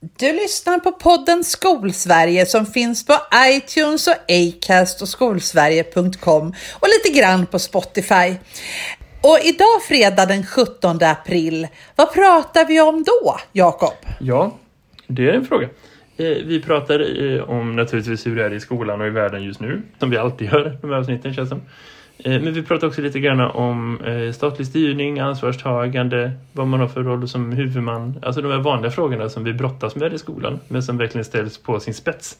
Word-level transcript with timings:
Du 0.00 0.32
lyssnar 0.32 0.78
på 0.78 0.92
podden 0.92 1.44
Skolsverige 1.44 2.46
som 2.46 2.66
finns 2.66 3.06
på 3.06 3.12
iTunes 3.36 4.06
och 4.06 4.14
Acast 4.28 5.02
och 5.02 5.08
skolsverige.com 5.08 6.54
och 6.80 6.88
lite 6.88 7.18
grann 7.20 7.46
på 7.46 7.58
Spotify. 7.58 8.34
Och 9.22 9.38
idag 9.44 9.82
fredag 9.88 10.26
den 10.26 10.46
17 10.46 10.98
april, 11.02 11.66
vad 11.96 12.12
pratar 12.12 12.66
vi 12.66 12.80
om 12.80 13.04
då, 13.04 13.36
Jakob? 13.52 13.94
Ja, 14.20 14.58
det 15.06 15.28
är 15.28 15.32
en 15.32 15.44
fråga. 15.44 15.68
Eh, 16.16 16.26
vi 16.26 16.62
pratar 16.62 17.24
eh, 17.24 17.50
om 17.50 17.76
naturligtvis 17.76 18.26
hur 18.26 18.36
det 18.36 18.44
är 18.44 18.52
i 18.52 18.60
skolan 18.60 19.00
och 19.00 19.06
i 19.06 19.10
världen 19.10 19.42
just 19.42 19.60
nu, 19.60 19.82
som 19.98 20.10
vi 20.10 20.16
alltid 20.16 20.52
gör 20.52 20.78
de 20.80 20.90
här 20.90 20.96
avsnitten 20.96 21.34
känns 21.34 21.48
som. 21.48 21.62
Eh, 22.18 22.42
men 22.42 22.52
vi 22.52 22.62
pratar 22.62 22.86
också 22.86 23.00
lite 23.00 23.20
grann 23.20 23.40
om 23.40 24.00
eh, 24.00 24.32
statlig 24.32 24.66
styrning, 24.66 25.18
ansvarstagande, 25.18 26.32
vad 26.52 26.66
man 26.66 26.80
har 26.80 26.88
för 26.88 27.02
roll 27.02 27.28
som 27.28 27.52
huvudman. 27.52 28.18
Alltså 28.22 28.42
de 28.42 28.52
här 28.52 28.58
vanliga 28.58 28.90
frågorna 28.90 29.28
som 29.28 29.44
vi 29.44 29.52
brottas 29.52 29.96
med 29.96 30.12
i 30.12 30.18
skolan, 30.18 30.60
men 30.68 30.82
som 30.82 30.98
verkligen 30.98 31.24
ställs 31.24 31.58
på 31.58 31.80
sin 31.80 31.94
spets 31.94 32.38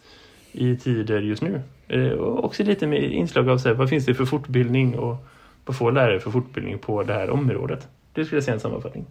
i 0.53 0.77
tider 0.77 1.21
just 1.21 1.43
nu. 1.43 1.63
Eh, 1.89 2.11
och 2.11 2.45
också 2.45 2.63
lite 2.63 2.87
med 2.87 3.13
inslag 3.13 3.49
av 3.49 3.59
så 3.59 3.69
här, 3.69 3.75
vad 3.75 3.89
finns 3.89 4.07
det 4.07 4.15
för 4.15 4.25
fortbildning 4.25 4.99
och 4.99 5.27
vad 5.67 5.77
får 5.77 5.93
lärare 5.93 6.21
för 6.21 6.31
fortbildning 6.31 6.79
på 6.79 7.03
det 7.03 7.13
här 7.13 7.31
området? 7.31 7.89
Det 8.13 8.25
skulle 8.25 8.37
jag 8.37 8.45
säga 8.45 8.55
en 8.55 8.61
sammanfattning. 8.61 9.07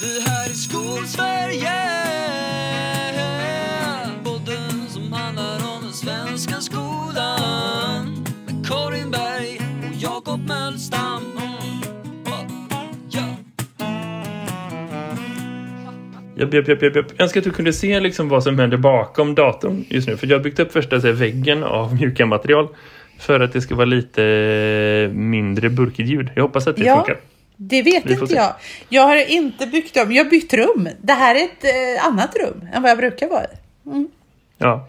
Det 0.00 0.30
här 0.30 0.50
är 0.50 0.54
Skolsverige 0.54 2.43
Jag, 16.34 16.54
jag, 16.54 16.68
jag, 16.68 16.82
jag, 16.82 16.96
jag 16.96 17.04
önskar 17.18 17.40
att 17.40 17.44
du 17.44 17.50
kunde 17.50 17.72
se 17.72 18.00
liksom 18.00 18.28
vad 18.28 18.42
som 18.42 18.58
händer 18.58 18.76
bakom 18.76 19.34
datorn 19.34 19.84
just 19.88 20.08
nu. 20.08 20.16
För 20.16 20.26
jag 20.26 20.38
har 20.38 20.42
byggt 20.44 20.60
upp 20.60 20.72
första 20.72 20.98
här, 20.98 21.12
väggen 21.12 21.64
av 21.64 21.94
mjuka 22.00 22.26
material 22.26 22.68
för 23.18 23.40
att 23.40 23.52
det 23.52 23.60
ska 23.60 23.74
vara 23.74 23.86
lite 23.86 25.10
mindre 25.14 25.68
burkigt 25.68 26.08
ljud. 26.08 26.30
Jag 26.34 26.42
hoppas 26.42 26.66
att 26.66 26.76
det 26.76 26.84
ja. 26.84 26.96
funkar. 26.96 27.20
Det 27.56 27.82
vet 27.82 28.10
inte 28.10 28.26
se. 28.26 28.34
jag. 28.34 28.54
Jag 28.88 29.02
har 29.02 29.30
inte 29.30 29.66
byggt 29.66 29.96
om. 29.96 30.12
Jag 30.12 30.24
har 30.24 30.30
bytt 30.30 30.54
rum. 30.54 30.88
Det 31.00 31.12
här 31.12 31.34
är 31.34 31.44
ett 31.44 31.64
eh, 31.64 32.06
annat 32.06 32.36
rum 32.36 32.68
än 32.72 32.82
vad 32.82 32.90
jag 32.90 32.98
brukar 32.98 33.28
vara 33.28 33.44
i. 33.44 33.88
Mm. 33.88 34.08
Ja. 34.58 34.88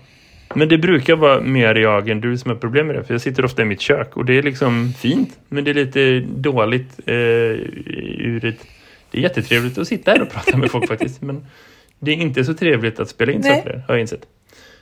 Men 0.54 0.70
det 0.70 0.78
brukar 0.78 1.16
vara 1.16 1.42
mer 1.42 1.76
jag 1.76 2.10
än 2.10 2.22
du 2.22 2.38
som 2.38 2.52
har 2.52 2.58
problem 2.58 2.88
med 2.88 2.96
det. 2.96 3.04
För 3.04 3.14
jag 3.14 3.22
sitter 3.22 3.46
ofta 3.46 3.62
i 3.62 3.66
mitt 3.66 3.82
kök 3.82 4.18
och 4.18 4.26
det 4.26 4.38
är 4.38 4.44
liksom 4.44 4.94
fint. 5.00 5.40
Men 5.50 5.64
det 5.64 5.72
är 5.72 5.74
lite 5.74 6.20
dåligt 6.20 7.00
eh, 7.06 7.16
ur 7.16 8.46
ett 8.46 8.68
det 9.16 9.20
är 9.20 9.24
jättetrevligt 9.24 9.78
att 9.78 9.88
sitta 9.88 10.12
här 10.12 10.22
och 10.22 10.30
prata 10.30 10.58
med 10.58 10.72
folk 10.72 10.88
faktiskt. 10.88 11.22
Men 11.22 11.46
det 12.00 12.12
är 12.12 12.16
inte 12.16 12.44
så 12.44 12.54
trevligt 12.54 13.00
att 13.00 13.10
spela 13.10 13.32
in 13.32 13.44
saker, 13.44 13.84
har 13.88 13.96
jag 13.96 14.02
insett. 14.02 14.26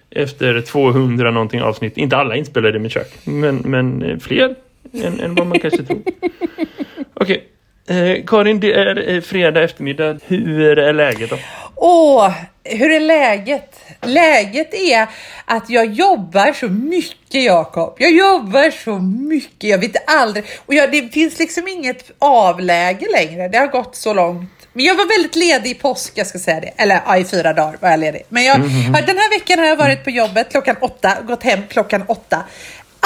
Efter 0.09 0.61
200 0.61 1.31
någonting 1.31 1.61
avsnitt, 1.61 1.97
inte 1.97 2.17
alla 2.17 2.35
inspelade 2.35 2.77
i 2.77 2.79
mitt 2.79 2.91
kök, 2.91 3.17
men, 3.23 3.55
men 3.55 4.01
eh, 4.01 4.17
fler 4.17 4.55
än, 4.93 5.19
än 5.19 5.35
vad 5.35 5.47
man 5.47 5.59
kanske 5.59 5.83
tror. 5.83 6.01
Okej, 7.13 7.47
okay. 7.85 8.11
eh, 8.17 8.25
Karin, 8.25 8.59
det 8.59 8.73
är 8.73 9.09
eh, 9.09 9.21
fredag 9.21 9.63
eftermiddag. 9.63 10.19
Hur 10.25 10.79
är 10.79 10.93
läget 10.93 11.29
då? 11.29 11.37
Åh, 11.75 12.31
hur 12.63 12.91
är 12.91 12.99
läget? 12.99 13.79
Läget 14.01 14.73
är 14.73 15.07
att 15.45 15.69
jag 15.69 15.85
jobbar 15.85 16.53
så 16.53 16.67
mycket, 16.67 17.43
Jakob. 17.43 17.95
Jag 17.97 18.11
jobbar 18.11 18.71
så 18.71 18.99
mycket. 18.99 19.69
Jag 19.69 19.77
vet 19.77 20.09
aldrig. 20.09 20.45
Och 20.65 20.73
jag, 20.73 20.91
det 20.91 21.13
finns 21.13 21.39
liksom 21.39 21.67
inget 21.67 22.11
avläge 22.19 23.07
längre. 23.11 23.47
Det 23.47 23.57
har 23.57 23.67
gått 23.67 23.95
så 23.95 24.13
långt. 24.13 24.49
Men 24.73 24.85
jag 24.85 24.95
var 24.95 25.05
väldigt 25.05 25.35
ledig 25.35 25.69
i 25.69 25.73
påsk, 25.73 26.11
jag 26.15 26.27
ska 26.27 26.39
säga 26.39 26.59
det. 26.59 26.73
Eller 26.77 27.01
ja, 27.05 27.17
i 27.17 27.25
fyra 27.25 27.53
dagar 27.53 27.77
var 27.79 27.89
jag 27.89 27.99
ledig. 27.99 28.21
Men 28.29 28.43
jag, 28.43 28.55
mm 28.55 28.69
-hmm. 28.69 29.05
den 29.05 29.17
här 29.17 29.39
veckan 29.39 29.59
har 29.59 29.65
jag 29.65 29.75
varit 29.75 30.03
på 30.03 30.09
jobbet 30.09 30.51
klockan 30.51 30.75
åtta, 30.81 31.17
gått 31.27 31.43
hem 31.43 31.59
klockan 31.69 32.03
åtta. 32.07 32.43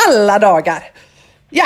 Alla 0.07 0.39
dagar. 0.39 0.91
Ja, 1.49 1.65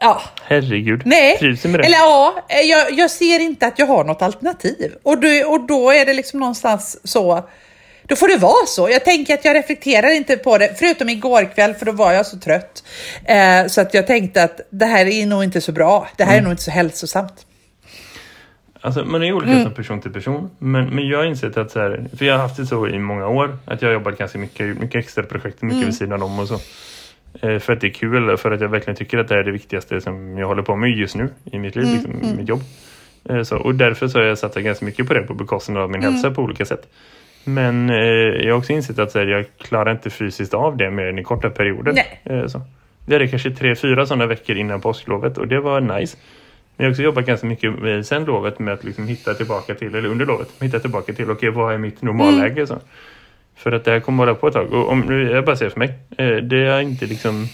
Ja. 0.00 0.22
Herregud. 0.42 1.02
Nej. 1.04 1.38
Trivs 1.38 1.64
med 1.64 1.80
det? 1.80 1.86
Eller 1.86 1.98
ja, 1.98 2.46
jag, 2.48 2.92
jag, 2.92 3.10
ser 3.10 3.38
inte 3.38 3.66
att 3.66 3.78
jag 3.78 3.86
har 3.86 4.04
något 4.04 4.22
alternativ. 4.22 4.94
Och, 5.02 5.20
då, 5.20 5.28
och 5.46 5.66
då 5.66 5.90
är 5.90 6.06
det 6.06 6.14
liksom 6.14 6.40
någonstans 6.40 7.00
så. 7.04 7.48
Då 8.02 8.16
får 8.16 8.28
det 8.28 8.36
vara 8.36 8.66
så. 8.66 8.90
Jag 8.90 9.04
tänker 9.04 9.34
att 9.34 9.44
jag 9.44 9.56
reflekterar 9.56 10.10
inte 10.10 10.36
på 10.36 10.58
det, 10.58 10.74
förutom 10.78 11.08
igår 11.08 11.54
kväll, 11.54 11.74
för 11.74 11.86
då 11.86 11.92
var 11.92 12.12
jag 12.12 12.26
så 12.26 12.38
trött. 12.38 12.84
Eh, 13.24 13.66
så 13.66 13.80
att 13.80 13.94
jag 13.94 14.06
tänkte 14.06 14.44
att 14.44 14.60
det 14.70 14.86
här 14.86 15.06
är 15.06 15.26
nog 15.26 15.44
inte 15.44 15.60
så 15.60 15.72
bra. 15.72 16.08
Det 16.16 16.24
här 16.24 16.32
mm. 16.32 16.40
är 16.40 16.44
nog 16.44 16.52
inte 16.52 16.62
så 16.62 16.70
hälsosamt. 16.70 17.46
Alltså 18.80 19.04
man 19.04 19.22
är 19.22 19.32
olika 19.32 19.52
mm. 19.52 19.64
som 19.64 19.74
person 19.74 20.00
till 20.00 20.12
person. 20.12 20.50
Men, 20.58 20.88
men 20.88 21.08
jag 21.08 21.18
har 21.18 21.24
insett 21.24 21.56
att 21.56 21.70
så 21.70 21.78
här, 21.80 22.06
för 22.18 22.24
jag 22.24 22.34
har 22.34 22.42
haft 22.42 22.56
det 22.56 22.66
så 22.66 22.88
i 22.88 22.98
många 22.98 23.28
år. 23.28 23.58
Att 23.64 23.82
jag 23.82 23.88
har 23.88 23.94
jobbat 23.94 24.18
ganska 24.18 24.38
mycket, 24.38 24.78
mycket 24.78 24.96
extra 25.04 25.22
projekt, 25.22 25.62
mycket 25.62 25.76
mm. 25.76 25.86
vid 25.86 25.96
sidan 25.96 26.22
om 26.22 26.38
och 26.38 26.48
så. 26.48 26.58
Eh, 27.42 27.58
för 27.58 27.72
att 27.72 27.80
det 27.80 27.86
är 27.86 27.92
kul, 27.92 28.36
för 28.36 28.50
att 28.50 28.60
jag 28.60 28.68
verkligen 28.68 28.96
tycker 28.96 29.18
att 29.18 29.28
det 29.28 29.34
är 29.34 29.44
det 29.44 29.52
viktigaste 29.52 30.00
som 30.00 30.38
jag 30.38 30.46
håller 30.46 30.62
på 30.62 30.76
med 30.76 30.90
just 30.90 31.16
nu 31.16 31.28
i 31.52 31.58
mitt 31.58 31.76
liv, 31.76 31.84
mm, 31.84 31.94
liksom, 31.94 32.12
mm. 32.22 32.36
mitt 32.36 32.48
jobb. 32.48 32.60
Eh, 33.24 33.42
så, 33.42 33.56
och 33.56 33.74
därför 33.74 34.08
så 34.08 34.18
har 34.18 34.26
jag 34.26 34.38
satsat 34.38 34.62
ganska 34.62 34.84
mycket 34.84 35.08
på 35.08 35.14
det 35.14 35.22
på 35.22 35.34
bekostnad 35.34 35.82
av 35.82 35.90
min 35.90 36.00
mm. 36.00 36.12
hälsa 36.12 36.30
på 36.30 36.42
olika 36.42 36.64
sätt. 36.64 36.88
Men 37.44 37.90
eh, 37.90 37.96
jag 38.46 38.52
har 38.52 38.58
också 38.58 38.72
insett 38.72 38.98
att 38.98 39.14
här, 39.14 39.26
jag 39.26 39.46
klarar 39.58 39.92
inte 39.92 40.10
fysiskt 40.10 40.54
av 40.54 40.76
det 40.76 40.90
mer 40.90 41.06
än 41.06 41.18
i 41.18 41.22
korta 41.22 41.50
perioder. 41.50 41.94
Eh, 42.24 42.46
så. 42.46 42.60
Vi 43.06 43.14
hade 43.14 43.28
kanske 43.28 43.50
tre, 43.50 43.76
fyra 43.76 44.06
sådana 44.06 44.26
veckor 44.26 44.56
innan 44.56 44.80
påsklovet 44.80 45.38
och 45.38 45.48
det 45.48 45.60
var 45.60 45.80
nice. 45.80 46.16
Men 46.76 46.84
jag 46.84 46.84
har 46.84 46.90
också 46.90 47.02
jobbat 47.02 47.26
ganska 47.26 47.46
mycket 47.46 48.06
sen 48.06 48.24
lovet 48.24 48.58
med 48.58 48.74
att 48.74 48.84
liksom 48.84 49.08
hitta 49.08 49.34
tillbaka 49.34 49.74
till, 49.74 49.94
eller 49.94 50.08
under 50.08 50.26
lovet, 50.26 50.48
hitta 50.60 50.78
tillbaka 50.78 51.12
till, 51.12 51.30
okej 51.30 51.48
okay, 51.48 51.50
vad 51.50 51.74
är 51.74 51.78
mitt 51.78 52.02
normalläge? 52.02 52.52
Mm. 52.52 52.66
Så. 52.66 52.80
För 53.62 53.72
att 53.72 53.84
det 53.84 53.90
här 53.90 54.00
kommer 54.00 54.24
hålla 54.24 54.34
på 54.34 54.48
ett 54.48 54.54
tag. 54.54 54.72
Och 54.72 54.88
om 54.88 55.28
jag 55.32 55.44
bara 55.44 55.56
säger 55.56 55.70
för 55.70 55.78
mig, 55.78 55.94
eh, 56.18 56.36
det 56.36 56.66
är 56.66 56.80
inte 56.80 57.06
liksom... 57.06 57.46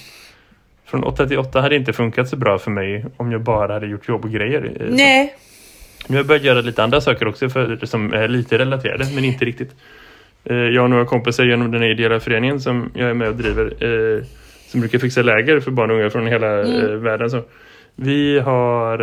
Från 0.85 1.05
8 1.05 1.27
till 1.27 1.39
8 1.39 1.61
hade 1.61 1.77
inte 1.77 1.93
funkat 1.93 2.29
så 2.29 2.37
bra 2.37 2.59
för 2.59 2.71
mig 2.71 3.05
om 3.17 3.33
jag 3.33 3.41
bara 3.41 3.73
hade 3.73 3.87
gjort 3.87 4.09
jobb 4.09 4.25
och 4.25 4.31
grejer. 4.31 4.65
Eh, 4.65 4.87
Nej. 4.91 5.35
Men 6.09 6.17
jag 6.17 6.25
har 6.25 6.29
börjat 6.29 6.45
göra 6.45 6.61
lite 6.61 6.85
andra 6.85 7.01
saker 7.01 7.29
också 7.29 7.49
för, 7.49 7.87
som 7.87 8.13
är 8.13 8.29
lite 8.29 8.59
relaterade, 8.59 9.05
men 9.15 9.25
inte 9.25 9.45
riktigt. 9.45 9.71
Eh, 10.45 10.57
jag 10.57 10.83
har 10.83 10.89
några 10.89 11.05
kompisar 11.05 11.45
genom 11.45 11.71
den 11.71 11.83
ideella 11.83 12.21
föreningen 12.21 12.61
som 12.61 12.91
jag 12.95 13.11
är 13.11 13.15
med 13.15 13.29
och 13.29 13.35
driver 13.35 13.73
som 14.67 14.81
brukar 14.81 14.99
fixa 14.99 15.23
läger 15.23 15.61
för 15.61 15.71
barn 15.71 15.91
och 15.91 15.97
unga 15.97 16.11
från 16.11 16.27
hela 16.27 16.47
mm. 16.47 17.03
världen. 17.03 17.31
Så 17.31 17.43
vi 17.95 18.39
har 18.39 18.99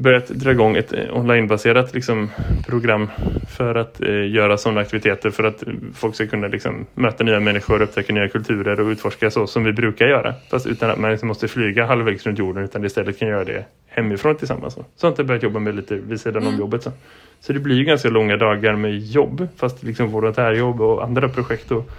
börjat 0.00 0.28
dra 0.28 0.50
igång 0.50 0.76
ett 0.76 0.92
eh, 0.92 1.16
onlinebaserat 1.16 1.94
liksom, 1.94 2.30
program 2.66 3.08
för 3.48 3.74
att 3.74 4.00
eh, 4.00 4.30
göra 4.30 4.56
sådana 4.56 4.80
aktiviteter 4.80 5.30
för 5.30 5.44
att 5.44 5.62
folk 5.94 6.14
ska 6.14 6.26
kunna 6.26 6.48
liksom, 6.48 6.86
möta 6.94 7.24
nya 7.24 7.40
människor, 7.40 7.82
upptäcka 7.82 8.12
nya 8.12 8.28
kulturer 8.28 8.80
och 8.80 8.86
utforska 8.86 9.30
så 9.30 9.46
som 9.46 9.64
vi 9.64 9.72
brukar 9.72 10.06
göra. 10.06 10.34
Fast 10.50 10.66
utan 10.66 10.90
att 10.90 10.98
man 10.98 11.10
liksom 11.10 11.28
måste 11.28 11.48
flyga 11.48 11.86
halvvägs 11.86 12.26
runt 12.26 12.38
jorden 12.38 12.64
utan 12.64 12.84
istället 12.84 13.18
kan 13.18 13.28
göra 13.28 13.44
det 13.44 13.64
hemifrån 13.88 14.36
tillsammans. 14.36 14.74
Sånt 14.74 15.16
har 15.16 15.22
jag 15.22 15.26
börjat 15.26 15.42
jobba 15.42 15.58
med 15.58 15.74
lite 15.74 15.94
vid 15.94 16.20
sidan 16.20 16.42
mm. 16.42 16.54
om 16.54 16.60
jobbet. 16.60 16.82
Så. 16.82 16.92
så 17.40 17.52
det 17.52 17.60
blir 17.60 17.76
ju 17.76 17.84
ganska 17.84 18.08
långa 18.08 18.36
dagar 18.36 18.76
med 18.76 18.98
jobb 18.98 19.48
fast 19.56 19.82
liksom 19.82 20.08
volontärjobb 20.08 20.80
och 20.80 21.04
andra 21.04 21.28
projekt 21.28 21.70
och 21.70 21.90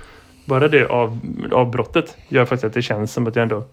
bara 0.46 0.68
det 0.68 0.86
av, 0.86 1.20
avbrottet 1.52 2.18
gör 2.28 2.46
faktiskt 2.46 2.64
att 2.64 2.74
det 2.74 2.82
känns 2.82 3.14
som 3.14 3.28
att 3.28 3.36
jag 3.36 3.44
ändå 3.44 3.64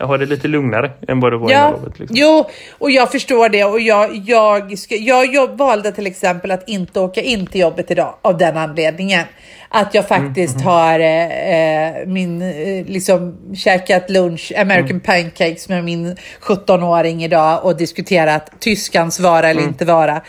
har 0.00 0.18
det 0.18 0.26
lite 0.26 0.48
lugnare 0.48 0.90
än 1.08 1.20
vad 1.20 1.32
det 1.32 1.38
var 1.38 1.50
ja, 1.50 1.68
innan 1.68 1.72
lovet. 1.72 1.98
Liksom. 1.98 2.16
Jo, 2.16 2.50
och 2.78 2.90
jag 2.90 3.12
förstår 3.12 3.48
det. 3.48 3.64
Och 3.64 3.80
jag, 3.80 4.16
jag, 4.16 4.78
ska, 4.78 4.96
jag, 4.96 5.34
jag 5.34 5.56
valde 5.56 5.92
till 5.92 6.06
exempel 6.06 6.50
att 6.50 6.68
inte 6.68 7.00
åka 7.00 7.20
in 7.20 7.46
till 7.46 7.60
jobbet 7.60 7.90
idag 7.90 8.14
av 8.22 8.38
den 8.38 8.56
anledningen. 8.56 9.24
Att 9.68 9.94
jag 9.94 10.08
faktiskt 10.08 10.54
mm, 10.54 10.66
har 10.66 11.00
eh, 11.00 12.06
min, 12.06 12.42
eh, 12.42 12.86
liksom 12.86 13.36
käkat 13.56 14.10
lunch, 14.10 14.52
American 14.56 14.90
mm. 14.90 15.00
pancakes 15.00 15.68
med 15.68 15.84
min 15.84 16.16
17-åring 16.40 17.24
idag 17.24 17.64
och 17.64 17.76
diskuterat 17.76 18.50
tyskans 18.60 19.20
vara 19.20 19.48
eller 19.48 19.60
mm. 19.60 19.68
inte 19.68 19.84
vara. 19.84 20.20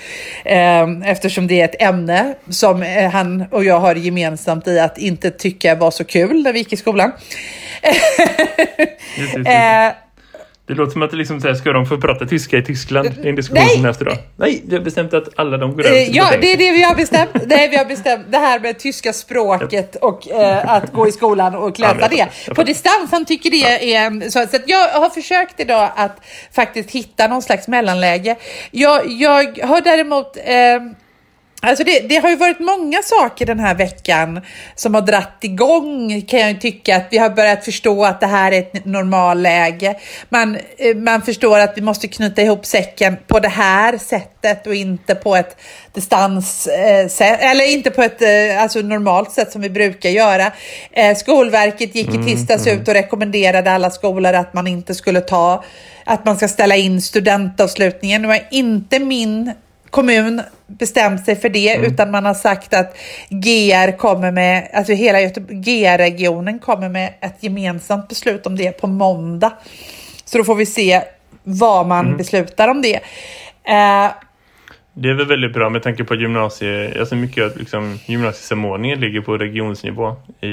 Eh, 0.46 0.88
eftersom 1.06 1.48
det 1.48 1.62
är 1.62 1.66
ett 1.66 1.82
ämne 1.82 2.34
som 2.50 2.84
eh, 2.84 3.10
han 3.10 3.46
och 3.52 3.64
jag 3.64 3.80
har 3.80 3.96
gemensamt 3.96 4.68
i 4.68 4.80
att 4.80 4.98
inte 4.98 5.32
tycka 5.32 5.76
var 5.76 5.92
så 5.92 6.04
kul 6.04 6.44
när 6.44 6.54
vi 6.54 6.60
gick 6.60 6.74
i 6.74 6.78
skolan. 6.78 7.12
Just, 9.18 9.38
just, 9.38 9.48
eh, 9.48 10.08
det 10.68 10.74
låter 10.74 10.92
som 10.92 11.02
att 11.02 11.12
det 11.12 11.18
liksom 11.18 11.42
så 11.42 11.48
här, 11.48 11.56
ska 11.56 11.72
de 11.72 11.86
få 11.86 11.98
prata 11.98 12.26
tyska 12.26 12.58
i 12.58 12.64
Tyskland? 12.64 13.10
Det 13.16 13.28
är 13.28 13.30
en 13.30 13.36
diskussion 13.36 13.82
Nej. 13.82 13.90
efter 13.90 14.06
då. 14.06 14.12
Nej, 14.36 14.64
vi 14.66 14.76
har 14.76 14.84
bestämt 14.84 15.14
att 15.14 15.30
alla 15.36 15.58
de 15.58 15.76
går 15.76 15.86
över 15.86 16.06
till 16.06 16.16
Ja, 16.16 16.32
det 16.42 16.52
är 16.52 16.58
det 16.58 16.72
vi 16.72 16.84
har 16.84 16.96
bestämt. 16.96 17.30
Nej, 17.46 17.70
vi 17.70 17.78
har 17.78 17.86
bestämt 17.86 18.26
det 18.30 18.38
här 18.38 18.60
med 18.60 18.80
tyska 18.80 19.14
språket 19.14 19.96
och 19.96 20.32
eh, 20.32 20.70
att 20.70 20.94
gå 20.94 21.08
i 21.08 21.12
skolan 21.12 21.56
och 21.56 21.80
läsa 21.80 21.98
ja, 22.12 22.28
det. 22.46 22.56
På 22.56 22.64
distans, 22.64 23.12
han 23.12 23.26
tycker 23.26 23.52
det 23.52 23.94
är... 23.94 24.30
Så, 24.30 24.46
så 24.52 24.58
jag 24.68 24.90
har 24.90 25.10
försökt 25.10 25.60
idag 25.60 25.92
att 25.96 26.22
faktiskt 26.52 26.92
hitta 26.92 27.28
någon 27.28 27.42
slags 27.42 27.68
mellanläge. 27.68 28.36
Jag, 28.72 29.12
jag 29.12 29.60
har 29.64 29.82
däremot... 29.82 30.38
Eh, 30.38 31.07
Alltså 31.62 31.84
det, 31.84 32.00
det, 32.00 32.16
har 32.16 32.30
ju 32.30 32.36
varit 32.36 32.60
många 32.60 33.02
saker 33.04 33.46
den 33.46 33.60
här 33.60 33.76
veckan 33.76 34.42
som 34.76 34.94
har 34.94 35.02
dratt 35.02 35.38
igång 35.42 36.22
kan 36.22 36.40
jag 36.40 36.62
tycka 36.62 36.98
att 36.98 37.08
vi 37.10 37.18
har 37.18 37.30
börjat 37.30 37.66
förstå 37.66 38.06
att 38.06 38.20
det 38.20 38.28
här 38.28 38.52
är 38.52 38.60
ett 38.60 38.86
normalläge. 38.86 39.96
Man, 40.30 40.58
eh, 40.78 40.96
man 40.96 41.22
förstår 41.22 41.60
att 41.60 41.74
vi 41.76 41.82
måste 41.82 42.08
knyta 42.08 42.42
ihop 42.42 42.66
säcken 42.66 43.18
på 43.28 43.40
det 43.40 43.50
här 43.50 43.98
sättet 43.98 44.68
och 44.68 44.76
inte 44.76 45.16
på 45.16 45.36
ett 45.36 45.58
distanssätt 45.94 47.22
eh, 47.22 47.52
eller 47.52 47.72
inte 47.72 47.92
på 47.92 48.04
ett 48.04 48.22
eh, 48.22 48.62
alltså 48.62 48.80
normalt 48.80 49.32
sätt 49.32 49.52
som 49.52 49.62
vi 49.62 49.70
brukar 49.70 50.10
göra. 50.10 50.52
Skolverket 51.16 51.96
gick 51.96 52.16
i 52.16 52.24
tisdags 52.24 52.68
mm, 52.68 52.82
ut 52.82 52.88
och 52.88 52.94
rekommenderade 52.94 53.72
alla 53.72 53.90
skolor 53.90 54.34
att 54.34 54.54
man 54.54 54.68
inte 54.68 54.96
skulle 54.96 55.22
ta 55.22 55.64
att 56.04 56.26
man 56.26 56.38
ska 56.38 56.48
ställa 56.48 56.76
in 56.76 57.02
studentavslutningen. 57.02 58.22
Nu 58.22 58.32
är 58.32 58.48
inte 58.52 59.00
min 59.00 59.54
kommun 59.90 60.42
bestämt 60.68 61.26
sig 61.26 61.36
för 61.36 61.50
det, 61.50 61.76
mm. 61.76 61.94
utan 61.94 62.12
man 62.12 62.26
har 62.26 62.34
sagt 62.34 62.74
att 62.74 62.98
GR 63.30 63.98
kommer 63.98 64.32
med, 64.32 64.70
alltså 64.74 64.94
hela 64.94 65.20
GR-regionen 65.38 66.60
kommer 66.60 66.90
med 66.90 67.14
ett 67.22 67.44
gemensamt 67.44 68.08
beslut 68.08 68.46
om 68.46 68.56
det 68.56 68.72
på 68.72 68.88
måndag. 68.88 69.54
Så 70.26 70.38
då 70.38 70.44
får 70.44 70.56
vi 70.56 70.66
se 70.66 71.02
vad 71.44 71.88
man 71.88 72.06
mm. 72.06 72.18
beslutar 72.18 72.68
om 72.68 72.82
det. 72.82 73.00
Uh, 73.70 74.12
det 75.00 75.10
är 75.10 75.14
väl 75.14 75.28
väldigt 75.28 75.54
bra 75.54 75.70
med 75.70 75.84
tanke 75.84 76.04
på 76.04 76.16
gymnasie, 76.16 77.00
alltså 77.00 77.16
mycket 77.16 77.46
att 77.46 77.58
liksom, 77.58 78.00
gymnasiesamordningen 78.06 79.00
ligger 79.00 79.22
på 79.22 79.38
regionsnivå 79.38 80.16
i, 80.42 80.48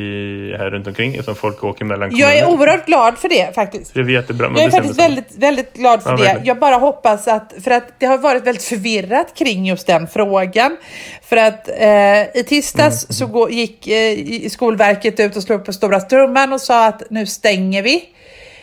här 0.58 0.70
runt 0.70 0.86
omkring 0.86 1.14
eftersom 1.14 1.34
folk 1.34 1.64
åker 1.64 1.84
mellan 1.84 2.10
kommuner. 2.10 2.28
Jag 2.28 2.38
är 2.38 2.48
oerhört 2.48 2.86
glad 2.86 3.18
för 3.18 3.28
det 3.28 3.54
faktiskt. 3.54 3.94
Det 3.94 4.00
är 4.00 4.08
jättebra. 4.08 4.52
Jag 4.56 4.64
är 4.64 4.70
faktiskt 4.70 4.98
väldigt, 4.98 5.36
väldigt 5.36 5.74
glad 5.74 6.02
för 6.02 6.10
ja, 6.10 6.16
det. 6.16 6.22
Verkligen. 6.22 6.46
Jag 6.46 6.58
bara 6.58 6.74
hoppas 6.74 7.28
att, 7.28 7.54
för 7.64 7.70
att 7.70 8.00
det 8.00 8.06
har 8.06 8.18
varit 8.18 8.46
väldigt 8.46 8.64
förvirrat 8.64 9.34
kring 9.34 9.66
just 9.66 9.86
den 9.86 10.08
frågan. 10.08 10.76
För 11.22 11.36
att 11.36 11.68
eh, 11.68 12.40
i 12.40 12.44
tisdags 12.46 13.04
mm. 13.04 13.32
så 13.32 13.48
gick 13.50 13.88
eh, 13.88 14.48
Skolverket 14.48 15.20
ut 15.20 15.36
och 15.36 15.42
slog 15.42 15.64
på 15.64 15.72
stora 15.72 16.00
trumman 16.00 16.52
och 16.52 16.60
sa 16.60 16.86
att 16.86 17.02
nu 17.10 17.26
stänger 17.26 17.82
vi. 17.82 18.04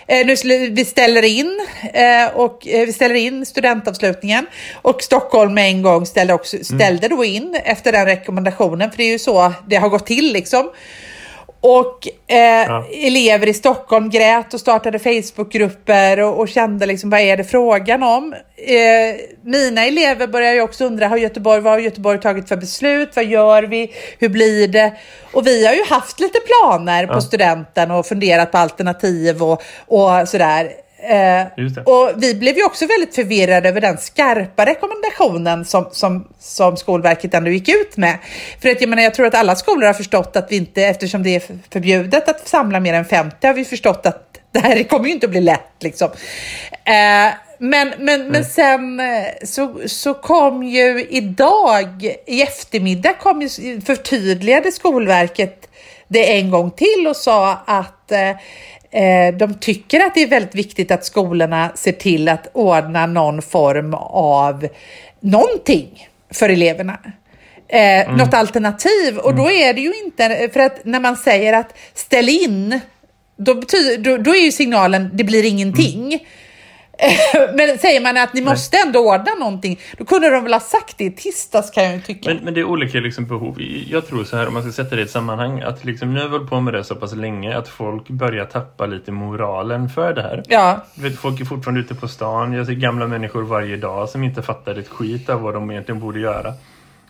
Eh, 0.07 0.25
nu, 0.25 0.69
vi 0.69 0.86
ställer 0.86 1.24
in 1.24 1.59
eh, 1.94 2.36
och 2.36 2.68
eh, 2.68 2.86
vi 2.86 2.94
ställer 2.94 3.15
in 3.15 3.45
studentavslutningen 3.45 4.45
och 4.81 5.01
Stockholm 5.01 5.53
med 5.53 5.69
en 5.69 5.81
gång 5.81 6.06
ställde, 6.06 6.33
också, 6.33 6.56
mm. 6.56 6.65
ställde 6.65 7.07
då 7.07 7.25
in 7.25 7.57
efter 7.63 7.92
den 7.92 8.06
rekommendationen, 8.06 8.92
för 8.92 8.98
det 8.98 9.03
är 9.03 9.12
ju 9.12 9.19
så 9.19 9.53
det 9.68 9.75
har 9.75 9.89
gått 9.89 10.06
till 10.06 10.33
liksom. 10.33 10.69
Och 11.63 12.08
eh, 12.28 12.38
ja. 12.38 12.86
elever 12.92 13.48
i 13.48 13.54
Stockholm 13.54 14.10
grät 14.10 14.54
och 14.54 14.60
startade 14.60 15.00
Facebookgrupper 15.00 16.19
och, 16.19 16.40
och, 16.40 16.50
kände 16.50 16.86
liksom 16.86 17.10
vad 17.10 17.19
är 17.19 17.38
det 17.38 17.44
frågan 17.44 18.04
om? 18.04 18.34
Eh, 18.58 19.16
mina 19.44 19.86
elever 19.86 20.28
börjar 20.28 20.54
ju 20.54 20.62
också 20.62 20.86
undra, 20.86 21.08
har 21.08 21.18
Göteborg, 21.18 21.62
vad 21.62 21.74
har 21.74 21.80
Göteborg 21.80 22.19
tagit 22.19 22.50
för 22.50 22.56
beslut? 22.56 23.16
Vad 23.16 23.25
gör 23.25 23.63
vi? 23.63 23.92
Hur 24.19 24.30
blir 24.30 24.68
det? 24.68 24.94
Och 25.31 25.48
vi 25.48 25.66
har 25.66 25.74
ju 25.74 25.84
haft 25.84 26.19
lite 26.19 26.40
planer 26.40 27.04
ja. 27.04 27.13
på 27.13 27.22
studenten 27.22 27.92
och 27.92 28.06
funderat 28.06 28.52
på 28.52 28.58
alternativ 28.58 29.44
och, 29.44 29.62
och 29.88 30.30
sådär. 30.30 30.72
Eh, 31.03 31.48
och 31.83 32.12
vi 32.18 32.36
blev 32.36 32.57
ju 32.57 32.65
också 32.65 32.86
väldigt 32.86 33.15
förvirrade 33.15 33.69
över 33.69 33.81
den 33.81 33.98
skarpa 33.98 34.65
rekommendationen 34.65 35.65
som, 35.65 35.88
som, 35.92 36.27
som 36.39 36.77
Skolverket 36.77 37.33
ändå 37.33 37.50
gick 37.50 37.69
ut 37.69 37.98
med. 37.98 38.18
För 38.62 38.69
att 38.69 38.81
jag 38.81 38.89
menar, 38.89 39.03
jag 39.03 39.13
tror 39.13 39.25
att 39.25 39.36
alla 39.36 39.56
skolor 39.56 39.88
har 39.88 39.94
förstått 39.94 40.36
att 40.36 40.51
vi 40.51 40.56
inte, 40.56 40.83
eftersom 40.83 41.24
det 41.24 41.36
är 41.36 41.44
förbjudet 41.69 42.30
att 42.30 42.48
samla 42.48 42.80
mer 42.80 42.94
än 42.94 43.06
50, 43.06 43.48
har 43.48 43.53
vi 43.53 43.65
förstått 43.65 44.06
att 44.06 44.27
det 44.51 44.59
här 44.59 44.83
kommer 44.83 45.06
ju 45.06 45.12
inte 45.12 45.25
att 45.25 45.31
bli 45.31 45.42
lätt 45.42 45.75
liksom. 45.80 46.09
Eh, 46.86 47.33
men, 47.62 47.94
men, 48.00 48.28
men 48.28 48.46
sen 48.46 49.00
eh, 49.00 49.25
så, 49.44 49.80
så 49.86 50.13
kom 50.13 50.63
ju 50.63 51.08
idag 51.10 52.16
i 52.25 52.42
eftermiddag 52.42 53.13
kom 53.13 53.42
ju, 53.42 53.81
förtydligade 53.81 54.72
Skolverket 54.72 55.69
det 56.08 56.38
en 56.40 56.52
gång 56.52 56.72
till 56.72 57.08
och 57.08 57.16
sa 57.16 57.58
att 57.66 58.12
eh, 58.12 58.31
Eh, 58.94 59.34
de 59.34 59.54
tycker 59.54 60.00
att 60.00 60.16
det 60.16 60.24
är 60.24 60.28
väldigt 60.28 60.56
viktigt 60.56 60.92
att 60.92 61.06
skolorna 61.06 61.72
ser 61.75 61.92
till 61.92 62.30
att 62.30 62.48
ordna 62.54 63.06
någon 63.06 63.42
form 63.42 63.94
av 63.94 64.68
någonting 65.19 66.08
för 66.34 66.50
eleverna. 66.50 67.00
Eh, 67.68 68.02
mm. 68.02 68.18
Något 68.18 68.34
alternativ 68.34 69.18
och 69.18 69.36
då 69.36 69.42
mm. 69.42 69.69
är 69.69 69.74
det 69.74 69.81
ju 69.81 69.94
inte, 70.04 70.50
för 70.54 70.60
att 70.60 70.86
när 70.86 71.00
man 71.00 71.18
säger 71.18 71.54
att 71.54 71.78
ställ 71.94 72.30
in, 72.30 72.80
då, 73.38 73.54
betyder, 73.54 73.98
då, 73.98 74.18
då 74.18 74.36
är 74.36 74.42
ju 74.42 74.52
signalen 74.52 75.10
det 75.13 75.24
blir 75.24 75.46
ingenting. 75.46 76.06
Mm. 76.06 76.25
men 77.53 77.77
säger 77.77 78.01
man 78.01 78.18
att 78.18 78.33
ni 78.33 78.42
måste 78.42 78.77
ändå 78.77 79.00
ordna 79.00 79.36
någonting, 79.39 79.80
då 79.98 80.06
kunde 80.06 80.30
de 80.30 80.44
väl 80.44 80.53
ha 80.53 80.59
sagt 80.59 80.98
det 80.98 81.03
i 81.03 81.12
tisdags 81.12 81.71
kan 81.71 81.83
jag 81.83 81.94
ju 81.94 82.01
tycka. 82.01 82.33
Men, 82.33 82.44
men 82.44 82.53
det 82.53 82.59
är 82.59 82.65
olika 82.65 83.00
liksom 83.00 83.25
behov. 83.25 83.62
Jag 83.88 84.07
tror 84.07 84.24
så 84.24 84.38
här, 84.38 84.48
om 84.48 84.53
man 84.53 84.63
ska 84.63 84.71
sätta 84.71 84.95
det 84.95 85.01
i 85.01 85.03
ett 85.03 85.12
sammanhang, 85.12 85.62
att 85.62 85.86
liksom, 85.86 86.13
nu 86.13 86.19
har 86.19 86.27
vi 86.27 86.38
hållit 86.38 86.50
på 86.50 86.59
med 86.59 86.74
det 86.74 86.83
så 86.83 86.95
pass 86.95 87.15
länge 87.15 87.57
att 87.57 87.68
folk 87.68 88.07
börjar 88.07 88.45
tappa 88.45 88.86
lite 88.86 89.12
moralen 89.12 89.89
för 89.89 90.13
det 90.13 90.21
här. 90.21 90.44
Ja. 90.48 90.86
vet, 90.95 91.18
folk 91.19 91.42
är 91.42 91.45
fortfarande 91.45 91.81
ute 91.81 91.95
på 91.95 92.07
stan, 92.07 92.53
jag 92.53 92.65
ser 92.65 92.74
gamla 92.74 93.07
människor 93.07 93.44
varje 93.44 93.77
dag 93.77 94.09
som 94.09 94.24
inte 94.24 94.42
fattar 94.42 94.75
ett 94.75 94.89
skit 94.89 95.30
av 95.30 95.42
vad 95.42 95.53
de 95.53 95.71
egentligen 95.71 96.00
borde 96.00 96.19
göra. 96.19 96.53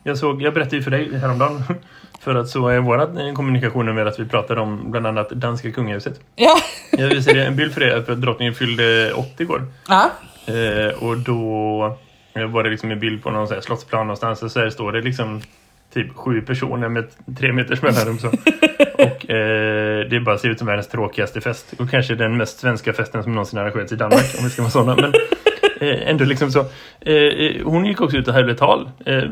Jag, 0.04 0.18
såg, 0.18 0.42
jag 0.42 0.54
berättade 0.54 0.76
ju 0.76 0.84
för 0.84 0.92
dig 0.92 1.18
häromdagen 1.18 1.64
för 2.22 2.36
att 2.36 2.50
så 2.50 2.68
är 2.68 2.80
vår 2.80 3.34
kommunikation 3.34 3.96
med 3.96 4.08
att 4.08 4.20
vi 4.20 4.26
pratade 4.26 4.62
om 4.62 4.92
bland 4.92 5.08
annat 5.08 5.30
danska 5.30 5.72
kungahuset. 5.72 6.20
Ja. 6.36 6.58
Jag 6.92 7.08
visade 7.08 7.46
en 7.46 7.56
bild 7.56 7.74
för 7.74 7.82
dig 7.82 7.92
att 7.92 8.08
drottningen 8.08 8.54
fyllde 8.54 9.14
80 9.14 9.44
igår. 9.44 9.68
Ja. 9.88 10.12
Eh, 10.46 11.04
och 11.04 11.18
då 11.18 11.98
var 12.34 12.64
det 12.64 12.70
liksom 12.70 12.92
en 12.92 13.00
bild 13.00 13.24
på 13.24 13.32
någon 13.32 13.48
så 13.48 13.54
här 13.54 13.62
slottsplan 13.62 14.08
någonstans 14.08 14.44
och 14.44 14.52
så 14.52 14.60
här 14.60 14.70
står 14.70 14.92
det 14.92 15.02
liksom 15.02 15.42
typ 15.94 16.16
sju 16.16 16.42
personer 16.42 16.90
med 16.90 17.08
tre 17.40 17.54
meters 17.54 17.82
mellanrum. 17.82 18.20
Så. 18.20 18.28
och 18.94 19.30
eh, 19.30 20.10
det 20.10 20.20
bara 20.26 20.38
ser 20.38 20.50
ut 20.50 20.58
som 20.58 20.68
världens 20.68 20.88
tråkigaste 20.88 21.42
fest. 21.42 21.74
Och 21.80 21.90
kanske 21.90 22.16
den 22.16 22.38
mest 22.38 22.60
svenska 22.60 22.94
festen 22.94 23.24
som 23.24 23.32
någonsin 23.32 23.60
arrangerats 23.60 23.92
i 23.92 23.96
Danmark 23.96 24.36
om 24.38 24.44
vi 24.44 24.50
ska 24.50 24.62
vara 24.62 24.72
sådana. 24.72 24.96
Men 24.96 25.14
eh, 25.80 26.10
ändå 26.10 26.26
liksom 26.26 26.52
så. 26.52 26.60
Eh, 27.00 27.14
eh 27.14 27.64
hon 27.64 27.86
gick 27.86 28.02
också 28.02 28.18
ut 28.18 28.28
och 28.28 28.34
höll 28.34 28.50
ett 28.50 28.58
tal. 28.58 28.90
Eh, 29.06 29.24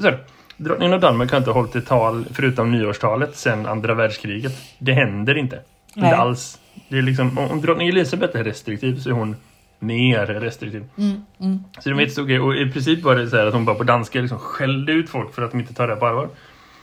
så 0.00 0.08
här, 0.08 0.18
Drottningen 0.56 0.94
av 0.94 1.00
Danmark 1.00 1.30
har 1.30 1.38
inte 1.38 1.50
hållit 1.50 1.76
ett 1.76 1.86
tal 1.86 2.24
förutom 2.32 2.72
nyårstalet 2.72 3.36
sedan 3.36 3.66
andra 3.66 3.94
världskriget. 3.94 4.52
Det 4.78 4.92
händer 4.92 5.38
inte. 5.38 5.60
Nej. 5.94 6.10
Inte 6.10 6.16
alls. 6.16 6.58
Det 6.88 6.98
är 6.98 7.02
liksom, 7.02 7.38
om 7.38 7.60
drottning 7.60 7.88
Elisabeth 7.88 8.38
är 8.38 8.44
restriktiv 8.44 8.98
så 8.98 9.08
är 9.08 9.14
hon 9.14 9.36
mer 9.78 10.26
restriktiv. 10.26 10.84
Mm, 10.98 11.24
mm, 11.40 11.64
så 11.80 11.88
det 11.88 11.94
var 11.94 12.00
jättestor 12.00 12.24
grej. 12.24 12.40
Och 12.40 12.56
i 12.56 12.70
princip 12.70 13.02
var 13.02 13.16
det 13.16 13.30
så 13.30 13.36
här 13.36 13.46
att 13.46 13.54
hon 13.54 13.64
bara 13.64 13.76
på 13.76 13.84
danska 13.84 14.20
liksom 14.20 14.38
skällde 14.38 14.92
ut 14.92 15.10
folk 15.10 15.34
för 15.34 15.42
att 15.42 15.50
de 15.50 15.60
inte 15.60 15.74
tar 15.74 15.88
det 15.88 15.96
på 15.96 16.06
allvar. 16.06 16.28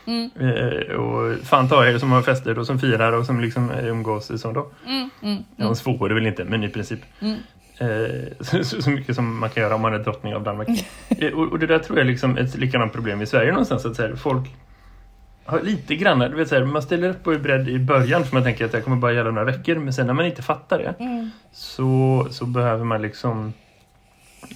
Mm. 0.06 0.30
Eh, 0.40 0.96
och 0.96 1.38
fan 1.44 1.70
ta 1.70 1.86
er 1.86 1.98
som 1.98 2.12
har 2.12 2.22
fester 2.22 2.60
och 2.60 2.66
som 2.66 2.80
firar 2.80 3.14
och 3.14 3.26
som 3.26 3.40
liksom 3.40 3.72
umgås 3.72 4.32
i 4.32 4.38
sånt 4.38 4.56
då. 4.56 4.68
Mm, 4.88 5.10
mm, 5.22 5.44
ja, 5.56 5.66
hon 5.66 5.76
svor 5.76 6.10
väl 6.10 6.28
inte, 6.28 6.44
men 6.44 6.64
i 6.64 6.70
princip. 6.70 7.00
Eh, 7.82 8.62
så, 8.64 8.90
mycket 8.90 9.16
som 9.16 9.40
man 9.40 9.50
kan 9.50 9.64
göra 9.64 9.76
om 9.76 9.82
man 9.82 9.94
är 9.94 10.00
drottning 10.00 10.36
av 10.36 10.44
Danmark. 10.44 10.86
Eh, 11.10 11.34
och, 11.34 11.52
och, 11.52 11.60
det 11.60 11.68
där 11.68 11.80
tror 11.80 11.98
jag 11.98 12.06
är 12.06 12.12
liksom 12.12 12.38
ett 12.38 12.58
likadant 12.58 12.94
problem 12.94 13.22
i 13.22 13.26
Sverige 13.26 13.52
någonstans. 13.52 13.86
Att 13.86 13.96
så 13.96 14.02
här, 14.02 14.16
folk 14.16 14.50
har 15.46 15.62
lite 15.62 15.96
grann, 15.96 16.20
du 16.20 16.36
vet 16.36 16.50
så 16.50 16.56
här, 16.56 16.64
man 16.64 16.82
ställer 16.82 17.10
upp 17.10 17.28
och 17.28 17.34
är 17.34 17.40
beredd 17.40 17.70
i 17.70 17.80
början 17.80 18.24
för 18.24 18.36
man 18.36 18.44
tänker 18.44 18.66
att 18.66 18.72
det 18.72 18.82
kommer 18.82 18.98
bara 18.98 19.14
gälla 19.14 19.32
några 19.32 19.52
veckor. 19.52 19.76
Men 19.76 19.94
sen 19.94 20.08
när 20.08 20.14
man 20.14 20.26
inte 20.26 20.42
fattar 20.42 20.78
det 20.78 21.04
mm. 21.04 21.32
så, 21.52 22.28
så 22.32 22.46
behöver 22.46 22.84
man 22.84 23.02
liksom 23.02 23.54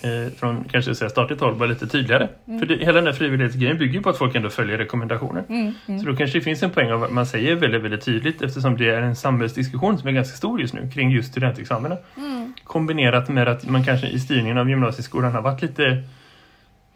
eh, 0.01 0.34
från 0.38 0.63
kanske 0.72 0.96
säga 0.96 1.10
statligt 1.10 1.42
håll 1.42 1.54
vara 1.54 1.70
lite 1.70 1.88
tydligare. 1.88 2.27
Mm. 2.48 2.60
För 2.60 2.65
det, 2.65 2.75
hela 2.75 2.94
den 2.94 3.06
här 3.06 3.13
frivillighetsgrejen 3.13 3.77
bygger 3.77 3.94
ju 3.94 4.01
på 4.01 4.10
att 4.10 4.18
folk 4.18 4.36
ändå 4.36 4.50
följer 4.50 4.77
rekommendationer. 4.77 5.44
Mm. 5.50 5.74
Mm. 5.88 6.00
Så 6.00 6.06
då 6.06 6.15
kanske 6.15 6.38
det 6.38 6.44
finns 6.44 6.63
en 6.63 6.70
poäng 6.70 6.92
av 6.92 7.04
att 7.04 7.12
man 7.12 7.25
säger 7.25 7.56
väldigt, 7.56 7.82
väldigt 7.82 8.06
tydligt 8.06 8.42
eftersom 8.42 8.77
det 8.77 8.89
är 8.89 9.01
en 9.01 9.15
samhällsdiskussion 9.15 9.98
som 9.98 10.08
är 10.08 10.13
ganska 10.13 10.38
stor 10.38 10.62
just 10.62 10.74
nu 10.74 10.89
kring 10.94 11.12
just 11.12 11.32
studentexamina. 11.32 11.98
Mm. 12.18 12.54
Kombinerat 12.63 13.30
med 13.30 13.48
att 13.48 13.70
man 13.70 13.84
kanske 13.84 14.08
i 14.08 14.20
styrningen 14.20 14.58
av 14.58 14.70
gymnasieskolan 14.70 15.32
har 15.32 15.42
varit 15.42 15.62
lite 15.62 16.04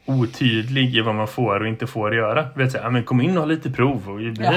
otydlig 0.10 0.96
i 0.96 1.02
vad 1.02 1.16
man 1.16 1.28
får 1.28 1.60
och 1.60 1.68
inte 1.68 1.88
får 1.88 2.16
göra. 2.16 2.48
Vet 2.56 2.72
säga, 2.72 2.90
men 2.90 3.04
kom 3.04 3.22
in 3.22 3.38
och 3.38 3.44
ha 3.44 3.46
lite 3.46 3.72
prov. 3.72 4.10
Och... 4.10 4.22
Ja. 4.22 4.54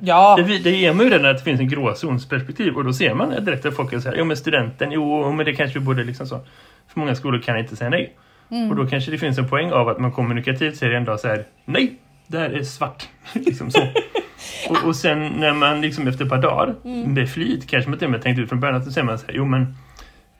ja. 0.00 0.36
Det, 0.36 0.58
det 0.58 0.70
ger 0.70 0.94
mig 0.94 1.06
ju 1.06 1.10
den 1.10 1.26
att 1.26 1.38
det 1.38 1.44
finns 1.44 1.60
en 1.60 1.68
gråzonsperspektiv 1.68 2.76
och 2.76 2.84
då 2.84 2.92
ser 2.92 3.14
man 3.14 3.44
direkt 3.44 3.66
att 3.66 3.76
folk 3.76 3.90
säger, 3.90 4.18
jo 4.18 4.24
men 4.24 4.36
studenten, 4.36 4.92
jo 4.92 5.32
men 5.32 5.46
det 5.46 5.54
kanske 5.54 5.78
vi 5.78 5.84
borde 5.84 6.04
liksom 6.04 6.26
så. 6.26 6.40
För 6.88 7.00
många 7.00 7.14
skolor 7.14 7.40
kan 7.40 7.58
inte 7.58 7.76
säga 7.76 7.90
nej. 7.90 8.16
Mm. 8.50 8.70
Och 8.70 8.76
då 8.76 8.86
kanske 8.86 9.10
det 9.10 9.18
finns 9.18 9.38
en 9.38 9.48
poäng 9.48 9.72
av 9.72 9.88
att 9.88 10.00
man 10.00 10.12
kommunikativt 10.12 10.76
säger 10.76 10.92
ändå 10.92 11.18
så 11.18 11.28
här, 11.28 11.44
nej, 11.64 11.98
det 12.26 12.38
här 12.38 12.50
är 12.50 12.62
svart. 12.62 13.08
liksom 13.32 13.70
så. 13.70 13.82
och, 14.70 14.84
och 14.84 14.96
sen 14.96 15.28
när 15.28 15.52
man 15.52 15.80
liksom 15.80 16.08
efter 16.08 16.24
ett 16.24 16.30
par 16.30 16.42
dagar 16.42 16.74
mm. 16.84 17.14
med 17.14 17.30
flit, 17.30 17.66
kanske 17.66 17.90
man 17.90 17.98
till 17.98 18.06
och 18.06 18.12
med 18.12 18.22
tänkt 18.22 18.38
ut 18.38 18.48
från 18.48 18.60
början, 18.60 18.76
att 18.76 18.84
då 18.84 18.90
säger 18.90 19.06
man 19.06 19.18
så 19.18 19.26
här, 19.26 19.34
jo 19.34 19.44
men 19.44 19.76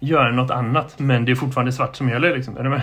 gör 0.01 0.31
något 0.31 0.51
annat. 0.51 0.95
Men 0.97 1.25
det 1.25 1.33
är 1.33 1.37
fortfarande 1.37 1.73
svart 1.73 1.97
som 1.97 2.09
gäller. 2.09 2.37
Liksom. 2.37 2.57
Är 2.57 2.63
du 2.63 2.69
med? 2.69 2.83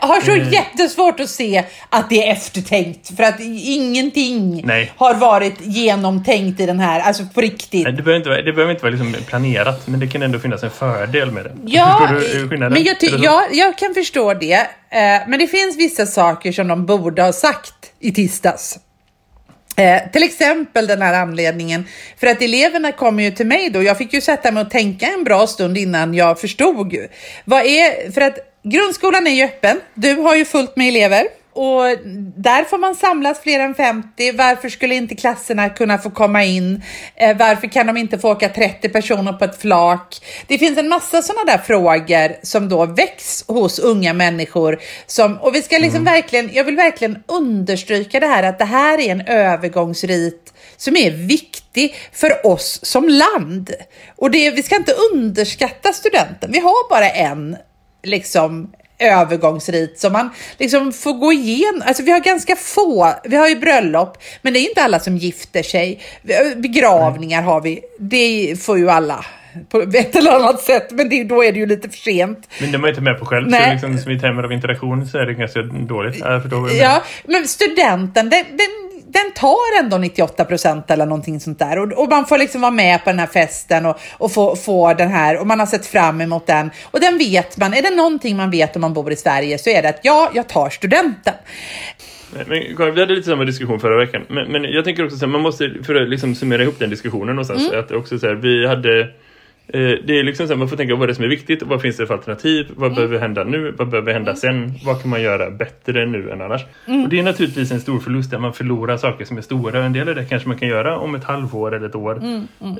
Jag 0.00 0.08
har 0.08 0.20
så 0.20 0.30
Eh. 0.30 0.52
jättesvårt 0.52 1.20
att 1.20 1.28
se 1.28 1.64
att 1.88 2.10
det 2.10 2.28
är 2.28 2.32
eftertänkt. 2.32 3.16
För 3.16 3.22
att 3.22 3.40
ingenting 3.40 4.62
Nej. 4.64 4.92
har 4.96 5.14
varit 5.14 5.54
genomtänkt 5.60 6.60
i 6.60 6.66
den 6.66 6.80
här, 6.80 7.00
alltså 7.00 7.22
på 7.34 7.40
riktigt. 7.40 7.84
Det 7.84 7.92
behöver 7.92 8.16
inte 8.16 8.28
vara, 8.28 8.42
det 8.42 8.52
behöver 8.52 8.70
inte 8.72 8.82
vara 8.82 8.90
liksom 8.90 9.14
planerat. 9.26 9.86
Men 9.86 10.00
det 10.00 10.06
kan 10.06 10.22
ändå 10.22 10.38
finnas 10.38 10.62
en 10.62 10.70
fördel 10.70 11.30
med 11.30 11.44
det. 11.44 11.52
Ja, 11.64 12.08
du 12.10 12.46
men 12.58 12.84
jag, 12.84 12.96
ja, 13.18 13.42
jag 13.52 13.78
kan 13.78 13.94
förstå 13.94 14.34
det. 14.34 14.52
Eh, 14.54 15.28
men 15.28 15.38
det 15.38 15.46
finns 15.46 15.76
vissa 15.76 16.06
saker 16.06 16.52
som 16.52 16.68
de 16.68 16.86
borde 16.86 17.22
ha 17.22 17.32
sagt 17.32 17.74
i 18.00 18.12
tisdags. 18.12 18.78
Eh, 19.78 20.10
till 20.12 20.22
exempel 20.22 20.86
den 20.86 21.02
här 21.02 21.14
anledningen. 21.14 21.84
För 22.16 22.26
att 22.26 22.42
eleverna 22.42 22.92
kommer 22.92 23.22
ju 23.22 23.30
till 23.30 23.46
mig 23.46 23.70
då. 23.70 23.82
Jag 23.82 23.98
fick 23.98 24.12
ju 24.12 24.20
sätta 24.20 24.52
mig 24.52 24.62
och 24.62 24.70
tänka 24.70 25.06
en 25.06 25.24
bra 25.24 25.46
stund 25.46 25.78
innan 25.78 26.14
jag 26.14 26.40
förstod. 26.40 26.96
Vad 27.44 27.66
är, 27.66 28.12
för 28.12 28.20
att 28.20 28.38
grundskolan 28.62 29.26
är 29.26 29.30
ju 29.30 29.44
öppen. 29.44 29.80
Du 29.94 30.14
har 30.14 30.36
ju 30.36 30.44
fullt 30.44 30.76
med 30.76 30.88
elever. 30.88 31.26
Och 31.58 31.98
där 32.36 32.64
får 32.64 32.78
man 32.78 32.94
samlas 32.94 33.40
fler 33.40 33.60
än 33.60 33.74
50. 33.74 34.32
Varför 34.32 34.68
skulle 34.68 34.94
inte 34.94 35.14
klasserna 35.14 35.68
kunna 35.68 35.98
få 35.98 36.10
komma 36.10 36.44
in? 36.44 36.82
Eh, 37.14 37.36
varför 37.36 37.66
kan 37.66 37.86
de 37.86 37.96
inte 37.96 38.18
få 38.18 38.30
åka 38.30 38.48
30 38.48 38.88
personer 38.88 39.32
på 39.32 39.44
ett 39.44 39.60
flak? 39.60 40.16
Det 40.46 40.58
finns 40.58 40.78
en 40.78 40.88
massa 40.88 41.22
sådana 41.22 41.44
där 41.44 41.58
frågor 41.58 42.46
som 42.46 42.68
då 42.68 42.86
väcks 42.86 43.44
hos 43.48 43.78
unga 43.78 44.12
människor. 44.12 44.78
Som, 45.06 45.38
och 45.38 45.54
vi 45.54 45.62
ska 45.62 45.78
liksom 45.78 46.04
verkligen, 46.04 46.50
jag 46.52 46.64
vill 46.64 46.76
verkligen 46.76 47.22
understryka 47.26 48.20
det 48.20 48.26
här 48.26 48.42
att 48.42 48.58
det 48.58 48.64
här 48.64 48.98
är 48.98 49.12
en 49.12 49.20
övergångsrit 49.20 50.52
som 50.76 50.96
är 50.96 51.10
viktig 51.10 51.94
för 52.12 52.46
oss 52.46 52.80
som 52.82 53.08
land. 53.08 53.70
Och 54.16 54.30
det, 54.30 54.50
vi 54.50 54.62
ska 54.62 54.76
inte 54.76 54.94
underskatta 55.12 55.92
studenten. 55.92 56.52
Vi 56.52 56.58
har 56.58 56.90
bara 56.90 57.10
en 57.10 57.56
liksom 58.02 58.72
övergångsrit 58.98 59.98
som 59.98 60.12
man 60.12 60.30
liksom 60.58 60.92
får 60.92 61.12
gå 61.12 61.32
igenom. 61.32 61.82
Alltså 61.86 62.02
vi 62.02 62.10
har 62.10 62.20
ganska 62.20 62.56
få, 62.56 63.14
vi 63.24 63.36
har 63.36 63.48
ju 63.48 63.56
bröllop, 63.56 64.18
men 64.42 64.52
det 64.52 64.58
är 64.58 64.68
inte 64.68 64.82
alla 64.82 65.00
som 65.00 65.16
gifter 65.16 65.62
sig. 65.62 66.00
Begravningar 66.56 67.42
har 67.42 67.60
vi, 67.60 67.80
det 67.98 68.56
får 68.62 68.78
ju 68.78 68.90
alla 68.90 69.24
på 69.68 69.80
ett 69.80 70.16
eller 70.16 70.32
annat 70.32 70.60
sätt, 70.60 70.90
men 70.90 71.08
det, 71.08 71.24
då 71.24 71.44
är 71.44 71.52
det 71.52 71.58
ju 71.58 71.66
lite 71.66 71.88
för 71.88 71.98
sent. 71.98 72.48
Men 72.60 72.70
det 72.70 72.76
är 72.76 72.78
man 72.78 72.90
inte 72.90 73.00
med 73.00 73.18
på 73.18 73.26
själv. 73.26 73.48
Nej. 73.48 73.64
Så 73.64 73.72
liksom, 73.72 73.98
som 73.98 74.12
i 74.12 74.20
termer 74.20 74.42
av 74.42 74.52
interaktion 74.52 75.06
så 75.06 75.18
är 75.18 75.26
det 75.26 75.34
ganska 75.34 75.62
dåligt. 75.62 76.20
Vad 76.20 76.50
du 76.50 76.56
menar. 76.56 76.74
Ja, 76.74 77.02
men 77.24 77.48
studenten, 77.48 78.30
den, 78.30 78.44
den, 78.50 78.87
den 79.10 79.32
tar 79.34 79.80
ändå 79.80 79.98
98 79.98 80.44
procent 80.44 80.90
eller 80.90 81.06
någonting 81.06 81.40
sånt 81.40 81.58
där. 81.58 81.78
Och, 81.78 81.92
och 82.02 82.08
man 82.08 82.26
får 82.26 82.38
liksom 82.38 82.60
vara 82.60 82.70
med 82.70 83.04
på 83.04 83.10
den 83.10 83.18
här 83.18 83.26
festen 83.26 83.86
och, 83.86 83.98
och 84.12 84.32
få, 84.32 84.56
få 84.56 84.94
den 84.94 85.08
här, 85.08 85.40
och 85.40 85.46
man 85.46 85.58
har 85.58 85.66
sett 85.66 85.86
fram 85.86 86.20
emot 86.20 86.46
den. 86.46 86.70
Och 86.84 87.00
den 87.00 87.18
vet 87.18 87.56
man, 87.56 87.74
är 87.74 87.82
det 87.82 87.90
någonting 87.96 88.36
man 88.36 88.50
vet 88.50 88.76
om 88.76 88.80
man 88.80 88.94
bor 88.94 89.12
i 89.12 89.16
Sverige 89.16 89.58
så 89.58 89.70
är 89.70 89.82
det 89.82 89.88
att 89.88 90.00
ja, 90.02 90.30
jag 90.34 90.48
tar 90.48 90.70
studenten. 90.70 91.34
Men 92.46 92.76
Karin, 92.76 92.94
vi 92.94 93.00
hade 93.00 93.14
lite 93.14 93.30
samma 93.30 93.44
diskussion 93.44 93.80
förra 93.80 93.96
veckan. 93.96 94.22
Men, 94.28 94.52
men 94.52 94.64
jag 94.64 94.84
tänker 94.84 95.04
också 95.04 95.16
så 95.16 95.26
här, 95.26 95.32
man 95.32 95.40
måste, 95.40 95.70
för 95.86 95.94
att 95.94 96.08
liksom 96.08 96.34
summera 96.34 96.62
ihop 96.62 96.78
den 96.78 96.90
diskussionen 96.90 97.36
någonstans, 97.36 97.68
Mm. 97.68 97.80
att 97.80 97.90
också 97.90 98.18
så 98.18 98.26
här, 98.26 98.34
vi 98.34 98.66
hade 98.66 99.08
det 99.72 100.18
är 100.18 100.22
liksom 100.22 100.46
så 100.46 100.52
här, 100.52 100.58
man 100.58 100.68
får 100.68 100.76
tänka 100.76 100.94
vad 100.94 101.02
är 101.02 101.06
det 101.06 101.14
som 101.14 101.24
är 101.24 101.28
viktigt, 101.28 101.62
vad 101.62 101.82
finns 101.82 101.96
det 101.96 102.06
för 102.06 102.14
alternativ, 102.14 102.66
vad 102.76 102.86
Mm. 102.86 102.94
behöver 102.96 103.18
hända 103.18 103.44
nu, 103.44 103.70
vad 103.78 103.88
behöver 103.88 104.12
hända 104.12 104.34
sen, 104.34 104.72
vad 104.84 105.00
kan 105.02 105.10
man 105.10 105.22
göra 105.22 105.50
bättre 105.50 106.06
nu 106.06 106.30
än 106.30 106.40
annars. 106.40 106.62
Och 107.04 107.08
det 107.08 107.18
är 107.18 107.22
naturligtvis 107.22 107.72
en 107.72 107.80
stor 107.80 107.98
förlust 108.00 108.30
där 108.30 108.38
man 108.38 108.52
förlorar 108.52 108.96
saker 108.96 109.24
som 109.24 109.36
är 109.38 109.42
stora, 109.42 109.84
en 109.84 109.92
del 109.92 110.08
av 110.08 110.14
det 110.14 110.24
kanske 110.24 110.48
man 110.48 110.58
kan 110.58 110.68
göra 110.68 110.98
om 110.98 111.14
ett 111.14 111.24
halvår 111.24 111.74
eller 111.74 111.86
ett 111.88 111.94
år, 111.94 112.22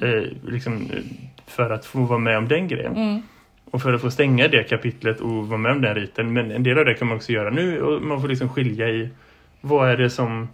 Eh, 0.03 0.23
liksom, 0.47 0.75
eh, 0.77 0.99
för 1.47 1.71
att 1.71 1.87
få 1.87 1.99
vara 1.99 2.19
med 2.19 2.39
om 2.39 2.49
den 2.49 2.69
grejen. 2.69 3.23
Och 3.71 3.83
för 3.83 3.93
att 3.95 4.01
få 4.01 4.11
stänga 4.11 4.49
det 4.49 4.63
kapitlet 4.63 5.21
och 5.21 5.49
vara 5.49 5.59
med 5.59 5.73
om 5.73 5.81
den 5.81 5.95
riten. 5.95 6.33
Men 6.33 6.51
en 6.51 6.63
del 6.63 6.79
av 6.79 6.85
det 6.85 6.95
kan 6.95 7.09
man 7.09 7.17
också 7.17 7.33
göra 7.33 7.51
nu 7.51 7.83
och 7.83 8.03
man 8.03 8.21
får 8.21 8.29
liksom 8.29 8.49
skilja 8.49 8.89
i 8.89 9.09
vad 9.61 9.91
är 9.91 9.97
det 9.97 10.11
som 10.11 10.49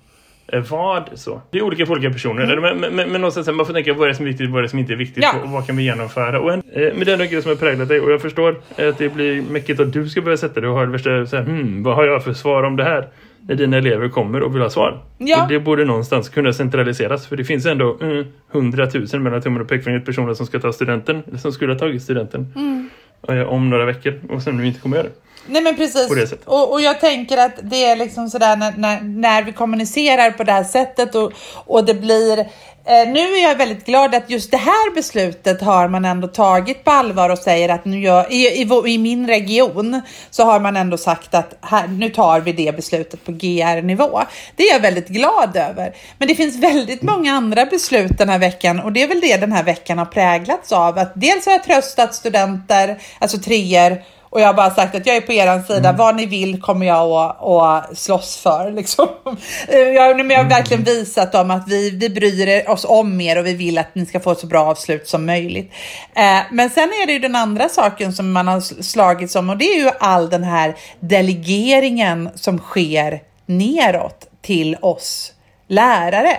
vad 0.71 1.11
så. 1.15 1.43
Det 1.51 1.59
är 1.59 1.63
olika 1.63 1.87
för 1.87 1.93
olika 1.93 2.11
personer. 2.11 2.43
Eller, 2.43 2.61
Men, 2.61 2.95
men, 2.95 2.95
men 3.13 3.21
någonstans 3.21 3.49
man 3.49 3.67
får 3.67 3.73
tänka 3.73 3.95
vad 3.95 4.05
är 4.05 4.09
det 4.09 4.15
som 4.15 4.27
är 4.27 4.29
viktigt 4.31 4.51
vad 4.51 4.59
är 4.59 4.63
det 4.63 4.69
som 4.69 4.79
inte 4.79 4.93
är 4.93 4.97
viktigt 4.97 5.25
Ja. 5.25 5.35
och 5.43 5.51
vad 5.51 5.67
kan 5.67 5.77
vi 5.77 5.83
genomföra. 5.83 6.41
Och 6.41 6.53
en, 6.53 6.63
eh, 6.73 6.83
är 6.83 7.21
en 7.21 7.29
grej 7.31 7.43
som 7.43 7.49
har 7.49 7.57
präglat 7.57 7.89
dig 7.89 8.01
och 8.01 8.13
jag 8.13 8.23
förstår 8.23 8.57
att 8.77 8.99
det 8.99 9.15
blir 9.15 9.43
mäckigt 9.43 9.81
att 9.81 9.93
du 9.93 10.09
ska 10.09 10.21
börja 10.23 10.37
sätta 10.37 10.61
dig 10.61 10.71
och 10.71 10.77
ha 10.77 10.87
det 10.87 10.93
värsta 10.93 11.27
så 11.27 11.37
här, 11.37 11.45
hmm, 11.45 11.83
vad 11.83 11.95
har 11.97 12.05
jag 12.05 12.25
för 12.25 12.33
svar 12.33 12.63
om 12.63 12.77
det 12.77 12.85
här? 12.85 13.09
När 13.49 13.55
dina 13.55 13.77
elever 13.77 14.09
kommer 14.09 14.43
och 14.43 14.55
vill 14.55 14.63
ha 14.63 14.71
svar. 14.71 15.03
Ja. 15.19 15.43
Och 15.43 15.49
det 15.49 15.61
borde 15.61 15.85
någonstans 15.85 16.29
kunna 16.29 16.53
centraliseras 16.53 17.27
för 17.27 17.37
det 17.37 17.45
finns 17.45 17.67
ändå 17.67 17.99
mm, 18.01 18.25
100 18.53 18.89
000 19.13 19.23
mellan 19.23 19.43
tummen 19.43 19.63
och 19.63 19.69
pekfingret 19.69 20.05
personer 20.05 20.35
som 20.35 20.47
ska 20.47 20.59
ta 20.61 20.73
studenten, 20.73 21.23
som 21.39 21.53
skulle 21.53 21.73
ha 21.73 21.79
tagit 21.79 22.03
studenten 22.03 22.41
eh, 22.57 22.85
om 23.29 23.71
några 23.71 23.85
veckor 23.85 24.21
och 24.31 24.43
sen 24.43 24.57
nu 24.57 24.67
inte 24.67 24.81
kommer 24.81 24.97
göra 24.97 25.07
det. 25.07 25.15
Nej 25.47 25.63
men 25.63 25.77
precis. 25.77 26.35
Och, 26.45 26.73
och 26.73 26.81
jag 26.81 27.01
tänker 27.01 27.37
att 27.37 27.53
det 27.63 27.85
är 27.85 27.97
liksom 27.97 28.29
sådär 28.29 28.57
när, 28.57 28.73
när, 28.77 29.01
när 29.01 29.43
vi 29.43 29.53
kommunicerar 29.53 30.31
på 30.31 30.45
det 30.45 30.53
här 30.53 30.65
sättet 30.65 31.15
och, 31.15 31.33
och 31.55 31.85
det 31.85 31.95
blir 31.95 32.39
eh, 32.39 32.47
Eh, 32.87 33.09
nu 33.09 33.21
är 33.21 33.43
jag 33.43 33.57
väldigt 33.57 33.87
glad 33.87 34.15
att 34.15 34.31
just 34.31 34.51
det 34.51 34.57
här 34.57 34.95
beslutet 34.95 35.63
har 35.63 35.89
man 35.89 36.05
ändå 36.05 36.29
tagit 36.29 36.85
på 36.85 36.91
allvar 36.91 37.31
och 37.31 37.39
säger 37.39 37.69
att 37.69 37.85
nu 37.85 38.01
gör, 38.01 38.33
i, 38.33 38.47
i, 38.47 38.93
i 38.95 38.99
min 38.99 39.27
region 39.27 40.01
så 40.31 40.45
har 40.45 40.61
man 40.61 40.77
ändå 40.77 40.97
sagt 40.97 41.35
att 41.35 41.55
här, 41.61 41.89
nu 41.89 42.11
tar 42.11 42.41
vi 42.41 42.53
det 42.53 42.77
beslutet 42.77 43.25
på 43.25 43.33
GR-nivå. 43.33 44.23
Det 44.57 44.63
är 44.63 44.73
jag 44.73 44.81
väldigt 44.81 45.09
glad 45.09 45.57
över. 45.57 45.95
Men 46.19 46.29
det 46.29 46.35
finns 46.35 46.57
väldigt 46.57 47.03
många 47.03 47.33
andra 47.33 47.67
beslut 47.67 48.19
den 48.19 48.29
här 48.29 48.39
veckan 48.39 48.81
och 48.81 48.93
det 48.93 49.03
är 49.03 49.09
väl 49.09 49.21
det 49.21 49.37
den 49.37 49.53
här 49.53 49.65
veckan 49.65 49.99
har 49.99 50.07
präglats 50.07 50.73
av. 50.73 50.99
Att 50.99 51.13
dels 51.15 51.47
har 51.47 51.53
jag 51.53 51.65
tröstat 51.65 52.15
studenter, 52.15 52.99
alltså 53.19 53.39
treor 53.39 54.03
och 54.35 54.41
jag 54.41 54.47
har 54.47 54.55
bara 54.55 54.71
sagt 54.71 54.95
att 54.95 55.07
jag 55.07 55.17
är 55.17 55.21
på 55.21 55.33
er 55.33 55.63
sida. 55.63 55.93
Vad 55.93 56.17
ni 56.17 56.27
vill 56.27 56.63
kommer 56.63 56.87
jag 56.87 57.13
att, 57.13 57.43
att 57.43 57.99
slåss 57.99 58.37
för. 58.37 58.71
Liksom. 58.71 59.09
Eh, 59.69 59.79
Jag, 59.79 60.17
men 60.17 60.31
jag 60.31 60.43
har 60.43 60.51
verkligen 60.51 60.85
visat 60.85 61.33
dem 61.33 61.51
att 61.51 61.69
vi, 61.69 61.91
vi 61.91 62.11
bryr 62.11 62.71
oss 62.71 62.85
om 62.85 63.21
er 63.21 63.39
och 63.39 63.47
vi 63.47 63.55
vill 63.55 63.79
att 63.79 63.95
ni 63.95 64.07
ska 64.07 64.21
få 64.21 64.33
ett 64.33 64.39
så 64.39 64.47
bra 64.47 64.65
avslut 64.65 65.09
som 65.09 65.27
möjligt. 65.27 65.73
Eh, 66.17 66.41
men 66.53 66.71
sen 66.71 66.89
är 66.89 67.07
det 67.07 67.13
ju 67.13 67.19
den 67.19 67.37
andra 67.37 67.69
saken 67.69 68.13
som 68.13 68.33
man 68.33 68.49
har 68.49 68.61
slagits 68.83 69.37
om 69.37 69.51
och 69.51 69.57
det 69.57 69.65
är 69.65 69.79
ju 69.79 69.91
all 70.01 70.31
den 70.31 70.45
här 70.45 70.77
delegeringen 71.01 72.29
som 72.35 72.59
sker 72.59 73.23
neråt 73.47 74.27
till 74.43 74.77
oss 74.81 75.33
lärare 75.69 76.37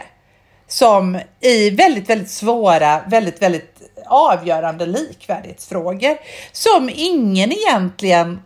som 0.68 1.20
i 1.42 1.70
väldigt, 1.70 2.10
väldigt 2.10 2.32
svåra, 2.32 3.02
väldigt, 3.08 3.42
väldigt 3.42 3.75
avgörande 4.08 4.86
likvärdighetsfrågor 4.86 6.18
som 6.52 6.90
ingen 6.94 7.52
egentligen 7.52 8.40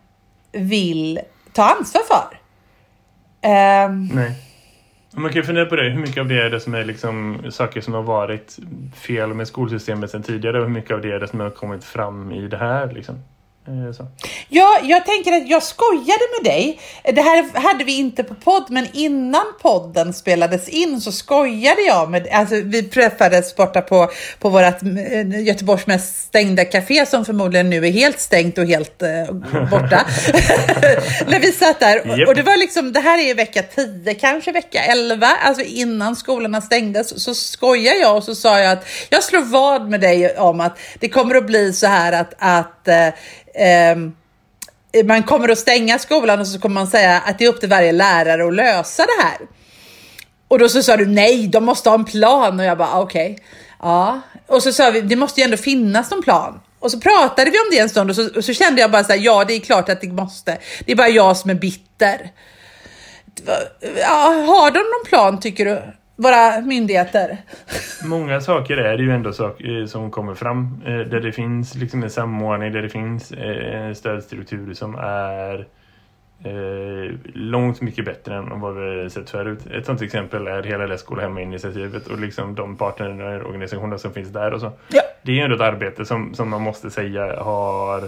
vill 0.51 1.20
ta 1.54 1.63
ansvar 1.63 2.01
för. 2.08 2.39
Um, 3.86 4.06
Nej. 4.08 4.36
Man 5.12 5.32
kan 5.32 5.42
ju 5.42 5.44
fundera 5.44 5.66
på 5.66 5.75
det, 5.75 5.89
hur 5.89 6.00
mycket 6.00 6.18
av 6.18 6.28
det 6.28 6.42
är 6.42 6.50
det 6.50 6.60
som 6.60 6.74
är 6.74 6.86
liksom 6.86 7.42
saker 7.51 7.82
som 7.82 7.94
har 7.94 8.04
varit 8.04 8.58
fel 8.96 9.34
med 9.34 9.48
skolsystemet 9.48 10.12
sedan 10.12 10.24
tidigare 10.24 10.58
och 10.58 10.63
hur 10.63 10.74
mycket 10.74 10.92
av 10.92 11.01
det 11.01 11.12
är 11.12 11.20
det 11.20 11.28
som 11.28 11.39
har 11.39 11.50
kommit 11.50 11.84
fram 11.84 12.32
i 12.32 12.48
det 12.48 12.58
här 12.58 12.92
liksom. 12.92 13.24
Eh, 13.68 13.94
Så. 13.94 14.08
Ja, 14.50 14.80
jag 14.84 15.06
tänker 15.06 15.34
att 15.34 15.50
jag 15.50 15.63
skojade 15.63 16.24
med 16.38 16.51
dig. 16.51 16.80
Det 17.04 17.22
här 17.22 17.60
hade 17.60 17.84
vi 17.84 17.98
inte 17.98 18.24
på 18.24 18.36
podd, 18.36 18.66
men 18.70 18.88
innan 18.94 19.46
podden 19.62 20.13
spelades 20.13 20.70
in 20.70 21.01
så 21.01 21.12
skojade 21.12 21.82
jag 21.82 22.10
med, 22.12 22.28
alltså 22.32 22.56
vi 22.56 22.84
träffades 22.84 23.56
borta 23.56 23.82
på, 23.82 24.10
på 24.39 24.50
vårt 24.50 24.84
eh, 24.84 25.42
Göteborgs 25.44 25.88
mest 25.88 26.18
stängda 26.18 26.66
café 26.66 27.06
som 27.06 27.25
förmodligen 27.25 27.70
nu 27.70 27.88
är 27.88 27.92
helt 27.92 28.20
stängt 28.20 28.58
och 28.58 28.66
helt 28.66 29.01
eh, 29.01 29.34
borta. 29.72 30.06
När 31.28 31.39
vi 31.39 31.51
satt 31.51 31.80
där 31.80 32.12
och, 32.12 32.28
och 32.28 32.36
det 32.36 32.44
var 32.44 32.58
liksom, 32.58 32.94
det 32.94 33.00
här 33.00 33.30
är 33.30 33.36
vecka 33.36 33.63
10, 33.63 34.13
kanske 34.13 34.51
vecka 34.51 34.80
11, 34.84 35.28
alltså 35.28 35.63
innan 35.63 36.16
skolorna 36.16 36.62
stängdes 36.62 37.24
så 37.24 37.34
skojar 37.34 37.94
jag 37.94 38.18
och 38.18 38.24
så 38.24 38.36
sa 38.36 38.60
jag 38.60 38.72
att 38.72 38.88
jag 39.10 39.24
slår 39.24 39.42
vad 39.42 39.89
med 39.89 40.01
dig 40.01 40.38
om 40.38 40.62
att 40.62 40.80
det 41.00 41.10
kommer 41.10 41.36
att 41.36 41.48
bli 41.48 41.74
så 41.74 41.88
här 41.88 42.12
att, 42.12 42.34
att 42.38 42.88
eh, 42.88 43.08
eh, 43.60 45.04
man 45.06 45.24
kommer 45.24 45.50
att 45.50 45.58
stänga 45.58 46.00
skolan 46.00 46.39
och 46.39 46.48
så 46.48 46.60
kommer 46.60 46.74
man 46.74 46.88
säga 46.88 47.22
att 47.25 47.39
det 47.39 47.46
är 47.46 47.50
upp 47.50 47.60
till 47.60 47.70
varje 47.70 47.92
lärare 47.92 48.48
att 48.48 48.54
lösa 48.54 49.06
det 49.06 49.24
här. 49.24 49.38
Och 50.48 50.60
då 50.60 50.70
så 50.70 50.84
sa 50.84 50.98
du 50.98 51.06
nej, 51.06 51.48
de 51.48 51.66
måste 51.66 51.89
ha 51.89 51.96
en 51.96 52.06
plan 52.06 52.60
och 52.60 52.66
jag 52.66 52.78
bara 52.78 52.89
ah, 52.94 53.01
okej. 53.01 53.39
Ja, 53.80 54.22
och 54.48 54.63
så 54.63 54.74
sa 54.74 54.92
vi 54.92 55.01
det 55.01 55.16
måste 55.16 55.42
ju 55.42 55.46
ändå 55.46 55.58
finnas 55.58 56.12
någon 56.12 56.24
plan. 56.24 56.60
Och 56.80 56.92
så 56.92 57.00
pratade 57.00 57.51
vi 57.51 57.58
om 57.58 57.66
det 57.72 57.80
en 57.80 57.89
stund 57.89 58.10
och 58.10 58.16
så, 58.16 58.30
och 58.36 58.46
så 58.46 58.54
kände 58.54 58.82
jag 58.82 58.92
bara 58.92 59.04
så 59.04 59.12
här, 59.12 59.20
ja 59.20 59.46
det 59.46 59.54
är 59.54 59.60
klart 59.60 59.89
att 59.89 60.01
det 60.01 60.08
måste. 60.08 60.58
Det 60.86 60.92
är 60.92 60.96
bara 60.96 61.10
jag 61.10 61.38
som 61.38 61.50
är 61.50 61.56
bitter. 61.56 62.32
Ja, 64.00 64.44
har 64.48 64.72
de 64.72 64.80
någon 64.80 65.06
plan 65.06 65.39
tycker 65.39 65.66
du? 65.66 65.82
Våra 66.22 66.62
myndigheter? 66.62 67.38
Många 68.04 68.42
saker 68.42 68.78
är 68.78 68.98
det 68.98 69.04
ju 69.04 69.12
ändå 69.12 69.34
saker 69.34 69.86
som 69.86 70.12
kommer 70.12 70.36
fram 70.36 70.82
eh, 70.86 71.00
där 71.00 71.20
det 71.20 71.32
finns 71.32 71.76
liksom 71.76 72.04
en 72.04 72.10
samordning, 72.10 72.72
där 72.74 72.82
det 72.82 72.90
finns 72.90 73.32
eh, 73.32 73.76
en 73.76 73.96
stödstruktur 73.96 74.74
som 74.74 74.96
är 74.96 75.68
eh, 76.44 77.16
långt 77.34 77.82
mycket 77.82 78.06
bättre 78.06 78.36
än 78.36 78.60
vad 78.60 78.76
vi 78.76 79.10
sett 79.10 79.30
förut. 79.30 79.60
Ett 79.72 79.86
sånt 79.86 80.02
exempel 80.02 80.48
är 80.48 80.64
hela 80.64 80.88
det 80.88 80.98
skola 80.98 81.22
hemma-initiativet 81.22 82.08
och 82.08 82.20
liksom 82.20 82.56
de 82.56 82.76
partnerorganisationer 82.76 83.98
som 83.98 84.14
finns 84.14 84.30
där 84.30 84.54
och 84.54 84.62
så. 84.62 84.72
Ja. 84.88 85.02
Det 85.22 85.32
är 85.32 85.36
ju 85.36 85.42
ändå 85.42 85.56
ett 85.56 85.62
arbete 85.62 86.06
som, 86.06 86.34
som 86.34 86.50
man 86.50 86.62
måste 86.62 86.90
säga 86.90 87.44
har 87.44 88.04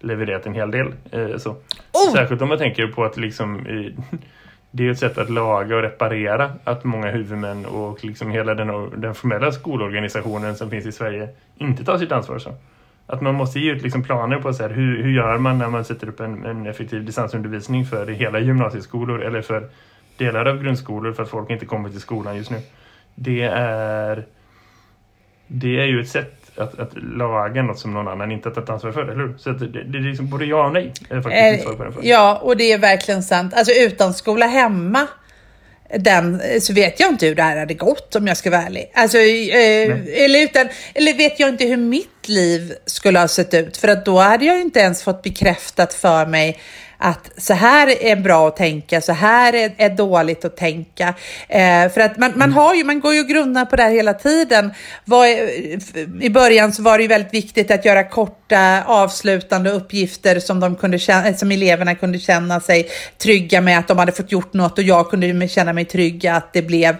levererat 0.00 0.46
en 0.46 0.54
hel 0.54 0.70
del. 0.70 0.94
Eh, 1.12 1.36
så. 1.36 1.50
Oh! 1.50 2.12
Särskilt 2.14 2.42
om 2.42 2.48
man 2.48 2.58
tänker 2.58 2.86
på 2.86 3.04
att 3.04 3.16
liksom, 3.16 3.66
eh, 3.66 4.18
det 4.70 4.86
är 4.86 4.90
ett 4.90 4.98
sätt 4.98 5.18
att 5.18 5.30
laga 5.30 5.76
och 5.76 5.82
reparera 5.82 6.52
att 6.64 6.84
många 6.84 7.10
huvudmän 7.10 7.66
och 7.66 8.04
liksom 8.04 8.30
hela 8.30 8.54
den, 8.54 9.00
den 9.00 9.14
formella 9.14 9.52
skolorganisationen 9.52 10.56
som 10.56 10.70
finns 10.70 10.86
i 10.86 10.92
Sverige 10.92 11.28
inte 11.58 11.84
tar 11.84 11.98
sitt 11.98 12.12
ansvar. 12.12 12.38
Så. 12.38 12.54
Att 13.06 13.20
man 13.20 13.34
måste 13.34 13.60
ge 13.60 13.72
ut 13.72 13.82
liksom 13.82 14.02
planer 14.02 14.38
på 14.38 14.52
så 14.52 14.62
här, 14.62 14.70
hur, 14.70 15.02
hur 15.02 15.10
gör 15.10 15.38
man 15.38 15.58
när 15.58 15.68
man 15.68 15.84
sätter 15.84 16.08
upp 16.08 16.20
en, 16.20 16.46
en 16.46 16.66
effektiv 16.66 17.04
distansundervisning 17.04 17.84
för 17.84 18.06
hela 18.06 18.38
gymnasieskolor 18.40 19.22
eller 19.22 19.42
för 19.42 19.68
delar 20.16 20.46
av 20.46 20.62
grundskolor 20.62 21.12
för 21.12 21.22
att 21.22 21.28
folk 21.28 21.50
inte 21.50 21.66
kommer 21.66 21.88
till 21.88 22.00
skolan 22.00 22.36
just 22.36 22.50
nu. 22.50 22.58
Det 23.14 23.42
är, 23.42 24.26
det 25.46 25.80
är 25.80 25.86
ju 25.86 26.00
ett 26.00 26.08
sätt 26.08 26.39
att, 26.60 26.78
att 26.78 26.90
laga 27.02 27.62
något 27.62 27.78
som 27.78 27.92
någon 27.94 28.08
annan 28.08 28.32
inte 28.32 28.50
tagit 28.50 28.70
ansvar 28.70 28.92
för, 28.92 29.02
eller 29.02 29.14
hur? 29.14 29.34
Så 29.38 29.50
det, 29.50 29.66
det 29.66 29.98
är 29.98 30.02
liksom 30.02 30.28
både 30.28 30.44
ja 30.44 30.66
och 30.66 30.72
nej. 30.72 30.92
Är 31.10 31.22
faktiskt 31.22 31.66
Eh, 31.66 31.76
på 31.76 31.84
den 31.84 31.94
ja, 32.02 32.40
och 32.42 32.56
det 32.56 32.72
är 32.72 32.78
verkligen 32.78 33.22
sant. 33.22 33.54
Alltså 33.54 33.72
utan 33.72 34.14
skola 34.14 34.46
hemma 34.46 35.06
den, 35.98 36.42
så 36.60 36.72
vet 36.72 37.00
jag 37.00 37.08
inte 37.08 37.26
hur 37.26 37.34
det 37.34 37.42
här 37.42 37.56
hade 37.56 37.74
gått 37.74 38.16
om 38.16 38.26
jag 38.26 38.36
ska 38.36 38.50
vara 38.50 38.62
ärlig. 38.62 38.90
Alltså, 38.94 39.18
eh, 39.18 40.24
eller, 40.24 40.42
utan, 40.42 40.68
eller 40.94 41.14
vet 41.14 41.40
jag 41.40 41.48
inte 41.48 41.64
hur 41.64 41.76
mitt 41.76 42.28
liv 42.28 42.74
skulle 42.86 43.18
ha 43.18 43.28
sett 43.28 43.54
ut. 43.54 43.76
För 43.76 43.88
att 43.88 44.04
då 44.04 44.18
hade 44.18 44.44
jag 44.44 44.60
inte 44.60 44.80
ens 44.80 45.02
fått 45.02 45.22
bekräftat 45.22 45.94
för 45.94 46.26
mig 46.26 46.58
att 47.02 47.30
så 47.36 47.54
här 47.54 48.02
är 48.02 48.16
bra 48.16 48.48
att 48.48 48.56
tänka, 48.56 49.00
så 49.00 49.12
här 49.12 49.52
är, 49.52 49.72
är 49.76 49.90
dåligt 49.90 50.44
att 50.44 50.56
tänka. 50.56 51.14
Eh, 51.48 51.88
för 51.88 52.00
att 52.00 52.16
man, 52.16 52.32
man, 52.36 52.52
har 52.52 52.74
ju, 52.74 52.84
man 52.84 53.00
går 53.00 53.14
ju 53.14 53.20
och 53.20 53.28
grunnar 53.28 53.64
på 53.64 53.76
det 53.76 53.82
här 53.82 53.90
hela 53.90 54.14
tiden. 54.14 54.72
Vad 55.04 55.28
är, 55.28 55.50
I 56.22 56.30
början 56.30 56.72
så 56.72 56.82
var 56.82 56.98
det 56.98 57.02
ju 57.02 57.08
väldigt 57.08 57.34
viktigt 57.34 57.70
att 57.70 57.84
göra 57.84 58.04
korta 58.04 58.84
avslutande 58.86 59.70
uppgifter 59.70 60.40
som, 60.40 60.60
de 60.60 60.76
kunde 60.76 60.98
känna, 60.98 61.34
som 61.34 61.50
eleverna 61.50 61.94
kunde 61.94 62.18
känna 62.18 62.60
sig 62.60 62.88
trygga 63.18 63.60
med 63.60 63.78
att 63.78 63.88
de 63.88 63.98
hade 63.98 64.12
fått 64.12 64.32
gjort 64.32 64.52
något 64.52 64.78
och 64.78 64.84
jag 64.84 65.10
kunde 65.10 65.48
känna 65.48 65.72
mig 65.72 65.84
trygga 65.84 66.34
att 66.34 66.52
det 66.52 66.62
blev 66.62 66.96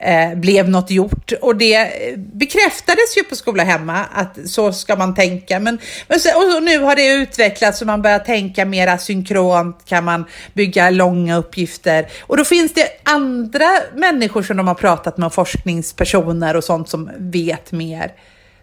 eh, 0.00 0.34
blev 0.34 0.68
något 0.68 0.90
gjort. 0.90 1.32
Och 1.40 1.56
det 1.56 1.74
eh, 1.74 2.16
bekräftades 2.16 3.16
ju 3.16 3.22
på 3.22 3.36
skola 3.36 3.64
hemma 3.64 4.04
att 4.12 4.38
så 4.48 4.72
ska 4.72 4.96
man 4.96 5.14
tänka. 5.14 5.60
Men, 5.60 5.78
men 6.08 6.20
så, 6.20 6.56
och 6.56 6.62
nu 6.62 6.78
har 6.78 6.96
det 6.96 7.12
utvecklats 7.12 7.80
och 7.80 7.86
man 7.86 8.02
börjar 8.02 8.18
tänka 8.18 8.64
mer 8.64 8.86
asynkront, 8.86 9.84
kan 9.84 10.04
man 10.04 10.24
bygga 10.52 10.90
långa 10.90 11.36
uppgifter. 11.36 12.06
Och 12.22 12.36
då 12.36 12.44
finns 12.44 12.74
det 12.74 12.86
andra 13.04 13.68
människor 13.94 14.42
som 14.42 14.56
de 14.56 14.68
har 14.68 14.74
pratat 14.74 15.16
med, 15.16 15.32
forskningspersoner 15.32 16.56
och 16.56 16.64
sånt 16.64 16.88
som 16.88 17.10
vet 17.18 17.72
mer, 17.72 18.12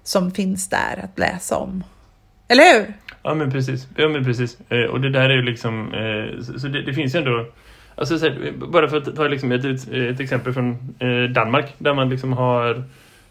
som 0.03 0.31
finns 0.31 0.69
där 0.69 1.03
att 1.03 1.19
läsa 1.19 1.57
om. 1.57 1.83
Eller 2.47 2.73
hur? 2.73 2.93
Ja 3.23 3.33
men 3.33 3.51
precis, 3.51 3.87
ja, 3.95 4.09
men 4.09 4.25
precis. 4.25 4.57
Eh, 4.69 4.83
och 4.83 5.01
det 5.01 5.09
där 5.09 5.29
är 5.29 5.35
ju 5.35 5.41
liksom, 5.41 5.93
eh, 5.93 6.43
så, 6.43 6.59
så 6.59 6.67
det, 6.67 6.81
det 6.81 6.93
finns 6.93 7.15
ju 7.15 7.19
ändå 7.19 7.45
Alltså, 7.99 8.19
så 8.19 8.25
här, 8.25 8.53
bara 8.57 8.87
för 8.87 8.97
att 8.97 9.15
ta 9.15 9.27
liksom 9.27 9.51
ett, 9.51 9.65
ett, 9.91 10.19
exempel 10.19 10.53
från 10.53 10.95
eh, 10.99 11.31
Danmark 11.33 11.73
där 11.77 11.93
man 11.93 12.09
liksom 12.09 12.33
har 12.33 12.83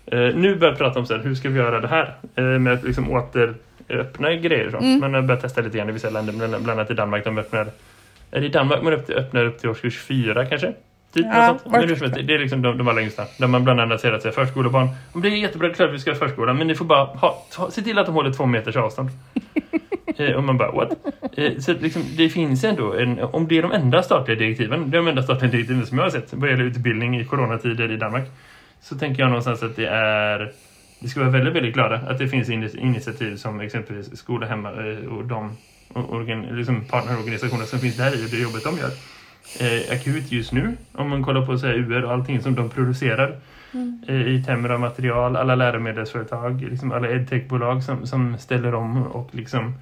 eh, 0.07 0.35
nu 0.35 0.57
börjat 0.57 0.79
prata 0.79 0.99
om 0.99 1.07
så 1.07 1.17
här, 1.17 1.23
hur 1.23 1.35
ska 1.35 1.49
vi 1.49 1.59
göra 1.59 1.81
det 1.81 1.89
här 1.89 2.15
eh, 2.35 2.45
med 2.45 2.73
att 2.73 2.85
liksom 2.85 3.11
återöppna 3.11 4.35
grejer. 4.35 4.71
Så. 4.71 4.77
Mm. 4.77 5.01
Man 5.01 5.15
har 5.15 5.23
börjat 5.23 5.43
testa 5.43 5.61
lite 5.61 5.79
grann 5.79 5.89
i 5.89 5.93
vissa 5.93 6.11
länder, 6.11 6.33
bland, 6.33 6.71
annat 6.71 6.91
i 6.91 6.95
Danmark. 6.95 7.25
De 7.25 7.39
öppnar, 7.39 7.67
är 8.31 8.41
det 8.41 8.47
i 8.47 8.49
Danmark 8.49 8.83
man 8.83 8.93
öppnar, 8.93 9.17
öppnar 9.17 9.45
upp 9.45 9.59
till 9.59 9.71
årskurs 9.71 9.99
fyra 9.99 10.47
kanske? 10.47 10.73
Typ, 11.17 11.27
Ja. 11.27 11.59
Men 11.65 11.89
det, 11.89 12.23
det 12.23 12.35
är 12.35 12.39
liksom 12.39 12.63
de, 12.63 12.79
de 12.79 12.89
allra 12.89 13.03
yngsta. 13.03 13.25
Där 13.39 13.47
man 13.47 13.65
bland 13.65 13.81
annat 13.81 14.01
säger 14.01 14.15
att 14.15 14.25
här, 14.25 14.31
förskolebarn, 14.31 14.89
om 15.13 15.23
det 15.23 15.29
är 15.29 15.33
jättebra, 15.33 15.71
klart 15.71 15.91
vi 15.93 15.99
ska 15.99 16.11
ha 16.11 16.19
förskola, 16.19 16.55
men 16.55 16.67
ni 16.67 16.75
får 16.75 16.85
bara 16.85 17.05
ha, 17.05 17.45
ta, 17.53 17.71
se 17.71 17.83
till 17.83 17.99
att 17.99 18.07
de 18.07 18.15
håller 18.15 18.33
två 18.33 18.47
meters 18.47 18.77
avstånd. 18.77 19.11
Eh, 20.19 20.33
och 20.33 20.45
man 20.45 20.59
bara, 20.59 20.73
what? 20.73 20.89
Eh, 21.37 21.59
så 21.59 21.73
liksom, 21.73 22.03
det 22.17 22.29
finns 22.29 22.65
ändå, 22.65 22.95
en, 22.95 23.21
om 23.21 23.49
det 23.49 23.59
är 23.59 23.63
de 23.63 23.73
enda 23.73 24.03
statliga 24.03 24.39
direktiven, 24.39 24.91
de 24.91 25.09
enda 25.09 25.23
statliga 25.23 25.51
direktiven 25.51 25.87
som 25.87 25.99
jag 25.99 26.05
har 26.05 26.11
sett 26.11 26.35
vad 26.35 26.51
gäller 26.51 26.65
utbildning 26.65 27.21
i 27.21 27.25
coronatider 27.25 27.91
i 27.91 27.97
Danmark, 27.97 28.25
så 28.81 28.99
tänker 28.99 29.23
jag 29.23 29.29
någonstans 29.29 29.63
att 29.63 29.77
det 29.77 29.87
är, 29.87 30.53
vi 31.01 31.09
ska 31.09 31.21
vara 31.21 31.31
väldigt, 31.31 31.55
väldigt 31.55 31.75
glada 31.75 31.97
att 31.97 32.19
det 32.19 32.29
finns 32.29 32.49
ini- 32.49 32.79
initiativ 32.79 33.37
som 33.37 33.61
exempelvis 33.61 34.19
Skola 34.19 34.47
Hemma 34.47 34.71
eh, 34.71 35.13
och 35.13 35.25
de 35.25 35.57
organ, 35.95 36.43
liksom 36.43 36.85
partnerorganisationer 36.85 37.65
som 37.65 37.79
finns 37.79 37.97
där 37.97 38.23
i 38.23 38.27
och 38.27 38.31
det 38.31 38.43
jobbet 38.43 38.65
de 38.65 38.79
gör. 38.79 38.91
Eh, 39.61 39.93
akut 39.93 40.33
just 40.33 40.53
nu, 40.53 40.77
om 40.93 41.11
man 41.11 41.23
kollar 41.25 41.47
på 41.47 41.59
så 41.59 41.67
här, 41.67 41.75
UR 41.75 42.05
och 42.05 42.13
allting 42.13 42.43
som 42.43 42.55
de 42.55 42.69
producerar 42.71 43.37
eh, 44.09 44.29
i 44.29 44.43
termer 44.47 44.69
av 44.69 44.81
material, 44.81 45.37
alla 45.37 45.55
läromedelsföretag, 45.55 46.63
liksom 46.71 46.93
alla 46.93 47.11
edtechbolag 47.11 47.83
som, 47.85 48.07
som 48.07 48.39
ställer 48.39 48.75
om 48.75 49.03
och 49.03 49.29
liksom 49.33 49.75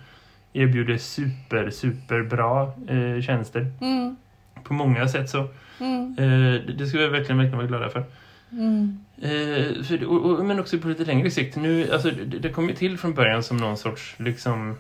erbjuder 0.52 0.96
super, 0.98 1.70
super 1.70 2.22
bra 2.22 2.74
eh, 2.88 3.22
tjänster. 3.22 3.66
Mm. 3.80 4.16
På 4.64 4.74
många 4.74 5.08
sätt 5.08 5.30
så. 5.30 5.48
Mm. 5.80 6.16
Eh, 6.18 6.60
det- 6.76 6.86
ska 6.86 6.98
vi 6.98 7.08
verkligen, 7.08 7.38
verkligen 7.38 7.56
vara 7.58 7.66
glada 7.66 7.88
för. 7.88 8.04
Mm. 8.52 8.98
Eh, 9.22 9.82
för 9.84 10.04
och, 10.04 10.30
och, 10.38 10.44
men 10.44 10.60
också 10.60 10.78
på 10.78 10.88
lite 10.88 11.04
längre 11.04 11.30
sikt. 11.30 11.56
Nu, 11.56 11.92
alltså, 11.92 12.10
det, 12.10 12.38
det 12.38 12.48
kom 12.48 12.68
ju 12.68 12.74
till 12.74 12.98
från 12.98 13.14
början 13.14 13.42
som 13.42 13.56
någon 13.56 13.76
sorts 13.76 14.14
liksom, 14.18 14.76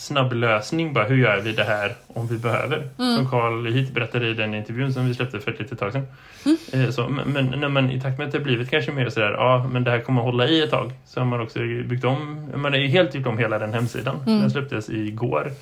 snabb 0.00 0.32
lösning. 0.32 0.92
Bara, 0.92 1.04
hur 1.04 1.16
gör 1.16 1.40
vi 1.40 1.52
det 1.52 1.64
här 1.64 1.94
om 2.06 2.26
vi 2.26 2.38
behöver? 2.38 2.88
Som 2.96 3.30
Carl 3.30 3.66
hit 3.66 3.94
berättade 3.94 4.28
i 4.28 4.34
den 4.34 4.54
intervjun 4.54 4.92
som 4.92 5.06
vi 5.06 5.14
släppte 5.14 5.40
för 5.40 5.52
ett 5.52 5.58
litet 5.58 5.78
tag 5.78 5.92
sedan. 5.92 6.06
Eh, 6.72 6.90
så, 6.90 7.08
men, 7.08 7.60
men 7.60 7.72
man 7.72 7.90
i 7.90 8.00
takt 8.00 8.18
med 8.18 8.26
att 8.26 8.32
det 8.32 8.40
blivit 8.40 8.70
kanske 8.70 8.92
mer 8.92 9.08
sådär, 9.08 9.32
ja 9.32 9.68
men 9.72 9.84
det 9.84 9.90
här 9.90 10.00
kommer 10.00 10.20
att 10.20 10.26
hålla 10.26 10.46
i 10.46 10.62
ett 10.62 10.70
tag. 10.70 10.92
Så 11.06 11.20
har 11.20 11.26
man 11.26 11.40
också 11.40 11.58
byggt 11.58 12.04
om, 12.04 12.50
man 12.54 12.72
har 12.72 12.78
ju 12.78 12.86
helt 12.86 13.14
gjort 13.14 13.26
om 13.26 13.38
hela 13.38 13.58
den 13.58 13.74
hemsidan. 13.74 14.16
Den 14.26 14.50
släpptes 14.50 14.90
igår. 14.90 15.52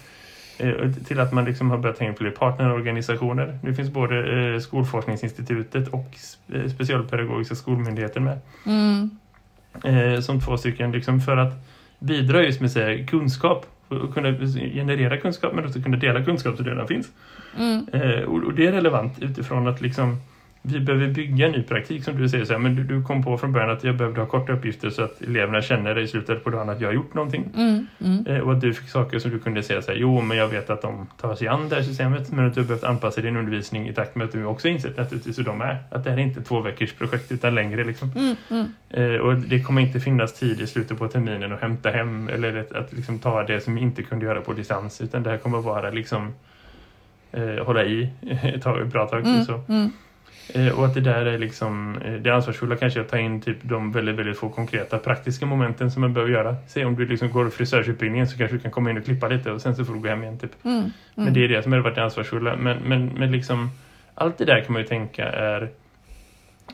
Eh, 0.59 0.93
till 1.07 1.21
att 1.21 1.33
man 1.33 1.45
liksom 1.45 1.71
har 1.71 1.79
börjat 1.79 2.01
in 2.01 2.15
fler 2.15 2.31
partnerorganisationer. 2.31 3.59
Nu 3.63 3.75
finns 3.75 3.91
både 3.91 4.39
eh, 4.39 4.61
Skolforskningsinstitutet 4.61 5.89
och 5.89 6.17
eh, 6.55 6.69
Specialpedagogiska 6.69 7.55
skolmyndigheten 7.55 8.25
med. 8.25 8.39
Mm. 8.67 9.11
Eh, 9.85 10.21
som 10.21 10.41
två 10.41 10.57
stycken 10.57 10.93
liksom 10.93 11.21
för 11.21 11.37
att 11.37 11.53
bidra 11.99 12.43
just 12.43 12.61
med 12.61 12.71
här, 12.71 13.07
kunskap 13.07 13.67
och 13.89 14.15
kunna 14.15 14.33
generera 14.75 15.17
kunskap 15.17 15.53
men 15.55 15.67
också 15.67 15.83
kunna 15.83 15.97
dela 15.97 16.25
kunskap 16.25 16.57
som 16.57 16.65
redan 16.65 16.89
finns. 16.89 17.09
Mm. 17.59 17.87
Eh, 17.93 18.23
och, 18.23 18.45
och 18.45 18.55
det 18.55 18.67
är 18.67 18.73
relevant 18.73 19.23
utifrån 19.23 19.69
att 19.69 19.81
liksom 19.81 20.17
vi 20.73 20.81
behöver 20.81 21.09
bygga 21.09 21.47
en 21.47 21.53
ny 21.53 21.63
praktik 21.63 22.05
som 22.05 22.17
du 22.17 22.29
säger 22.29 22.45
så 22.45 22.53
här, 22.53 22.61
men 22.61 22.77
du, 22.77 22.85
du 22.85 23.03
kom 23.03 23.25
på 23.25 23.39
från 23.39 23.53
början 23.53 23.71
att 23.71 23.85
jag 23.85 23.97
behövde 23.97 24.21
ha 24.21 24.27
korta 24.27 24.53
uppgifter 24.53 24.91
så 24.91 25.03
att 25.03 25.21
eleverna 25.21 25.63
känner 25.63 25.99
i 25.99 26.09
slutet 26.09 26.45
på 26.45 26.51
dagen 26.51 26.69
att 26.69 26.81
jag 26.81 26.89
har 26.89 26.95
gjort 26.95 27.15
någonting. 27.15 27.51
Mm. 27.57 27.87
Mm. 28.05 28.27
Eh, 28.27 28.39
och 28.39 28.53
att 28.53 28.61
du 28.61 28.75
fick 28.75 28.89
saker 28.89 29.19
som 29.19 29.31
du 29.31 29.39
kunde 29.39 29.63
säga 29.63 29.83
så 29.83 29.91
här, 29.91 29.99
jo 29.99 30.21
men 30.21 30.37
jag 30.37 30.49
vet 30.49 30.71
att 30.71 30.83
de 30.83 31.07
tar 31.21 31.35
sig 31.35 31.49
an 31.49 31.69
det 31.69 31.77
här 31.77 31.83
systemet 31.83 32.33
men 32.33 32.47
att 32.47 32.55
du 32.55 32.61
har 32.61 32.67
behövt 32.67 32.85
anpassa 32.85 33.21
din 33.21 33.37
undervisning 33.37 33.89
i 33.89 33.95
takt 33.95 34.17
med 34.17 34.25
att 34.25 34.33
du 34.33 34.45
också 34.45 34.69
insett 34.69 34.97
naturligtvis 34.97 35.39
hur 35.39 35.45
de 35.45 35.61
är. 35.61 35.77
Att 35.91 36.05
det 36.05 36.11
här 36.11 36.19
är 36.19 36.23
inte 36.23 36.43
två 36.43 36.61
veckors 36.61 36.93
projekt 36.93 37.33
utan 37.33 37.55
längre 37.55 37.85
liksom. 37.85 38.13
Mm. 38.17 38.37
Mm. 38.51 38.67
Eh, 38.91 39.21
och 39.21 39.37
det 39.37 39.63
kommer 39.63 39.83
inte 39.83 40.01
finnas 40.01 40.35
tid 40.35 40.61
i 40.61 40.67
slutet 40.67 40.99
på 40.99 41.09
terminen 41.09 41.53
att 41.53 41.61
hämta 41.61 41.91
hem 41.91 42.29
eller 42.29 42.57
att, 42.57 42.73
att 42.73 42.93
liksom 42.93 43.19
ta 43.19 43.43
det 43.43 43.61
som 43.61 43.75
vi 43.75 43.81
inte 43.81 44.03
kunde 44.03 44.27
göra 44.27 44.41
på 44.41 44.53
distans 44.53 45.01
utan 45.01 45.23
det 45.23 45.31
här 45.31 45.39
kommer 45.39 45.59
vara 45.59 45.91
liksom 45.91 46.35
eh, 47.33 47.65
hålla 47.65 47.85
i 47.85 48.11
ett, 48.43 48.63
tag, 48.63 48.81
ett 48.81 48.93
bra 48.93 49.07
tag. 49.07 49.27
Mm. 49.27 49.45
Så. 49.45 49.61
Mm. 50.55 50.67
Eh, 50.67 50.79
och 50.79 50.87
att 50.87 50.95
det 50.95 51.01
där 51.01 51.27
är 51.27 51.39
liksom 51.39 51.99
eh, 52.05 52.13
det 52.13 52.31
ansvarsfulla 52.31 52.77
kanske 52.77 53.01
att 53.01 53.09
ta 53.09 53.19
in 53.19 53.41
typ 53.41 53.57
de 53.63 53.93
väldigt, 53.93 54.17
väldigt 54.17 54.39
få 54.39 54.49
konkreta 54.49 54.99
praktiska 54.99 55.47
momenten 55.47 55.91
som 55.91 56.01
man 56.01 56.15
behöver 56.15 56.33
göra. 56.33 56.57
Säg 56.67 56.85
om 56.85 56.97
du 56.97 57.07
liksom 57.07 57.31
går 57.31 57.51
frisörsutbildningen 57.51 58.29
så 58.29 58.39
kanske 58.39 58.57
du 58.57 58.61
kan 58.61 58.71
komma 58.71 58.91
in 58.91 58.99
och 58.99 59.05
klippa 59.05 59.29
lite 59.29 59.53
och 59.53 59.61
sen 59.61 59.77
så 59.77 59.85
får 59.85 59.95
du 59.95 60.01
gå 60.01 60.09
hem 60.09 60.23
igen 60.23 60.39
typ. 60.39 60.65
Mm. 60.65 60.91
Men 61.15 61.35
det 61.35 61.45
är 61.45 61.49
det 61.49 61.63
som 61.63 61.73
har 61.73 61.79
varit 61.79 61.95
det 61.95 62.05
ansvarsfulla. 62.05 62.57
Men, 62.57 62.77
men, 62.79 63.07
men 63.07 63.33
liksom 63.33 63.71
allt 64.15 64.39
det 64.39 64.45
där 64.45 64.61
kan 64.61 64.73
man 64.73 64.83
ju 64.83 64.89
tänka 64.89 65.25
är, 65.25 65.69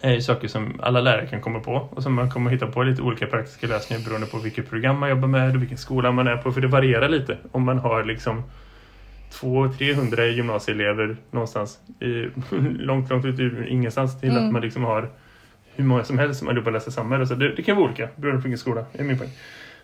är 0.01 0.21
saker 0.21 0.49
som 0.49 0.81
alla 0.83 1.01
lärare 1.01 1.27
kan 1.27 1.41
komma 1.41 1.61
på 1.61 1.73
och 1.73 2.03
som 2.03 2.15
man 2.15 2.31
kommer 2.31 2.51
hitta 2.51 2.67
på 2.67 2.83
lite 2.83 3.03
olika 3.03 3.27
praktiska 3.27 3.67
lösningar 3.67 4.05
beroende 4.05 4.27
på 4.27 4.39
vilket 4.39 4.71
program 4.71 4.99
man 4.99 5.11
jobbar 5.11 5.29
med 5.29 5.57
och 5.57 5.63
vilken 5.63 5.79
skola 5.79 6.13
man 6.13 6.27
är 6.27 6.37
på. 6.37 6.53
För 6.53 6.61
det 6.61 6.69
varierar 6.69 7.09
lite 7.09 7.37
om 7.53 7.63
man 7.63 7.79
har 7.79 8.05
liksom 8.05 8.43
200-300 9.41 10.25
gymnasieelever 10.25 11.17
någonstans 11.31 11.79
i, 12.01 12.05
långt, 12.79 13.11
långt 13.11 13.25
ut 13.25 13.41
ur 13.41 13.67
ingenstans 13.67 14.21
till 14.21 14.31
Mm. 14.31 14.47
att 14.47 14.53
man 14.53 14.63
liksom 14.63 14.85
har 14.85 15.09
hur 15.77 15.85
många 15.85 16.05
som 16.05 16.19
helst 16.19 16.39
som 16.39 16.49
allihopa 16.49 16.71
läser 16.71 16.91
samma. 16.91 17.17
Alltså 17.17 17.35
det, 17.35 17.55
det 17.55 17.63
kan 17.63 17.77
vara 17.77 17.87
olika 17.87 18.09
beroende 18.17 18.43
på 18.43 18.49
vilken 18.49 18.59
skola, 18.59 18.85
är 18.93 19.05
min 19.05 19.19
poäng. 19.19 19.31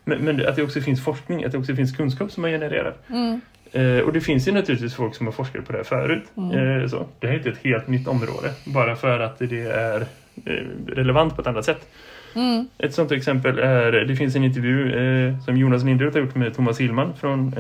Men, 0.04 0.18
men 0.24 0.46
att 0.46 0.56
det 0.56 0.62
också 0.62 0.80
finns 0.80 1.04
forskning, 1.04 1.44
att 1.44 1.52
det 1.52 1.58
också 1.58 1.74
finns 1.74 1.96
kunskap 1.96 2.30
som 2.30 2.42
man 2.42 2.50
genererar. 2.50 2.94
Mm. 3.10 3.40
Eh, 3.72 3.98
och 4.04 4.12
det 4.12 4.20
finns 4.20 4.48
ju 4.48 4.52
naturligtvis 4.52 4.94
folk 4.94 5.14
som 5.14 5.26
har 5.26 5.32
forskat 5.32 5.66
på 5.66 5.72
det 5.72 5.78
här 5.78 5.84
förut. 5.84 6.24
Mm. 6.36 6.80
Eh, 6.80 6.86
så. 6.88 7.06
Det 7.18 7.26
här 7.26 7.34
är 7.34 7.38
inte 7.38 7.50
ett 7.50 7.64
helt 7.64 7.88
nytt 7.88 8.08
område, 8.08 8.50
bara 8.66 8.96
för 8.96 9.20
att 9.20 9.38
det 9.38 9.60
är 9.70 10.00
eh, 10.44 10.52
relevant 10.86 11.36
på 11.36 11.40
ett 11.40 11.46
annat 11.46 11.64
sätt. 11.64 11.88
Mm. 12.34 12.68
Ett 12.78 12.94
sånt 12.94 13.12
exempel 13.12 13.58
är, 13.58 13.92
det 13.92 14.16
finns 14.16 14.36
en 14.36 14.44
intervju 14.44 14.92
eh, 14.92 15.40
som 15.40 15.56
Jonas 15.56 15.84
Linderoth 15.84 16.16
har 16.16 16.24
gjort 16.24 16.34
med 16.34 16.54
Thomas 16.54 16.80
Hillman 16.80 17.12
från 17.20 17.54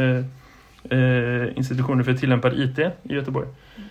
eh, 0.90 1.56
institutionen 1.56 2.04
för 2.04 2.14
tillämpad 2.14 2.52
IT 2.60 2.78
i 2.78 3.14
Göteborg. 3.14 3.48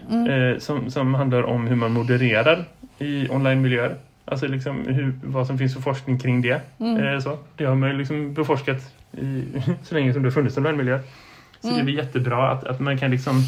Eh, 0.10 0.60
som, 0.60 0.92
som 0.92 1.14
handlar 1.14 1.44
om 1.44 1.68
hur 1.68 1.76
man 1.76 1.92
modererar 1.92 2.66
i 2.98 3.30
online-miljöer. 3.30 3.96
Alltså 4.26 4.48
liksom 4.48 4.88
hur, 4.88 5.14
vad 5.24 5.48
som 5.48 5.58
finns 5.58 5.74
för 5.74 5.82
forskning 5.82 6.20
kring 6.20 6.42
det. 6.42 6.62
Eh, 6.80 7.20
så. 7.20 7.38
Det 7.56 7.66
har 7.66 7.76
man 7.76 7.90
ju 7.90 7.98
liksom 7.98 8.34
beforskat 8.34 8.94
i, 9.12 9.44
så 9.84 9.96
länge 9.96 10.14
som 10.14 10.22
det 10.22 10.28
har 10.30 10.34
funnits 10.34 10.58
online-miljöer. 10.58 11.02
Så 11.62 11.68
det 11.68 11.80
är 11.80 11.90
jättebra 11.90 12.52
att, 12.52 12.64
att 12.64 12.80
man 12.80 12.98
kan 12.98 13.12
liksom 13.12 13.44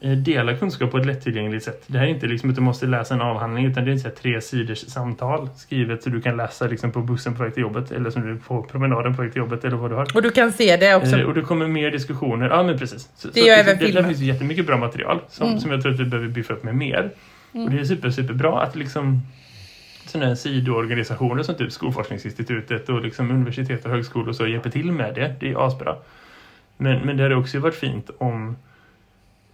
dela 0.00 0.56
kunskap 0.56 0.90
på 0.90 0.98
ett 0.98 1.06
lättillgängligt 1.06 1.64
sätt. 1.64 1.84
Det 1.86 1.98
här 1.98 2.06
är 2.06 2.10
inte 2.10 2.26
liksom 2.26 2.50
att 2.50 2.56
du 2.56 2.62
måste 2.62 2.86
läsa 2.86 3.14
en 3.14 3.20
avhandling 3.20 3.64
utan 3.66 3.84
det 3.84 3.90
är 3.90 3.92
inte 3.92 4.02
så 4.02 4.08
här 4.08 4.14
tre 4.16 4.40
sidors 4.40 4.78
samtal 4.78 5.48
skrivet 5.56 6.02
så 6.02 6.10
du 6.10 6.20
kan 6.22 6.36
läsa 6.36 6.66
liksom 6.66 6.92
på 6.92 7.00
bussen 7.00 7.34
på 7.34 7.42
väg 7.42 7.54
till 7.54 7.60
jobbet 7.62 7.92
eller 7.92 8.10
som 8.10 8.22
du 8.26 8.36
på 8.40 8.62
promenaden 8.62 9.16
på 9.16 9.22
väg 9.22 9.32
till 9.32 9.38
jobbet 9.38 9.64
eller 9.64 9.76
vad 9.76 9.90
du 9.90 9.94
har. 9.94 10.06
Och 10.14 10.22
du 10.22 10.30
kan 10.30 10.52
se 10.52 10.76
det 10.76 10.94
också. 10.94 11.16
Eh, 11.16 11.26
och 11.26 11.34
det 11.34 11.40
kommer 11.42 11.66
mer 11.66 11.90
diskussioner. 11.90 12.48
Ja, 12.48 12.62
men 12.62 12.78
precis. 12.78 13.08
Så, 13.16 13.28
Det 13.28 13.40
gör 13.40 13.56
även 13.56 13.78
det, 13.78 13.90
det 13.92 14.04
finns 14.04 14.20
jättemycket 14.20 14.66
bra 14.66 14.76
material 14.76 15.20
som, 15.28 15.46
Mm. 15.48 15.60
som 15.60 15.70
jag 15.70 15.82
tror 15.82 15.92
att 15.94 16.00
vi 16.00 16.04
behöver 16.04 16.28
biffa 16.28 16.54
upp 16.54 16.64
med 16.64 16.74
mer. 16.74 17.10
Och 17.52 17.70
det 17.70 17.78
är 17.80 17.84
super, 17.84 18.10
superbra 18.10 18.60
att 18.62 18.76
liksom 18.76 19.20
sådana 20.06 20.28
här 20.28 20.34
sidoorganisationer 20.34 21.42
som 21.42 21.54
typ 21.54 21.72
Skolforskningsinstitutet 21.72 22.88
och 22.88 23.00
liksom 23.02 23.30
universitet 23.30 23.84
och 23.84 23.90
högskolor 23.90 24.28
och 24.28 24.36
så 24.36 24.46
hjälper 24.46 24.70
till 24.70 24.92
med 24.92 25.14
det. 25.14 25.34
Det 25.40 25.50
är 25.52 25.66
asbra. 25.66 25.96
Men, 26.76 27.00
men 27.06 27.16
det 27.16 27.22
hade 27.22 27.36
också 27.36 27.58
varit 27.58 27.74
fint 27.74 28.10
om 28.18 28.56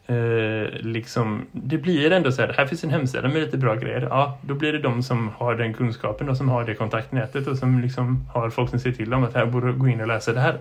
eh, 0.07 0.81
liksom, 0.81 1.47
det 1.53 1.79
blir 1.79 2.12
ändå 2.12 2.33
så 2.33 2.43
här, 2.43 2.55
här 2.57 2.67
finns 2.67 2.85
en 2.85 2.91
hemsida 2.91 3.29
med 3.29 3.43
lite 3.43 3.59
bra 3.59 3.75
grejer. 3.75 4.01
Ja, 4.01 4.38
då 4.43 4.55
blir 4.55 4.73
det 4.73 4.79
de 4.79 5.03
som 5.03 5.29
har 5.29 5.55
den 5.55 5.75
kunskapen 5.75 6.29
och 6.29 6.37
som 6.37 6.49
har 6.49 6.65
det 6.65 6.75
kontaktnätet 6.75 7.47
och 7.47 7.59
som 7.59 7.81
liksom 7.81 8.29
har 8.33 8.51
folk 8.51 8.71
som 8.71 8.79
ser 8.79 8.93
till 8.93 9.15
om 9.15 9.25
att 9.25 9.35
här 9.35 9.47
borde 9.47 9.73
gå 9.73 9.88
in 9.88 10.01
och 10.01 10.07
läsa 10.07 10.33
det 10.33 10.41
här. 10.41 10.59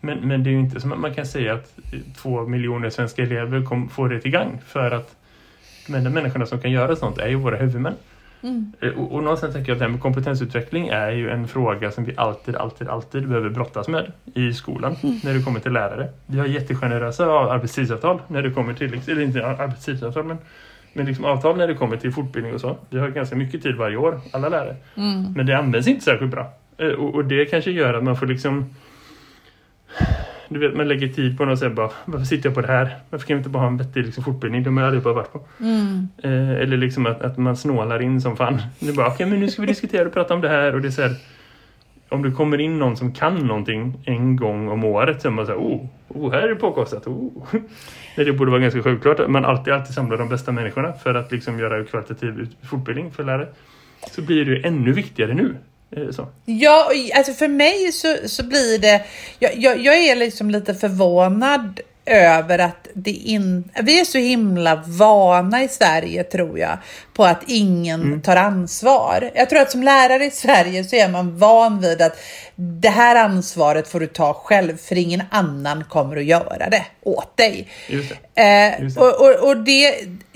Men, 0.00 0.18
men 0.18 0.44
det 0.44 0.50
är 0.50 0.52
ju 0.52 0.60
inte 0.60 0.80
som 0.80 0.92
att 0.92 0.98
man 0.98 1.14
kan 1.14 1.26
säga 1.26 1.54
att 1.54 1.78
två 2.16 2.46
miljoner 2.46 2.90
svenska 2.90 3.22
elever 3.22 3.62
kom, 3.62 3.88
får 3.88 4.08
det 4.08 4.20
till 4.20 4.30
gang 4.30 4.60
för 4.66 4.90
att 4.90 5.14
de 5.86 5.94
enda 5.94 6.10
människorna 6.10 6.46
som 6.46 6.60
kan 6.60 6.70
göra 6.70 6.96
sånt 6.96 7.18
är 7.18 7.28
ju 7.28 7.34
våra 7.34 7.56
huvudmän. 7.56 7.94
Eh, 8.80 8.88
Och, 8.90 9.12
och 9.14 9.22
någonstans 9.22 9.54
tänker 9.54 9.70
jag 9.70 9.74
att 9.76 9.78
det 9.78 9.84
här 9.84 9.92
med 9.92 10.00
kompetensutveckling 10.00 10.88
är 10.88 11.10
ju 11.10 11.30
en 11.30 11.48
fråga 11.48 11.90
som 11.90 12.04
vi 12.04 12.14
alltid, 12.16 12.56
alltid, 12.56 12.88
alltid 12.88 13.28
behöver 13.28 13.50
brottas 13.50 13.88
med 13.88 14.12
i 14.34 14.52
skolan 14.52 14.96
när 15.24 15.34
det 15.34 15.42
kommer 15.42 15.60
till 15.60 15.72
lärare. 15.72 16.08
Vi 16.26 16.38
har 16.38 16.46
jättegenerösa 16.46 17.24
arbetstidsavtal 17.26 18.20
när 18.28 18.42
det 18.42 18.50
kommer 18.50 18.74
till, 18.74 19.00
eller 19.08 19.22
inte 19.22 19.46
arbetstidsavtal 19.46 20.24
men, 20.24 20.38
men 20.92 21.06
liksom 21.06 21.24
avtal 21.24 21.56
när 21.56 21.66
det 21.68 21.74
kommer 21.74 21.96
till 21.96 22.12
fortbildning 22.12 22.54
och 22.54 22.60
så. 22.60 22.76
Vi 22.90 22.98
har 22.98 23.08
ganska 23.08 23.36
mycket 23.36 23.62
tid 23.62 23.76
varje 23.76 23.96
år, 23.96 24.20
alla 24.32 24.48
lärare. 24.48 24.76
Men 25.36 25.46
det 25.46 25.58
används 25.58 25.88
inte 25.88 26.04
särskilt 26.04 26.30
bra. 26.30 26.52
Eh, 26.78 26.88
Och, 26.88 27.14
och 27.14 27.24
det 27.24 27.44
kanske 27.44 27.70
gör 27.70 27.94
att 27.94 28.04
man 28.04 28.16
får 28.16 28.26
liksom 28.26 28.74
du 30.48 30.58
vet, 30.58 30.76
man 30.76 30.88
lägger 30.88 31.08
tid 31.08 31.38
på 31.38 31.44
något 31.44 31.58
sätt 31.58 31.72
bara, 31.72 31.90
varför 32.04 32.26
sitter 32.26 32.48
jag 32.48 32.54
på 32.54 32.60
det 32.60 32.66
här? 32.66 32.96
Varför 33.10 33.26
kan 33.26 33.36
vi 33.36 33.38
inte 33.38 33.50
bara 33.50 33.62
ha 33.62 33.68
en 33.68 33.76
vettig 33.76 34.04
liksom, 34.04 34.24
fortbildning? 34.24 34.62
De 34.62 34.76
har 34.76 34.94
jag 34.94 35.02
bara 35.02 35.14
varit 35.14 35.32
på. 35.32 35.40
Eh, 36.22 36.50
eller 36.50 36.76
liksom 36.76 37.06
att, 37.06 37.22
att 37.22 37.38
man 37.38 37.56
snålar 37.56 38.02
in 38.02 38.20
som 38.20 38.36
fan. 38.36 38.62
Det 38.78 38.92
bara, 38.92 39.06
okej 39.06 39.26
men 39.26 39.40
nu 39.40 39.48
ska 39.48 39.62
vi 39.62 39.68
diskutera 39.68 40.06
och 40.06 40.12
prata 40.12 40.34
om 40.34 40.40
det 40.40 40.48
här 40.48 40.74
och 40.74 40.80
det 40.80 40.88
är 40.88 40.92
så 40.92 41.02
här, 41.02 41.16
om 42.08 42.22
det 42.22 42.30
kommer 42.30 42.60
in 42.60 42.78
någon 42.78 42.96
som 42.96 43.12
kan 43.12 43.46
någonting 43.46 43.94
en 44.04 44.36
gång 44.36 44.68
om 44.68 44.84
året 44.84 45.22
så 45.22 45.28
är 45.28 45.32
man 45.32 45.46
så 45.46 45.52
här, 45.52 45.58
oh, 45.58 45.86
oh 46.08 46.32
här 46.32 46.42
är 46.42 46.48
det 46.48 46.54
påkostat. 46.54 47.06
Oh. 47.06 47.44
Det 48.16 48.32
borde 48.32 48.50
vara 48.50 48.60
ganska 48.60 48.82
självklart 48.82 49.20
att 49.20 49.30
man 49.30 49.44
alltid, 49.44 49.72
alltid 49.72 49.94
samlar 49.94 50.16
de 50.16 50.28
bästa 50.28 50.52
människorna 50.52 50.92
för 50.92 51.14
att 51.14 51.32
liksom 51.32 51.58
göra 51.58 51.84
kvalitativ 51.84 52.54
fortbildning 52.62 53.10
för 53.10 53.24
lärare. 53.24 53.48
Så 54.10 54.22
blir 54.22 54.44
det 54.44 54.66
ännu 54.66 54.92
viktigare 54.92 55.34
nu. 55.34 55.56
Eh, 55.96 56.10
Så. 56.12 56.28
Ja, 56.44 56.90
alltså 57.14 57.32
för 57.32 57.48
mig 57.48 57.92
så, 57.92 58.16
så 58.26 58.44
blir 58.44 58.78
det... 58.78 59.04
Jag, 59.38 59.56
jag, 59.56 59.78
jag 59.78 59.96
är 59.96 60.16
liksom 60.16 60.50
lite 60.50 60.74
förvånad 60.74 61.80
över 62.06 62.58
att 62.58 62.88
det 62.94 63.10
in, 63.10 63.70
vi 63.82 64.00
är 64.00 64.04
så 64.04 64.18
himla 64.18 64.82
vana 64.86 65.62
i 65.62 65.68
Sverige 65.68 66.24
tror 66.24 66.58
jag 66.58 66.78
på 67.14 67.24
att 67.24 67.42
ingen 67.46 68.22
tar 68.22 68.36
ansvar. 68.36 69.30
Jag 69.34 69.50
tror 69.50 69.60
att 69.60 69.70
som 69.70 69.82
lärare 69.82 70.24
i 70.24 70.30
Sverige 70.30 70.84
så 70.84 70.96
är 70.96 71.08
man 71.08 71.38
van 71.38 71.80
vid 71.80 72.02
att 72.02 72.18
det 72.56 72.88
här 72.88 73.16
ansvaret 73.16 73.88
får 73.88 74.00
du 74.00 74.06
ta 74.06 74.34
själv 74.34 74.76
för 74.76 74.98
ingen 74.98 75.22
annan 75.30 75.84
kommer 75.84 76.16
att 76.16 76.24
göra 76.24 76.68
det 76.70 76.84
åt 77.02 77.36
dig. 77.36 77.68
Just 77.88 78.14
det. 78.34 78.42
Eh, 78.42 78.82
Just 78.82 78.96
det. 78.96 79.02
och, 79.02 79.20
och, 79.20 79.48
och 79.48 79.56
det, 79.56 79.94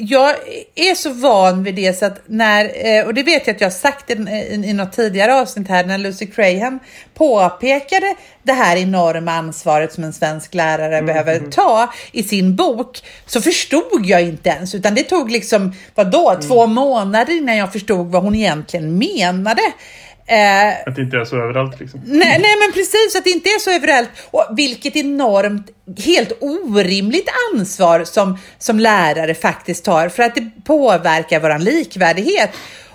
jag 0.09 0.35
är 0.75 0.95
så 0.95 1.11
van 1.13 1.63
vid 1.63 1.75
det 1.75 1.99
så 1.99 2.05
att 2.07 2.21
när, 2.27 2.65
eh, 2.87 3.07
och 3.07 3.15
det 3.15 3.23
vet 3.23 3.47
jag 3.47 3.55
att 3.55 3.61
jag 3.61 3.69
har 3.69 3.73
sagt 3.73 4.11
i, 4.11 4.13
i, 4.13 4.55
i 4.67 4.73
något 4.73 4.93
tidigare 4.93 5.35
avsnitt 5.35 5.69
här, 5.69 5.85
när 5.85 5.99
Lucy 5.99 6.25
Graham 6.25 6.79
påpekade 7.15 8.15
det 8.43 8.53
här 8.53 8.77
enorma 8.77 9.33
ansvaret 9.33 9.93
som 9.93 10.05
en 10.05 10.13
svensk 10.13 10.55
lärare 10.55 10.99
Mm, 10.99 11.07
behöver 11.07 11.41
ta 11.51 11.93
i 12.13 12.23
sin 12.23 12.57
bok, 12.57 12.99
så 13.27 13.41
förstod 13.41 14.07
jag 14.07 14.23
inte 14.23 14.49
ens, 14.49 14.75
utan 14.75 14.95
det 14.95 15.03
tog 15.03 15.31
liksom, 15.31 15.75
vadå, 15.95 16.31
Mm. 16.31 16.43
två 16.49 16.67
månader 16.67 17.37
innan 17.37 17.57
jag 17.57 17.73
förstod 17.73 18.07
vad 18.11 18.23
hon 18.23 18.35
egentligen 18.35 18.99
menade. 18.99 19.63
Eh, 20.27 20.69
Att 20.87 20.97
det 20.97 21.03
inte 21.03 21.17
är 21.17 21.25
så 21.25 21.37
överallt 21.37 21.81
liksom. 21.81 22.01
Nej, 22.05 22.39
nej 22.41 22.57
men 22.61 22.73
precis, 22.73 23.17
att 23.17 23.25
det 23.25 23.31
inte 23.31 23.49
är 23.49 23.59
så 23.59 23.71
överallt. 23.71 24.09
Och 24.31 24.47
vilket 24.57 24.97
enormt, 24.97 25.71
helt 26.05 26.33
orimligt 26.41 27.29
ansvar 27.55 28.05
som, 28.05 28.39
som 28.59 28.81
lärare 28.81 29.35
faktiskt 29.35 29.85
tar 29.85 30.09
för 30.09 30.23
att 30.23 30.35
det 30.35 30.51
påverkar 30.65 31.41
våran 31.41 31.65
likvärdighet. 31.65 32.51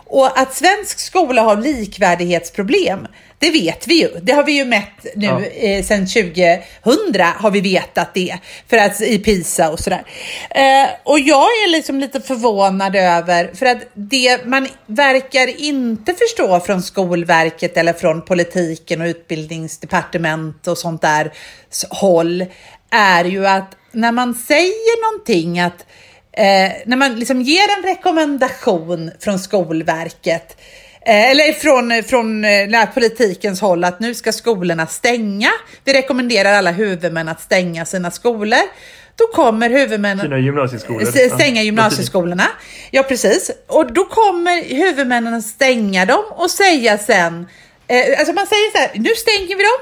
Och 0.09 0.39
att 0.39 0.53
svensk 0.53 0.99
skola 0.99 1.41
har 1.41 1.57
likvärdighetsproblem, 1.57 3.07
det 3.39 3.49
vet 3.51 3.87
vi 3.87 4.01
ju. 4.01 4.09
Det 4.21 4.33
har 4.33 4.43
vi 4.43 4.51
ju 4.51 4.65
mätt 4.65 5.05
nu 5.15 5.25
Ja. 5.25 5.41
eh, 5.45 5.83
sedan 5.83 6.07
2000 6.07 7.21
har 7.35 7.51
vi 7.51 7.61
vetat 7.61 8.13
det. 8.13 8.37
För 8.69 8.77
att 8.77 9.01
i 9.01 9.19
PISA 9.19 9.69
och 9.69 9.79
sådär. 9.79 10.03
Eh, 10.49 10.89
och 11.03 11.19
jag 11.19 11.41
är 11.43 11.71
liksom 11.71 11.99
lite 11.99 12.21
förvånad 12.21 12.95
över, 12.95 13.51
för 13.55 13.65
att 13.65 13.77
det 13.93 14.45
man 14.45 14.67
verkar 14.85 15.61
inte 15.61 16.13
förstå 16.13 16.59
från 16.59 16.81
Skolverket 16.83 17.77
eller 17.77 17.93
från 17.93 18.25
politiken 18.25 19.01
och 19.01 19.07
utbildningsdepartement 19.07 20.67
och 20.67 20.77
sånt 20.77 21.01
där 21.01 21.31
håll 21.89 22.45
är 22.91 23.25
ju 23.25 23.47
att 23.47 23.75
när 23.91 24.11
man 24.11 24.33
säger 24.33 25.11
någonting 25.11 25.59
att 25.59 25.85
eh, 26.37 26.71
när 26.85 26.97
man 26.97 27.19
liksom 27.19 27.41
ger 27.41 27.77
en 27.77 27.83
rekommendation 27.83 29.11
från 29.19 29.39
Skolverket 29.39 30.57
eh, 31.05 31.31
eller 31.31 31.53
från, 31.53 32.03
från 32.03 32.45
eh, 32.45 32.85
politikens 32.93 33.61
håll 33.61 33.83
att 33.83 33.99
nu 33.99 34.13
ska 34.15 34.31
skolorna 34.31 34.87
stänga. 34.87 35.49
Vi 35.83 35.93
rekommenderar 35.93 36.53
alla 36.53 36.71
huvudmän 36.71 37.27
att 37.27 37.41
stänga 37.41 37.85
sina 37.85 38.11
skolor. 38.11 38.59
Då 39.15 39.27
kommer 39.27 39.69
huvudmännen 39.69 40.25
Sina 40.25 40.39
gymnasieskolor. 40.39 41.01
S- 41.01 41.33
stänga 41.33 41.61
gymnasieskolorna. 41.63 42.47
Ja, 42.91 43.03
precis. 43.03 43.51
Och 43.67 43.93
då 43.93 44.05
kommer 44.05 44.63
huvudmännen 44.75 45.33
att 45.33 45.45
stänga 45.45 46.05
dem 46.05 46.23
och 46.29 46.51
säga 46.51 46.97
sen, 46.97 47.47
eh, 47.87 48.19
alltså 48.19 48.33
man 48.33 48.47
säger 48.47 48.71
så 48.71 48.77
här, 48.77 48.91
nu 48.95 49.09
stänger 49.15 49.55
vi 49.57 49.63
dem. 49.63 49.79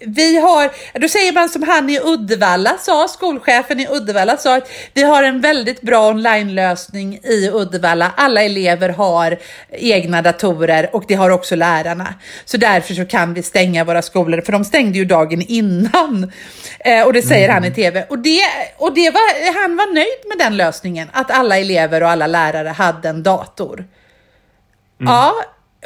Vi 0.00 0.36
har, 0.36 0.70
då 0.98 1.08
säger 1.08 1.32
man 1.32 1.48
som 1.48 1.62
han 1.62 1.90
i 1.90 2.00
Uddevalla 2.00 2.78
sa, 2.78 3.08
skolchefen 3.08 3.80
i 3.80 3.88
Uddevalla 3.90 4.36
sa 4.36 4.56
att 4.56 4.70
vi 4.94 5.02
har 5.02 5.22
en 5.22 5.40
väldigt 5.40 5.80
bra 5.80 6.08
onlinelösning 6.08 7.14
i 7.14 7.50
Uddevalla. 7.52 8.12
Alla 8.16 8.42
elever 8.42 8.88
har 8.88 9.38
egna 9.70 10.22
datorer 10.22 10.90
och 10.92 11.04
det 11.08 11.14
har 11.14 11.30
också 11.30 11.56
lärarna. 11.56 12.14
Så 12.44 12.56
därför 12.56 12.94
så 12.94 13.04
kan 13.04 13.34
vi 13.34 13.42
stänga 13.42 13.84
våra 13.84 14.02
skolor, 14.02 14.40
för 14.40 14.52
de 14.52 14.64
stängde 14.64 14.98
ju 14.98 15.04
dagen 15.04 15.42
innan. 15.42 16.32
Eh, 16.80 17.06
och 17.06 17.12
det 17.12 17.22
säger 17.22 17.48
han 17.48 17.64
i 17.64 17.70
tv. 17.70 18.06
Och, 18.08 18.18
det, 18.18 18.40
och 18.76 18.94
det 18.94 19.10
var, 19.10 19.60
han 19.62 19.76
var 19.76 19.94
nöjd 19.94 20.28
med 20.28 20.38
den 20.38 20.56
lösningen, 20.56 21.08
att 21.12 21.30
alla 21.30 21.58
elever 21.58 22.02
och 22.02 22.10
alla 22.10 22.26
lärare 22.26 22.68
hade 22.68 23.08
en 23.08 23.22
dator. 23.22 23.84
Ja, 24.98 25.34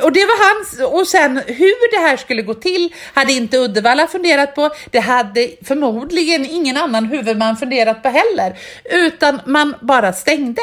och 0.03 0.13
det 0.13 0.25
var 0.25 0.55
hans. 0.55 0.93
Och 0.93 1.07
sen 1.07 1.37
hur 1.47 1.91
det 1.91 2.09
här 2.09 2.17
skulle 2.17 2.43
gå 2.43 2.55
till 2.55 2.95
hade 3.15 3.33
inte 3.33 3.59
Uddevalla 3.59 4.07
funderat 4.07 4.55
på. 4.55 4.71
Det 4.91 4.99
hade 4.99 5.51
förmodligen 5.65 6.47
ingen 6.47 6.77
annan 6.77 7.05
huvudman 7.05 7.57
funderat 7.57 8.03
på 8.03 8.09
heller. 8.09 8.59
Utan 8.85 9.41
man 9.47 9.75
bara 9.81 10.13
stängde. 10.13 10.63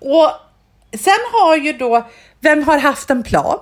Och 0.00 0.30
sen 0.98 1.18
har 1.32 1.56
ju 1.56 1.72
då, 1.72 2.06
vem 2.40 2.62
har 2.62 2.78
haft 2.78 3.10
en 3.10 3.22
plan? 3.22 3.58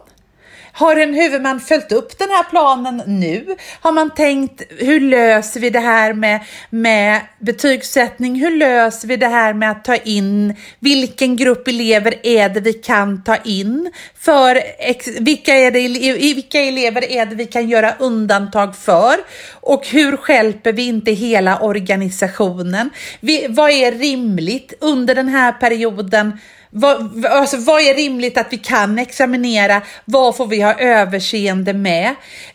Har 0.78 0.96
en 0.96 1.14
huvudman 1.14 1.60
följt 1.60 1.92
upp 1.92 2.18
den 2.18 2.28
här 2.30 2.44
planen 2.50 3.02
nu? 3.06 3.56
Har 3.80 3.92
man 3.92 4.14
tänkt, 4.14 4.62
hur 4.78 5.00
löser 5.00 5.60
vi 5.60 5.70
det 5.70 5.80
här 5.80 6.12
med, 6.12 6.40
med 6.70 7.20
betygssättning? 7.38 8.40
Hur 8.40 8.56
löser 8.56 9.08
vi 9.08 9.16
det 9.16 9.26
här 9.28 9.54
med 9.54 9.70
att 9.70 9.84
ta 9.84 9.96
in, 9.96 10.54
vilken 10.80 11.36
grupp 11.36 11.68
elever 11.68 12.26
är 12.26 12.48
det 12.48 12.60
vi 12.60 12.72
kan 12.72 13.24
ta 13.24 13.36
in? 13.36 13.92
För 14.18 14.62
ex, 14.78 15.08
vilka, 15.20 15.54
är 15.54 15.70
det, 15.70 15.88
vilka 16.18 16.60
elever 16.60 17.10
är 17.12 17.26
det 17.26 17.34
vi 17.34 17.46
kan 17.46 17.68
göra 17.68 17.94
undantag 17.98 18.76
för? 18.76 19.14
Och 19.52 19.86
hur 19.86 20.16
skälper 20.16 20.72
vi 20.72 20.86
inte 20.86 21.12
hela 21.12 21.60
organisationen? 21.60 22.90
Vi, 23.20 23.46
vad 23.48 23.70
är 23.70 23.92
rimligt 23.92 24.72
under 24.80 25.14
den 25.14 25.28
här 25.28 25.52
perioden? 25.52 26.38
Vad, 26.70 27.26
alltså, 27.26 27.57
vad 27.57 27.81
är 27.81 27.94
rimligt 27.94 28.38
att 28.38 28.46
vi 28.50 28.59
kan 28.59 28.98
examinera? 28.98 29.83
Vad 30.05 30.37
får 30.37 30.46
vi 30.46 30.62
ha 30.62 30.74
överseende 30.74 31.72
med? 31.72 32.14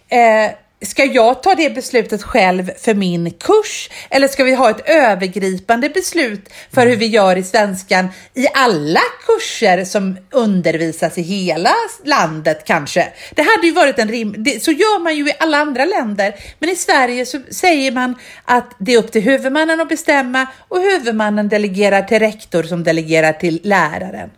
Eh, 0.10 0.52
ska 0.82 1.06
jag 1.06 1.44
ta 1.44 1.56
det 1.56 1.76
beslutet 1.76 2.24
själv 2.24 2.72
för 2.78 2.94
min 2.94 3.32
kurs 3.32 3.89
eller 4.10 4.28
ska 4.28 4.44
vi 4.44 4.56
ha 4.56 4.70
ett 4.70 4.89
övergripande 4.89 5.89
beslut 5.89 6.54
för 6.74 6.88
hur 6.88 6.96
vi 6.96 7.06
gör 7.06 7.36
i 7.36 7.44
svenskan 7.44 8.08
i 8.34 8.48
alla 8.54 9.02
kurser 9.26 9.86
som 9.86 10.17
undervisas 10.32 11.17
i 11.17 11.22
hela 11.22 11.74
landet 12.04 12.63
kanske? 12.65 13.13
Det 13.36 13.41
hade 13.41 13.67
ju 13.67 13.74
varit 13.74 14.00
en 14.00 14.10
rim... 14.10 14.46
så 14.62 14.72
gör 14.72 15.00
man 15.00 15.15
ju 15.15 15.28
i 15.30 15.34
alla 15.39 15.58
andra 15.58 15.86
länder, 15.86 16.36
men 16.60 16.70
i 16.70 16.76
Sverige 16.76 17.26
så 17.26 17.41
säger 17.52 17.91
man 17.91 18.15
att 18.46 18.76
det 18.80 18.94
är 18.94 18.98
upp 18.98 19.12
till 19.12 19.22
huvudmannen 19.22 19.80
att 19.80 19.89
bestämma 19.89 20.48
och 20.67 20.80
huvudmannen 20.82 21.50
delegerar 21.50 22.02
till 22.02 22.20
rektor 22.20 22.63
som 22.63 22.84
delegerar 22.84 23.34
till 23.34 23.60
läraren. 23.63 24.30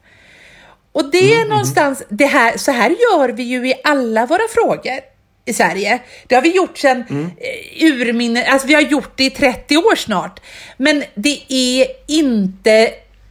Och 0.92 1.12
det 1.12 1.18
är 1.18 1.24
mm, 1.24 1.38
mm. 1.38 1.50
någonstans, 1.50 2.04
det 2.10 2.26
här, 2.26 2.58
så 2.58 2.72
här 2.72 2.90
gör 2.90 3.30
vi 3.30 3.44
ju 3.44 3.70
i 3.70 3.74
alla 3.84 4.26
våra 4.26 4.48
frågor 4.54 5.13
i 5.46 5.54
Sverige. 5.54 6.00
Det 6.28 6.36
har 6.36 6.42
vi 6.42 6.56
gjort 6.56 6.78
sedan 6.78 7.04
mm. 7.10 7.26
Eh, 7.26 7.86
urminne, 7.86 8.46
alltså 8.46 8.68
vi 8.68 8.74
har 8.74 8.82
gjort 8.82 9.18
det 9.18 9.24
i 9.24 9.30
30 9.30 9.78
år 9.78 9.96
snart. 9.96 10.40
Men 10.78 11.04
det 11.16 11.40
är 11.50 11.88
inte 12.08 12.90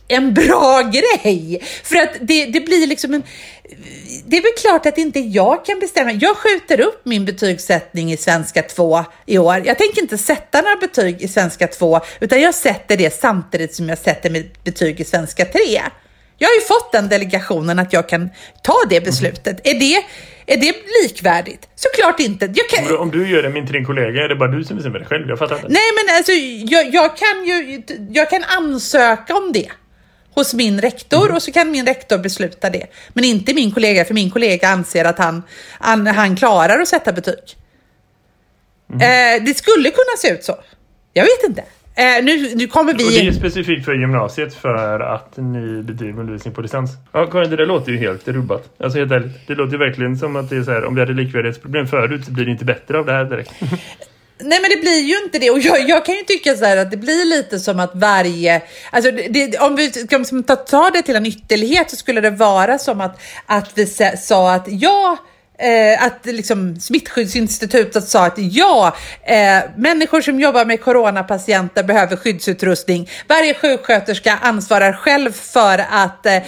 en 0.08 0.34
bra 0.34 0.82
grej. 0.92 1.62
För 1.82 1.96
att 1.96 2.10
det, 2.20 2.46
det 2.46 2.60
blir 2.60 2.86
liksom 2.86 3.14
en... 3.14 3.22
Det 4.26 4.36
är 4.36 4.42
väl 4.42 4.52
klart 4.62 4.86
att 4.86 4.98
inte 4.98 5.20
jag 5.20 5.64
kan 5.64 5.78
bestämma. 5.78 6.12
Jag 6.12 6.36
skjuter 6.36 6.80
upp 6.80 7.00
min 7.04 7.24
betygssättning 7.24 8.12
i 8.12 8.16
svenska 8.16 8.62
2 8.62 9.04
i 9.26 9.38
år. 9.38 9.62
Jag 9.64 9.78
tänker 9.78 10.02
inte 10.02 10.18
sätta 10.18 10.60
några 10.60 10.76
betyg 10.76 11.22
i 11.22 11.28
svenska 11.28 11.66
2, 11.66 12.00
utan 12.20 12.40
jag 12.40 12.54
sätter 12.54 12.96
det 12.96 13.20
samtidigt 13.20 13.74
som 13.74 13.88
jag 13.88 13.98
sätter 13.98 14.30
mitt 14.30 14.64
betyg 14.64 15.00
i 15.00 15.04
svenska 15.04 15.44
3. 15.44 15.60
Jag 16.38 16.48
har 16.48 16.54
ju 16.54 16.60
fått 16.60 16.92
den 16.92 17.08
delegationen 17.08 17.78
att 17.78 17.92
jag 17.92 18.08
kan 18.08 18.30
ta 18.62 18.76
det 18.88 19.00
beslutet. 19.00 19.60
Är 19.64 19.74
det 19.74 20.04
är 20.46 20.56
det 20.56 20.74
likvärdigt? 21.02 21.68
Såklart 21.74 22.20
inte. 22.20 22.54
Kan... 22.68 22.96
Om 22.96 23.10
du 23.10 23.28
gör 23.28 23.42
det 23.42 23.48
med 23.48 23.60
inte 23.60 23.72
din 23.72 23.84
kollega, 23.84 24.24
är 24.24 24.28
det 24.28 24.36
bara 24.36 24.50
du 24.50 24.64
som 24.64 24.76
bestämmer 24.76 24.98
det 24.98 25.04
själv? 25.04 25.28
Jag 25.28 25.38
fattar 25.38 25.56
inte. 25.56 25.68
Nej, 25.68 25.90
men 25.96 26.16
alltså, 26.16 26.32
jag, 26.74 26.94
jag, 26.94 27.16
kan 27.16 27.44
ju 27.44 27.82
jag 28.10 28.30
kan 28.30 28.44
ansöka 28.44 29.36
om 29.36 29.52
det 29.52 29.68
hos 30.34 30.54
min 30.54 30.80
rektor 30.80 31.22
mm. 31.22 31.36
och 31.36 31.42
så 31.42 31.52
kan 31.52 31.70
min 31.70 31.86
rektor 31.86 32.18
besluta 32.18 32.70
det. 32.70 32.86
Men 33.08 33.24
inte 33.24 33.54
min 33.54 33.72
kollega, 33.72 34.04
för 34.04 34.14
min 34.14 34.30
kollega 34.30 34.68
anser 34.68 35.04
att 35.04 35.18
han, 35.18 35.42
han, 35.78 36.06
han 36.06 36.36
klarar 36.36 36.78
att 36.78 36.88
sätta 36.88 37.12
betyg. 37.12 37.56
Mm. 38.92 39.00
Eh, 39.00 39.44
det 39.44 39.54
skulle 39.54 39.90
kunna 39.90 40.16
se 40.18 40.30
ut 40.30 40.44
så. 40.44 40.56
Jag 41.12 41.24
vet 41.24 41.44
inte. 41.48 41.64
Eh, 41.94 42.24
nu, 42.24 42.54
nu 42.54 42.66
kommer 42.66 42.94
vi... 42.94 43.04
Och 43.04 43.10
det 43.10 43.26
är 43.28 43.32
specifikt 43.32 43.84
för 43.84 43.94
gymnasiet 43.94 44.54
för 44.54 45.00
att 45.00 45.36
ni 45.36 45.82
bedriver 45.82 46.20
undervisning 46.20 46.54
på 46.54 46.62
distans. 46.62 46.90
Ja, 47.12 47.26
Karin, 47.26 47.50
det 47.50 47.56
där 47.56 47.66
låter 47.66 47.92
ju 47.92 47.98
helt 47.98 48.28
rubbat. 48.28 48.68
Alltså 48.78 48.98
helt 48.98 49.12
ärligt. 49.12 49.46
Det 49.46 49.54
låter 49.54 49.72
ju 49.72 49.78
verkligen 49.78 50.18
som 50.18 50.36
att 50.36 50.50
det 50.50 50.56
är 50.56 50.62
så 50.62 50.70
här, 50.70 50.84
om 50.84 50.94
vi 50.94 51.00
hade 51.00 51.12
likvärdighetsproblem 51.12 51.86
förut 51.86 52.24
så 52.24 52.32
blir 52.32 52.44
det 52.44 52.50
inte 52.50 52.64
bättre 52.64 52.98
av 52.98 53.06
det 53.06 53.12
här 53.12 53.24
direkt. 53.24 53.52
Nej 54.44 54.58
men 54.62 54.70
det 54.70 54.80
blir 54.80 55.00
ju 55.00 55.24
inte 55.24 55.38
det 55.38 55.50
och 55.50 55.58
jag, 55.58 55.88
jag, 55.88 56.04
kan 56.04 56.14
ju 56.14 56.22
tycka 56.22 56.54
så 56.54 56.64
här 56.64 56.76
att 56.76 56.90
det 56.90 56.96
blir 56.96 57.24
lite 57.24 57.58
som 57.58 57.80
att 57.80 57.90
varje, 57.94 58.62
alltså 58.90 59.10
det, 59.10 59.58
om 59.58 59.76
vi 59.76 59.90
ska 59.90 60.56
ta, 60.56 60.90
det 60.90 61.02
till 61.02 61.16
en 61.16 61.26
ytterlighet 61.26 61.90
så 61.90 61.96
skulle 61.96 62.20
det 62.20 62.30
vara 62.30 62.78
som 62.78 63.00
att, 63.00 63.20
att 63.46 63.70
vi 63.74 63.86
sa 64.16 64.54
att 64.54 64.64
ja, 64.68 65.18
eh, 65.62 66.04
att 66.04 66.26
liksom 66.26 66.80
Smittskyddsinstitutet 66.80 68.08
sa 68.08 68.26
att 68.26 68.34
ja, 68.36 68.96
eh, 69.22 69.36
människor 69.76 70.20
som 70.20 70.40
jobbar 70.40 70.64
med 70.64 70.80
coronapatienter 70.80 71.82
behöver 71.84 72.16
skyddsutrustning. 72.16 73.08
Varje 73.28 73.54
sjuksköterska 73.54 74.38
ansvarar 74.42 74.92
själv 74.92 75.32
för 75.32 75.84
att 75.90 76.26
eh, 76.26 76.42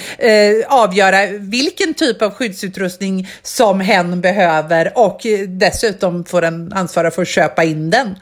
avgöra 0.68 1.27
vilken 1.27 1.94
typ 1.94 2.22
av 2.22 2.31
skyddsutrustning 2.31 3.29
som 3.42 3.81
hen 3.81 4.20
behöver 4.20 4.92
och 4.94 5.20
dessutom 5.48 6.24
får 6.24 6.40
den 6.40 6.72
ansvara 6.72 7.11
för 7.11 7.22
att 7.22 7.29
köpa 7.29 7.64
in 7.64 7.90
den. 7.90 8.18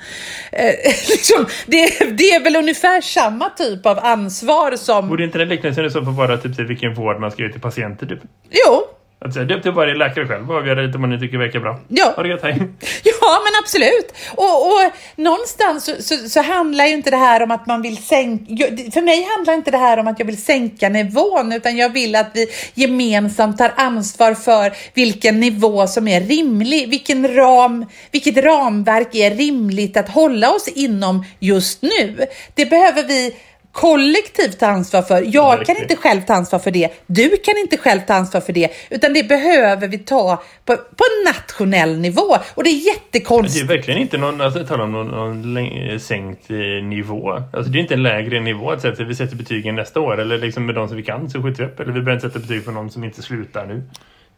Eh, 0.52 0.64
liksom, 1.08 1.46
det, 1.66 1.86
det, 2.16 2.30
är 2.30 2.44
väl 2.44 2.56
ungefär 2.56 3.00
samma 3.00 3.50
typ 3.50 3.86
av 3.86 3.98
ansvar 3.98 4.76
som... 4.76 5.08
Borde 5.08 5.24
inte 5.24 5.38
den 5.38 5.48
liknelsen 5.48 5.84
i 5.84 5.90
så 5.90 6.04
fall 6.04 6.14
vara 6.14 6.36
typ 6.36 6.58
vilken 6.58 6.94
vård 6.94 7.20
man 7.20 7.30
ska 7.30 7.42
ge 7.42 7.52
till 7.52 7.60
patienter? 7.60 8.06
Typ? 8.06 8.20
Jo, 8.50 8.86
att 9.24 9.34
säga, 9.34 9.44
det 9.44 9.54
är 9.54 9.56
upp 9.56 9.62
till 9.62 9.72
varje 9.72 9.94
läkare 9.94 10.26
själv 10.28 10.50
att 10.50 10.56
avgöra 10.56 10.80
lite 10.82 10.98
om 10.98 11.00
man 11.00 11.20
tycker 11.20 11.38
verkar 11.38 11.60
bra. 11.60 11.78
Ja. 11.88 12.12
Ha 12.16 12.22
det 12.22 12.28
gött, 12.28 12.42
hej. 12.42 12.52
Ja, 13.04 13.40
men 13.44 13.52
absolut. 13.62 14.14
Och, 14.34 14.66
och 14.66 14.92
någonstans 15.16 15.84
så, 15.84 16.02
så, 16.02 16.28
så, 16.28 16.42
handlar 16.42 16.86
ju 16.86 16.92
inte 16.92 17.10
det 17.10 17.16
här 17.16 17.42
om 17.42 17.50
att 17.50 17.66
man 17.66 17.82
vill 17.82 17.96
sänka... 17.96 18.64
För 18.92 19.02
mig 19.02 19.28
handlar 19.36 19.54
inte 19.54 19.70
det 19.70 19.78
här 19.78 19.98
om 19.98 20.06
att 20.06 20.18
jag 20.18 20.26
vill 20.26 20.42
sänka 20.42 20.88
nivån, 20.88 21.52
utan 21.52 21.76
jag 21.76 21.92
vill 21.92 22.16
att 22.16 22.30
vi 22.34 22.46
gemensamt 22.74 23.58
tar 23.58 23.72
ansvar 23.76 24.34
för 24.34 24.72
vilken 24.94 25.40
nivå 25.40 25.86
som 25.86 26.08
är 26.08 26.20
rimlig. 26.20 26.90
Vilken 26.90 27.34
ram, 27.34 27.86
vilket 28.10 28.36
ramverk 28.36 29.14
är 29.14 29.30
rimligt 29.30 29.96
att 29.96 30.08
hålla 30.08 30.50
oss 30.50 30.68
inom 30.68 31.24
just 31.38 31.82
nu. 31.82 32.26
Det 32.54 32.66
behöver 32.66 33.02
vi 33.02 33.34
kollektivt 33.72 34.58
ta 34.58 34.66
ansvar 34.66 35.02
för. 35.02 35.22
Jag 35.26 35.56
Verkligen. 35.56 35.76
kan 35.76 35.82
inte 35.82 35.96
själv 35.96 36.20
ta 36.20 36.34
ansvar 36.34 36.58
för 36.58 36.70
det. 36.70 36.88
Du 37.06 37.28
kan 37.28 37.58
inte 37.58 37.76
själv 37.76 38.00
ta 38.00 38.14
ansvar 38.14 38.40
för 38.40 38.52
det. 38.52 38.68
Utan 38.90 39.12
det 39.12 39.28
behöver 39.28 39.88
vi 39.88 39.98
ta 39.98 40.42
på, 40.64 40.76
på 40.76 41.04
nationell 41.26 41.98
nivå. 41.98 42.36
Och 42.54 42.64
det 42.64 42.70
är 42.70 42.86
jättekonstigt. 42.86 43.68
Det 43.68 43.74
är 43.74 43.76
verkligen 43.76 44.00
inte 44.00 44.18
någon, 44.18 44.40
alltså, 44.40 44.66
tala 44.66 44.84
om 44.84 44.92
någon, 44.92 45.08
någon 45.44 46.00
sänkt 46.00 46.50
eh, 46.50 46.56
nivå. 46.84 47.42
Alltså 47.52 47.72
det 47.72 47.78
är 47.78 47.80
inte 47.80 47.94
en 47.94 48.02
lägre 48.02 48.40
nivå 48.40 48.70
att 48.70 48.82
sätta, 48.82 49.04
vi 49.04 49.14
sätter 49.14 49.36
betygen 49.36 49.74
nästa 49.74 50.00
år. 50.00 50.20
Eller 50.20 50.38
liksom 50.38 50.66
med 50.66 50.74
de 50.74 50.88
som 50.88 50.96
vi 50.96 51.02
kan 51.02 51.30
så 51.30 51.42
skjuter 51.42 51.62
vi 51.64 51.68
upp. 51.70 51.80
Eller 51.80 51.92
vi 51.92 52.00
börjar 52.00 52.16
inte 52.16 52.28
sätta 52.28 52.38
betyg 52.38 52.64
på 52.64 52.70
någon 52.70 52.90
som 52.90 53.04
inte 53.04 53.22
slutar 53.22 53.66
nu. 53.66 53.82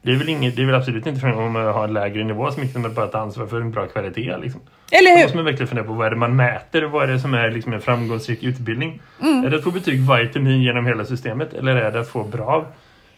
Det 0.05 0.13
är 0.13 0.17
väl, 0.17 0.29
inget, 0.29 0.57
det 0.57 0.63
är 0.63 0.67
väl 0.67 0.75
absolut 0.75 1.07
inte 1.07 1.21
frågan 1.21 1.39
om 1.39 1.57
att 1.57 1.75
ha 1.75 1.85
en 1.85 1.93
lägre 1.93 2.25
nivå 2.25 2.51
som 2.51 2.63
inte 2.63 2.79
bara 2.79 3.07
ta 3.07 3.19
ansvar 3.19 3.47
för 3.47 3.61
en 3.61 3.71
bra 3.71 3.87
kvalitet. 3.87 4.37
Liksom. 4.37 4.61
Eller 4.93 5.11
hur? 5.11 5.17
Då 5.17 5.23
måste 5.23 5.37
man 5.37 5.45
verkligen 5.45 5.69
fundera 5.69 5.87
på 5.87 5.93
vad 5.93 6.07
är 6.07 6.11
det 6.11 6.17
man 6.17 6.37
mäter? 6.37 6.83
Vad 6.83 7.03
är 7.03 7.13
det 7.13 7.21
som 7.21 7.35
är 7.35 7.51
liksom 7.51 7.73
en 7.73 7.81
framgångsrik 7.81 8.43
utbildning? 8.43 9.01
Mm. 9.23 9.45
Är 9.45 9.51
det 9.51 9.57
att 9.57 9.65
få 9.65 9.71
betyg 9.71 10.01
varje 10.01 10.29
termin 10.29 10.63
genom 10.63 10.87
hela 10.87 11.05
systemet? 11.05 11.55
Eller 11.55 11.77
är 11.77 11.93
det 11.93 12.01
att 12.01 12.09
få 12.09 12.25
bra 12.25 12.67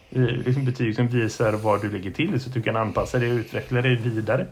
eh, 0.09 0.21
liksom 0.21 0.65
betyg 0.65 0.95
som 0.95 1.07
visar 1.07 1.53
var 1.53 1.77
du 1.77 1.91
ligger 1.91 2.11
till 2.11 2.39
så 2.39 2.49
att 2.49 2.53
du 2.53 2.61
kan 2.61 2.75
anpassa 2.75 3.19
dig 3.19 3.31
och 3.31 3.37
utveckla 3.37 3.81
dig 3.81 3.95
vidare? 3.95 4.45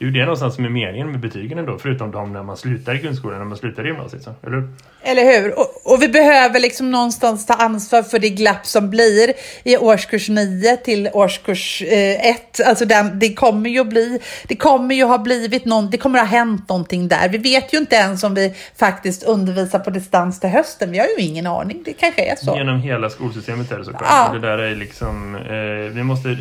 Det 0.00 0.04
är 0.04 0.06
ju 0.06 0.12
det 0.12 0.24
någonstans 0.24 0.54
som 0.54 0.64
är 0.64 0.68
meningen 0.68 1.10
med 1.10 1.20
betygen 1.20 1.58
ändå, 1.58 1.78
förutom 1.78 2.10
de 2.10 2.32
när 2.32 2.42
man 2.42 2.56
slutar 2.56 2.94
i 2.94 2.98
grundskolan, 2.98 3.38
när 3.38 3.44
man 3.44 3.56
slutar 3.56 3.84
i 3.84 3.88
gymnasiet. 3.88 4.22
Så, 4.22 4.34
eller 4.42 4.56
hur? 4.56 4.68
Eller 5.02 5.24
hur? 5.24 5.58
Och, 5.58 5.92
och, 5.92 6.02
vi 6.02 6.08
behöver 6.08 6.60
liksom 6.60 6.90
någonstans 6.90 7.46
ta 7.46 7.54
ansvar 7.54 8.02
för 8.02 8.18
det 8.18 8.30
glapp 8.30 8.66
som 8.66 8.90
blir 8.90 9.32
i 9.64 9.76
årskurs 9.76 10.28
9 10.28 10.76
till 10.76 11.08
årskurs 11.12 11.82
1. 11.86 12.60
Eh, 12.60 12.68
alltså 12.68 12.84
den, 12.84 13.18
det 13.18 13.34
kommer 13.34 13.70
ju 13.70 13.84
bli, 13.84 14.20
det 14.48 14.56
kommer 14.56 14.94
ju 14.94 15.04
ha 15.04 15.18
blivit 15.18 15.64
någon, 15.64 15.90
det 15.90 15.98
kommer 15.98 16.18
ha 16.18 16.26
hänt 16.26 16.68
någonting 16.68 17.08
där. 17.08 17.28
Vi 17.28 17.38
vet 17.38 17.74
ju 17.74 17.78
inte 17.78 17.96
ens 17.96 18.24
om 18.24 18.34
vi 18.34 18.54
faktiskt 18.76 19.22
undervisar 19.22 19.78
på 19.78 19.90
distans 19.90 20.40
till 20.40 20.50
hösten. 20.50 20.92
Vi 20.92 20.98
har 20.98 21.06
ju 21.06 21.24
ingen 21.24 21.46
aning, 21.46 21.82
det 21.84 21.92
kanske 21.92 22.32
är 22.32 22.36
så. 22.36 22.56
Genom 22.56 22.80
hela 22.80 23.10
skolsystemet 23.10 23.72
är 23.72 23.78
det 23.78 23.84
såklart. 23.84 24.04
Ja. 24.08 24.30
Det 24.32 24.40
där 24.40 24.58
är 24.58 24.76
liksom, 24.76 25.34
eh, 25.34 25.94
vi 25.94 26.02
måste 26.02 26.38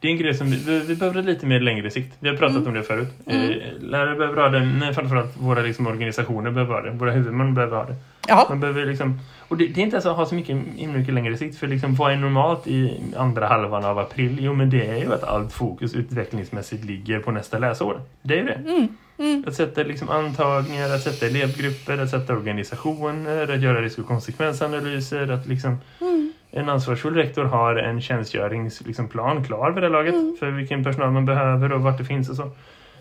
det 0.00 0.08
är 0.08 0.12
en 0.12 0.18
grej 0.18 0.34
som 0.34 0.50
vi, 0.50 0.80
vi 0.80 0.96
behöver 0.96 1.22
lite 1.22 1.46
mer 1.46 1.60
längre 1.60 1.90
sikt. 1.90 2.16
Vi 2.20 2.28
har 2.28 2.36
pratat 2.36 2.56
mm. 2.56 2.68
om 2.68 2.74
det 2.74 2.82
förut. 2.82 3.08
Mm. 3.26 3.50
Eh, 3.50 3.56
lärare 3.80 4.16
behöver 4.16 4.42
ha 4.42 4.48
det, 4.48 4.64
men 4.64 4.94
framförallt 4.94 5.36
våra 5.36 5.60
liksom, 5.60 5.86
organisationer 5.86 6.50
behöver 6.50 6.74
ha 6.74 6.80
det. 6.80 6.90
Våra 6.90 7.10
huvudmän 7.10 7.54
behöver 7.54 7.76
ha 7.76 7.84
det. 7.84 7.94
Ja. 8.28 8.46
Man 8.48 8.60
behöver 8.60 8.86
liksom, 8.86 9.20
och 9.48 9.56
det, 9.56 9.66
det 9.66 9.80
är 9.80 9.84
inte 9.84 9.94
ens 9.94 10.06
att 10.06 10.16
ha 10.16 10.26
så 10.26 10.34
mycket, 10.34 10.56
mycket 10.94 11.14
längre 11.14 11.36
sikt. 11.36 11.58
För 11.58 11.66
liksom, 11.66 11.94
vad 11.94 12.12
är 12.12 12.16
normalt 12.16 12.66
i 12.66 13.00
andra 13.16 13.46
halvan 13.46 13.84
av 13.84 13.98
april? 13.98 14.38
Jo, 14.40 14.54
men 14.54 14.70
det 14.70 14.86
är 14.86 14.96
ju 14.96 15.14
att 15.14 15.24
allt 15.24 15.52
fokus 15.52 15.94
utvecklingsmässigt 15.94 16.84
ligger 16.84 17.18
på 17.18 17.30
nästa 17.30 17.58
läsår. 17.58 18.00
Det 18.22 18.34
är 18.34 18.38
ju 18.38 18.44
det. 18.44 18.70
Mm. 18.70 18.88
Mm. 19.18 19.44
Att 19.46 19.54
sätta 19.54 19.82
liksom 19.82 20.08
antagningar, 20.08 20.94
att 20.94 21.02
sätta 21.02 21.26
elevgrupper, 21.26 21.98
att 21.98 22.10
sätta 22.10 22.32
organisationer, 22.32 23.54
att 23.54 23.62
göra 23.62 23.82
risk- 23.82 23.98
och 23.98 24.06
konsekvensanalyser, 24.06 25.28
att 25.30 25.46
liksom 25.46 25.78
mm 26.00 26.32
en 26.50 26.68
ansvarsfull 26.68 27.14
rektor 27.14 27.44
har 27.44 27.76
en 27.76 28.00
tjänstgöringsplan 28.00 28.86
liksom, 28.86 29.08
klar 29.44 29.70
vid 29.70 29.82
det 29.82 29.88
laget 29.88 30.14
mm. 30.14 30.36
för 30.38 30.50
vilken 30.50 30.84
personal 30.84 31.10
man 31.10 31.26
behöver 31.26 31.72
och 31.72 31.82
vart 31.82 31.98
det 31.98 32.04
finns 32.04 32.30
och 32.30 32.36
så. 32.36 32.50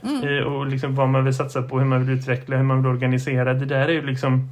Mm. 0.03 0.37
Eh, 0.37 0.43
och 0.43 0.67
liksom 0.67 0.95
vad 0.95 1.09
man 1.09 1.23
vill 1.25 1.33
satsa 1.33 1.61
på, 1.61 1.79
hur 1.79 1.85
man 1.85 2.05
vill 2.05 2.17
utveckla, 2.17 2.57
hur 2.57 2.63
man 2.63 2.77
vill 2.77 2.91
organisera. 2.91 3.53
Det 3.53 3.65
där 3.65 3.87
är 3.87 3.93
ju 3.93 4.01
liksom 4.01 4.49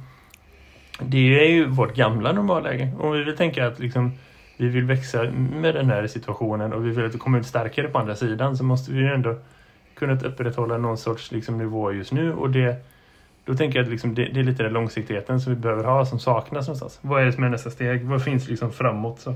det 0.98 1.40
är 1.40 1.50
ju 1.50 1.66
vårt 1.66 1.94
gamla 1.94 2.32
normalläge. 2.32 2.90
Om 2.98 3.12
vi 3.12 3.24
vill 3.24 3.36
tänka 3.36 3.66
att 3.66 3.78
liksom, 3.78 4.12
vi 4.56 4.68
vill 4.68 4.84
växa 4.84 5.22
med 5.32 5.74
den 5.74 5.90
här 5.90 6.06
situationen 6.06 6.72
och 6.72 6.86
vi 6.86 6.90
vill 6.90 7.06
att 7.06 7.12
det 7.12 7.18
kommer 7.18 7.38
ut 7.38 7.46
starkare 7.46 7.88
på 7.88 7.98
andra 7.98 8.14
sidan 8.14 8.56
så 8.56 8.64
måste 8.64 8.92
vi 8.92 9.00
ju 9.00 9.14
ändå 9.14 9.36
kunna 9.94 10.12
upprätthålla 10.12 10.78
någon 10.78 10.98
sorts 10.98 11.32
liksom, 11.32 11.58
nivå 11.58 11.92
just 11.92 12.12
nu 12.12 12.32
och 12.32 12.50
det 12.50 12.84
då 13.44 13.54
tänker 13.54 13.78
jag 13.78 13.84
att 13.84 13.90
liksom 13.90 14.14
det, 14.14 14.24
det, 14.24 14.40
är 14.40 14.44
lite 14.44 14.62
den 14.62 14.72
långsiktigheten 14.72 15.40
som 15.40 15.54
vi 15.54 15.60
behöver 15.60 15.84
ha 15.84 16.06
som 16.06 16.18
saknas 16.18 16.66
någonstans. 16.66 16.98
Vad 17.02 17.22
är 17.22 17.26
det 17.26 17.32
som 17.32 17.44
är 17.44 17.48
nästa 17.48 17.70
steg? 17.70 18.04
Vad 18.04 18.24
finns 18.24 18.48
liksom 18.48 18.72
framåt? 18.72 19.20
Så? 19.20 19.34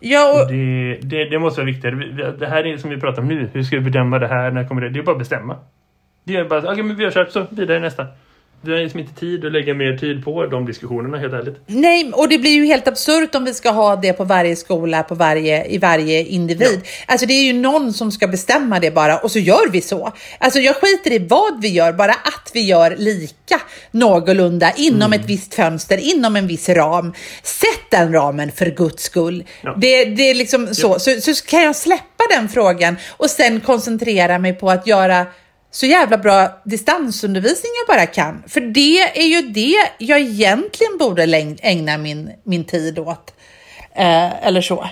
Ja, 0.00 0.42
och... 0.42 0.52
det, 0.52 0.98
det, 1.02 1.24
det, 1.24 1.38
måste 1.38 1.60
vara 1.60 1.66
viktigare. 1.66 2.32
Det 2.38 2.46
här 2.46 2.66
är 2.66 2.76
som 2.76 2.90
vi 2.90 3.00
pratar 3.00 3.22
om 3.22 3.28
nu. 3.28 3.50
Hur 3.52 3.62
ska 3.62 3.76
vi 3.76 3.82
bedöma 3.82 4.18
det 4.18 4.28
här? 4.28 4.50
När 4.50 4.68
kommer 4.68 4.82
det? 4.82 4.88
Det 4.88 4.98
är 4.98 5.02
bara 5.02 5.12
att 5.12 5.18
bestämma. 5.18 5.56
Det 6.24 6.36
är 6.36 6.44
bara 6.44 6.58
okej, 6.58 6.70
okay, 6.72 6.82
men 6.82 6.96
vi 6.96 7.04
har 7.04 7.10
kört 7.10 7.30
så 7.30 7.46
vidare 7.50 7.80
nästa. 7.80 8.06
Vi 8.66 8.72
har 8.72 8.80
liksom 8.80 9.00
inte 9.00 9.14
tid 9.14 9.44
att 9.44 9.52
lägga 9.52 9.74
mer 9.74 9.98
tid 9.98 10.24
på 10.24 10.46
de 10.46 10.66
diskussionerna 10.66 11.18
helt 11.18 11.34
ärligt. 11.34 11.56
Nej, 11.66 12.12
och 12.12 12.28
det 12.28 12.38
blir 12.38 12.50
ju 12.50 12.66
helt 12.66 12.88
absurt 12.88 13.34
om 13.34 13.44
vi 13.44 13.54
ska 13.54 13.70
ha 13.70 13.96
det 13.96 14.12
på 14.12 14.24
varje 14.24 14.56
skola, 14.56 15.02
på 15.02 15.14
varje, 15.14 15.64
i 15.66 15.78
varje 15.78 16.24
individ. 16.24 16.80
Ja. 16.84 16.90
Alltså 17.06 17.26
det 17.26 17.32
är 17.32 17.42
ju 17.42 17.52
någon 17.52 17.92
som 17.92 18.12
ska 18.12 18.28
bestämma 18.28 18.80
det 18.80 18.90
bara 18.90 19.18
och 19.18 19.30
så 19.30 19.38
gör 19.38 19.70
vi 19.70 19.80
så. 19.80 20.12
Alltså 20.38 20.60
jag 20.60 20.76
skiter 20.76 21.12
i 21.12 21.18
vad 21.18 21.62
vi 21.62 21.68
gör, 21.68 21.92
bara 21.92 22.12
att 22.12 22.50
vi 22.54 22.60
gör 22.60 22.96
lika 22.98 23.60
någorlunda 23.90 24.72
inom 24.76 25.12
mm. 25.12 25.20
ett 25.20 25.26
visst 25.26 25.54
fönster, 25.54 26.16
inom 26.16 26.36
en 26.36 26.46
viss 26.46 26.68
ram. 26.68 27.12
Sätt 27.42 27.90
den 27.90 28.12
ramen 28.12 28.52
för 28.52 28.66
guds 28.66 29.02
skull. 29.02 29.44
Ja. 29.62 29.74
Det, 29.78 30.04
det 30.04 30.30
är 30.30 30.34
liksom 30.34 30.74
så. 30.74 30.88
Ja. 30.88 30.98
så. 30.98 31.34
Så 31.34 31.46
kan 31.46 31.62
jag 31.62 31.76
släppa 31.76 32.24
den 32.30 32.48
frågan 32.48 32.96
och 33.10 33.30
sen 33.30 33.60
koncentrera 33.60 34.38
mig 34.38 34.52
på 34.52 34.70
att 34.70 34.86
göra 34.86 35.26
så 35.76 35.86
jävla 35.86 36.18
bra 36.18 36.62
distansundervisning 36.64 37.72
jag 37.86 37.96
bara 37.96 38.06
kan. 38.06 38.42
För 38.46 38.60
det 38.60 38.98
är 39.00 39.26
ju 39.26 39.42
det 39.42 39.90
jag 39.98 40.20
egentligen 40.20 40.98
borde 40.98 41.24
ägna 41.62 41.98
min, 41.98 42.30
min 42.44 42.64
tid 42.64 42.98
åt. 42.98 43.34
Eh, 43.94 44.46
eller 44.46 44.60
så. 44.60 44.88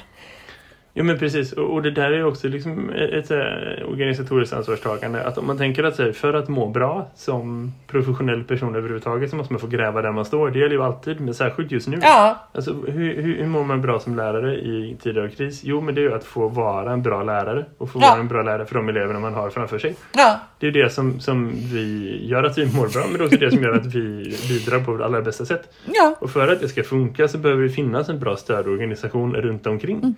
Ja 0.96 1.02
men 1.02 1.18
precis 1.18 1.52
och 1.52 1.82
det 1.82 1.90
där 1.90 2.12
är 2.12 2.24
också 2.24 2.48
liksom 2.48 2.90
ett, 2.90 3.30
ett 3.30 3.82
organisatoriskt 3.84 4.54
ansvarstagande 4.54 5.24
att 5.24 5.38
om 5.38 5.46
man 5.46 5.58
tänker 5.58 5.84
att 5.84 6.16
för 6.16 6.34
att 6.34 6.48
må 6.48 6.68
bra 6.68 7.10
som 7.14 7.72
professionell 7.86 8.44
person 8.44 8.76
överhuvudtaget 8.76 9.30
så 9.30 9.36
måste 9.36 9.52
man 9.52 9.60
få 9.60 9.66
gräva 9.66 10.02
där 10.02 10.12
man 10.12 10.24
står. 10.24 10.50
Det 10.50 10.58
gäller 10.58 10.74
ju 10.74 10.82
alltid 10.82 11.20
men 11.20 11.34
särskilt 11.34 11.70
just 11.70 11.88
nu. 11.88 11.98
Ja. 12.02 12.48
Alltså, 12.52 12.72
hur, 12.72 13.22
hur, 13.22 13.36
hur 13.36 13.46
mår 13.46 13.64
man 13.64 13.82
bra 13.82 14.00
som 14.00 14.16
lärare 14.16 14.54
i 14.54 14.96
tider 15.02 15.24
av 15.24 15.28
kris? 15.28 15.60
Jo 15.64 15.80
men 15.80 15.94
det 15.94 16.00
är 16.00 16.02
ju 16.02 16.14
att 16.14 16.24
få 16.24 16.48
vara 16.48 16.92
en 16.92 17.02
bra 17.02 17.22
lärare 17.22 17.64
och 17.78 17.90
få 17.90 17.98
ja. 18.02 18.08
vara 18.10 18.20
en 18.20 18.28
bra 18.28 18.42
lärare 18.42 18.66
för 18.66 18.74
de 18.74 18.88
eleverna 18.88 19.20
man 19.20 19.34
har 19.34 19.50
framför 19.50 19.78
sig. 19.78 19.96
Ja. 20.12 20.40
Det 20.58 20.66
är 20.66 20.72
det 20.72 20.92
som, 20.92 21.20
som 21.20 21.50
vi 21.72 22.18
gör 22.26 22.44
att 22.44 22.58
vi 22.58 22.66
mår 22.76 22.92
bra 22.92 23.02
men 23.06 23.12
det 23.12 23.24
är 23.24 23.26
också 23.26 23.38
det 23.38 23.50
som 23.50 23.62
gör 23.62 23.72
att 23.72 23.86
vi 23.86 24.36
bidrar 24.48 24.84
på 24.84 25.04
allra 25.04 25.22
bästa 25.22 25.44
sätt. 25.44 25.74
Ja. 25.94 26.16
Och 26.18 26.30
för 26.30 26.52
att 26.52 26.60
det 26.60 26.68
ska 26.68 26.82
funka 26.82 27.28
så 27.28 27.38
behöver 27.38 27.62
det 27.62 27.70
finnas 27.70 28.08
en 28.08 28.18
bra 28.18 28.36
stödorganisation 28.36 29.34
runt 29.34 29.66
omkring. 29.66 29.96
Mm 29.96 30.14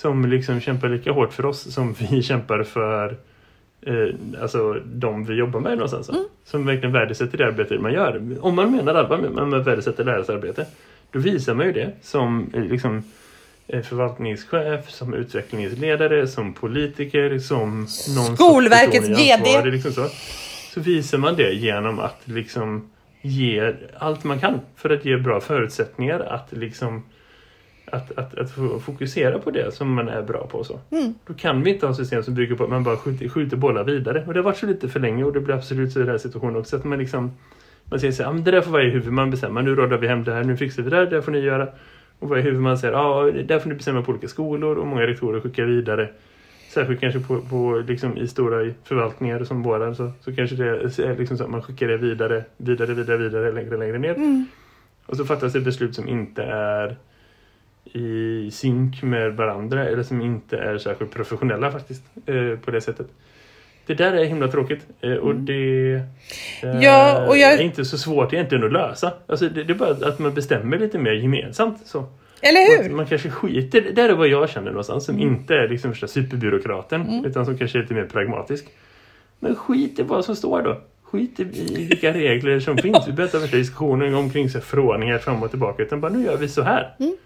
som 0.00 0.24
liksom 0.24 0.60
kämpar 0.60 0.88
lika 0.88 1.12
hårt 1.12 1.32
för 1.32 1.46
oss 1.46 1.74
som 1.74 1.92
vi 1.92 2.22
kämpar 2.22 2.62
för 2.62 3.16
eh, 3.82 4.42
alltså 4.42 4.74
de 4.84 5.24
vi 5.24 5.34
jobbar 5.34 5.60
med 5.60 5.72
någonstans. 5.72 6.08
Mm. 6.08 6.24
Som 6.44 6.66
verkligen 6.66 6.92
värdesätter 6.92 7.38
det 7.38 7.46
arbete 7.46 7.78
man 7.78 7.92
gör. 7.92 8.36
Om 8.40 8.54
man 8.54 8.72
menar 8.72 8.94
allvar 8.94 9.18
med, 9.18 9.48
med 9.48 9.64
värdesätter 9.64 10.04
lärares 10.04 10.30
arbete 10.30 10.66
då 11.10 11.18
visar 11.18 11.54
man 11.54 11.66
ju 11.66 11.72
det 11.72 11.92
som 12.02 12.50
eh, 12.54 12.62
liksom 12.62 13.02
eh, 13.66 13.82
förvaltningschef, 13.82 14.90
som 14.90 15.14
utvecklingsledare, 15.14 16.26
som 16.26 16.54
politiker, 16.54 17.38
som 17.38 17.78
någon 18.16 18.36
Skolverkets 18.36 19.08
GD. 19.08 19.72
Liksom 19.72 19.92
så. 19.92 20.06
så 20.74 20.80
visar 20.80 21.18
man 21.18 21.36
det 21.36 21.52
genom 21.52 21.98
att 21.98 22.20
liksom 22.24 22.90
ge 23.22 23.72
allt 23.98 24.24
man 24.24 24.40
kan 24.40 24.60
för 24.76 24.90
att 24.90 25.04
ge 25.04 25.16
bra 25.16 25.40
förutsättningar 25.40 26.20
att 26.20 26.48
liksom 26.50 27.02
att, 27.92 28.18
att, 28.18 28.38
att 28.38 28.50
fokusera 28.82 29.38
på 29.38 29.50
det 29.50 29.74
som 29.74 29.94
man 29.94 30.08
är 30.08 30.22
bra 30.22 30.46
på. 30.46 30.64
så. 30.64 30.80
Mm. 30.90 31.14
Då 31.26 31.34
kan 31.34 31.62
vi 31.62 31.70
inte 31.70 31.86
ha 31.86 31.94
system 31.94 32.22
som 32.22 32.34
bygger 32.34 32.54
på 32.54 32.64
att 32.64 32.70
man 32.70 32.84
bara 32.84 32.96
skjuter, 32.96 33.28
skjuter 33.28 33.56
bollar 33.56 33.84
vidare. 33.84 34.24
Och 34.26 34.34
det 34.34 34.40
har 34.40 34.44
varit 34.44 34.56
så 34.56 34.66
lite 34.66 34.88
för 34.88 35.00
länge 35.00 35.24
och 35.24 35.32
det 35.32 35.40
blir 35.40 35.54
absolut 35.54 35.92
så 35.92 35.98
i 35.98 36.02
den 36.02 36.10
här 36.10 36.18
situationen 36.18 36.56
också. 36.56 36.76
Att 36.76 36.84
man 36.84 36.98
liksom 36.98 37.30
man 37.90 38.00
säger 38.00 38.12
så 38.12 38.22
här, 38.22 38.32
det 38.32 38.50
där 38.50 38.60
får 38.60 38.70
varje 38.70 38.90
huvudman 38.90 39.30
bestämma. 39.30 39.62
Nu 39.62 39.74
rådar 39.74 39.98
vi 39.98 40.08
hem 40.08 40.24
det 40.24 40.32
här, 40.32 40.44
nu 40.44 40.56
fixar 40.56 40.82
vi 40.82 40.90
det 40.90 40.96
här, 40.96 41.06
det 41.06 41.22
får 41.22 41.32
ni 41.32 41.38
göra. 41.38 41.68
Och 42.18 42.28
varje 42.28 42.42
huvudman 42.42 42.78
säger, 42.78 42.94
ja, 42.94 43.30
det 43.46 43.60
får 43.60 43.68
ni 43.68 43.74
bestämma 43.74 44.02
på 44.02 44.12
olika 44.12 44.28
skolor 44.28 44.78
och 44.78 44.86
många 44.86 45.06
rektorer 45.06 45.40
skickar 45.40 45.64
vidare. 45.64 46.08
Särskilt 46.70 47.00
kanske 47.00 47.20
på, 47.20 47.40
på 47.40 47.82
liksom 47.86 48.16
i 48.16 48.28
stora 48.28 48.72
förvaltningar 48.84 49.44
som 49.44 49.62
våra 49.62 49.94
så, 49.94 50.12
så 50.20 50.34
kanske 50.34 50.56
det 50.56 50.68
är 50.68 51.16
liksom 51.18 51.38
så 51.38 51.44
att 51.44 51.50
man 51.50 51.62
skickar 51.62 51.88
det 51.88 51.96
vidare, 51.96 52.44
vidare, 52.56 52.94
vidare, 52.94 53.16
vidare, 53.16 53.52
längre, 53.52 53.76
längre 53.76 53.98
ner. 53.98 54.14
Mm. 54.14 54.46
Och 55.06 55.16
så 55.16 55.24
fattas 55.24 55.52
det 55.52 55.60
beslut 55.60 55.94
som 55.94 56.08
inte 56.08 56.42
är 56.42 56.96
i 57.92 58.50
synk 58.52 59.02
med 59.02 59.36
varandra 59.36 59.88
eller 59.88 60.02
som 60.02 60.22
inte 60.22 60.58
är 60.58 60.78
särskilt 60.78 61.14
professionella 61.14 61.72
faktiskt 61.72 62.02
eh, 62.26 62.58
på 62.64 62.70
det 62.70 62.80
sättet. 62.80 63.06
Det 63.86 63.94
där 63.94 64.12
är 64.12 64.24
himla 64.24 64.48
tråkigt 64.48 64.86
eh, 65.00 65.12
och 65.12 65.30
mm. 65.30 65.44
det 65.46 65.94
eh, 66.62 66.80
ja, 66.82 67.26
och 67.28 67.38
jag... 67.38 67.52
är 67.52 67.60
inte 67.60 67.84
så 67.84 67.98
svårt 67.98 68.32
egentligen 68.32 68.64
att 68.64 68.72
lösa. 68.72 69.12
Alltså, 69.26 69.48
det, 69.48 69.64
det, 69.64 69.72
är 69.72 69.74
bara 69.74 69.90
att 69.90 70.18
man 70.18 70.34
bestämmer 70.34 70.78
lite 70.78 70.98
mer 70.98 71.12
gemensamt. 71.12 71.86
Så. 71.86 72.04
Eller 72.40 72.82
hur? 72.82 72.88
Man, 72.88 72.96
man 72.96 73.06
kanske 73.06 73.30
skiter, 73.30 73.80
det 73.80 73.92
där 73.92 74.08
är 74.08 74.12
vad 74.12 74.28
jag 74.28 74.50
känner 74.50 74.70
någonstans 74.70 75.04
som 75.04 75.14
mm. 75.14 75.28
inte 75.28 75.54
är 75.54 75.68
liksom 75.68 75.94
superbyråkraten 75.94 77.08
mm. 77.08 77.24
utan 77.24 77.44
som 77.44 77.58
kanske 77.58 77.78
är 77.78 77.82
lite 77.82 77.94
mer 77.94 78.04
pragmatisk. 78.04 78.66
Men 79.40 79.54
skit 79.54 79.98
i 79.98 80.02
vad 80.02 80.24
som 80.24 80.36
står 80.36 80.62
då. 80.62 80.80
Skit 81.02 81.40
i 81.40 81.44
vilka 81.88 82.12
regler 82.12 82.60
som 82.60 82.76
finns. 82.76 83.08
Vi 83.08 83.12
behöver 83.12 83.42
inte 83.44 83.56
diskussioner 83.56 84.14
omkring 84.14 84.50
så 84.50 84.60
förordningar 84.60 85.18
fram 85.18 85.42
och 85.42 85.50
tillbaka 85.50 85.82
utan 85.82 86.00
bara 86.00 86.12
nu 86.12 86.24
gör 86.24 86.36
vi 86.36 86.48
så 86.48 86.62
här. 86.62 86.94
Mm 87.00 87.16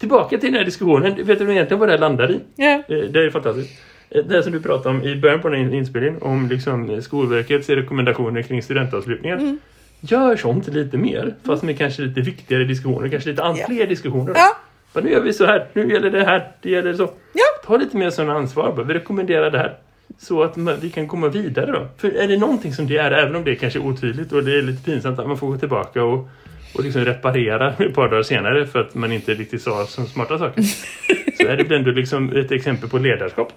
tillbaka 0.00 0.38
till 0.38 0.48
den 0.52 0.58
här 0.58 0.64
diskussionen. 0.64 1.14
Vet 1.26 1.38
du 1.38 1.52
egentligen 1.52 1.78
vad 1.78 1.88
det 1.88 1.92
här 1.92 1.98
landar 1.98 2.30
i? 2.30 2.34
Eh, 2.34 3.10
det 3.10 3.26
är 3.26 3.30
fantastiskt. 3.30 3.80
Eh, 4.10 4.24
det 4.24 4.42
som 4.42 4.52
du 4.52 4.60
pratade 4.60 4.96
om 4.96 5.04
i 5.04 5.16
början 5.16 5.40
på 5.40 5.48
den 5.48 5.64
här 5.64 5.74
inspelningen 5.74 6.22
om 6.22 6.48
liksom 6.48 7.02
Skolverkets 7.02 7.68
rekommendationer 7.68 8.42
kring 8.42 8.62
studentavslutningar. 8.62 9.36
Mm. 9.36 9.58
Gör 10.00 10.36
sånt 10.36 10.68
lite 10.68 10.96
mer, 10.96 11.34
fast 11.44 11.62
med 11.62 11.78
kanske 11.78 12.02
lite 12.02 12.20
viktigare 12.20 12.64
diskussioner, 12.64 13.08
kanske 13.08 13.30
lite 13.30 13.42
ja. 13.42 13.66
fler 13.66 13.86
diskussioner. 13.86 14.32
Ja. 14.34 14.56
Men 14.92 15.04
nu 15.04 15.10
gör 15.10 15.20
vi 15.20 15.32
så 15.32 15.46
här, 15.46 15.66
nu 15.72 15.92
gäller 15.92 16.10
det 16.10 16.24
här, 16.24 16.48
det 16.62 16.70
gäller 16.70 16.94
så. 16.94 17.10
Ja. 17.32 17.44
Ta 17.66 17.76
lite 17.76 17.96
mer 17.96 18.10
sådana 18.10 18.34
ansvar, 18.34 18.84
vi 18.88 18.94
rekommenderar 18.94 19.50
det 19.50 19.58
här. 19.58 19.78
Så 20.18 20.42
att 20.42 20.56
vi 20.80 20.90
kan 20.90 21.08
komma 21.08 21.28
vidare 21.28 21.72
då. 21.72 21.88
För 21.96 22.10
är 22.10 22.28
det 22.28 22.36
någonting 22.36 22.74
som 22.74 22.86
det 22.86 22.96
är, 22.96 23.10
även 23.10 23.36
om 23.36 23.44
det 23.44 23.50
är 23.50 23.54
kanske 23.54 23.78
är 23.78 23.86
otydligt 23.86 24.32
och 24.32 24.44
det 24.44 24.58
är 24.58 24.62
lite 24.62 24.84
pinsamt 24.84 25.18
att 25.18 25.28
man 25.28 25.38
får 25.38 25.46
gå 25.46 25.56
tillbaka 25.56 26.04
och 26.04 26.28
och 26.74 26.84
liksom 26.84 27.04
reparera 27.04 27.74
ett 27.78 27.94
par 27.94 28.08
dagar 28.08 28.22
senare 28.22 28.66
för 28.66 28.80
att 28.80 28.94
man 28.94 29.12
inte 29.12 29.34
riktigt 29.34 29.62
sa 29.62 29.86
som 29.86 30.06
smarta 30.06 30.38
saker. 30.38 30.62
Så 31.36 31.46
är 31.46 31.56
det 31.56 31.76
ändå 31.76 31.90
liksom 31.90 32.36
ett 32.36 32.52
exempel 32.52 32.88
på 32.88 32.98
ledarskap. 32.98 33.52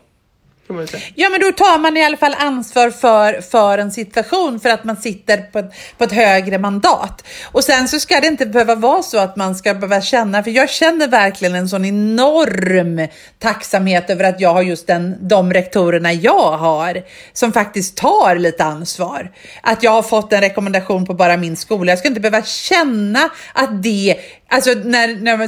Ja, 1.15 1.29
men 1.29 1.39
då 1.41 1.51
tar 1.51 1.79
man 1.79 1.97
i 1.97 2.05
alla 2.05 2.17
fall 2.17 2.35
ansvar 2.39 2.89
för, 2.89 3.41
för 3.41 3.77
en 3.77 3.91
situation 3.91 4.59
för 4.59 4.69
att 4.69 4.83
man 4.83 4.97
sitter 4.97 5.37
på 5.37 5.59
ett, 5.59 5.71
på 5.97 6.03
ett 6.03 6.11
högre 6.11 6.57
mandat. 6.57 7.23
Och 7.51 7.63
sen 7.63 7.87
så 7.87 7.99
ska 7.99 8.19
det 8.19 8.27
inte 8.27 8.45
behöva 8.45 8.75
vara 8.75 9.03
så 9.03 9.17
att 9.17 9.35
man 9.35 9.55
ska 9.55 9.73
behöva 9.73 10.01
känna, 10.01 10.43
för 10.43 10.51
jag 10.51 10.69
känner 10.69 11.07
verkligen 11.07 11.55
en 11.55 11.69
sån 11.69 11.85
enorm 11.85 13.07
tacksamhet 13.39 14.09
över 14.09 14.23
att 14.23 14.39
jag 14.39 14.53
har 14.53 14.61
just 14.61 14.87
den, 14.87 15.27
de 15.27 15.53
rektorerna 15.53 16.13
jag 16.13 16.57
har 16.57 17.03
som 17.33 17.53
faktiskt 17.53 17.97
tar 17.97 18.35
lite 18.35 18.63
ansvar. 18.63 19.31
Att 19.61 19.83
jag 19.83 19.91
har 19.91 20.03
fått 20.03 20.33
en 20.33 20.41
rekommendation 20.41 21.05
på 21.05 21.13
bara 21.13 21.37
min 21.37 21.55
skola. 21.55 21.91
Jag 21.91 21.99
ska 21.99 22.07
inte 22.07 22.21
behöva 22.21 22.43
känna 22.43 23.29
att 23.53 23.83
det 23.83 24.17
Alltså, 24.53 24.73
när, 24.73 25.07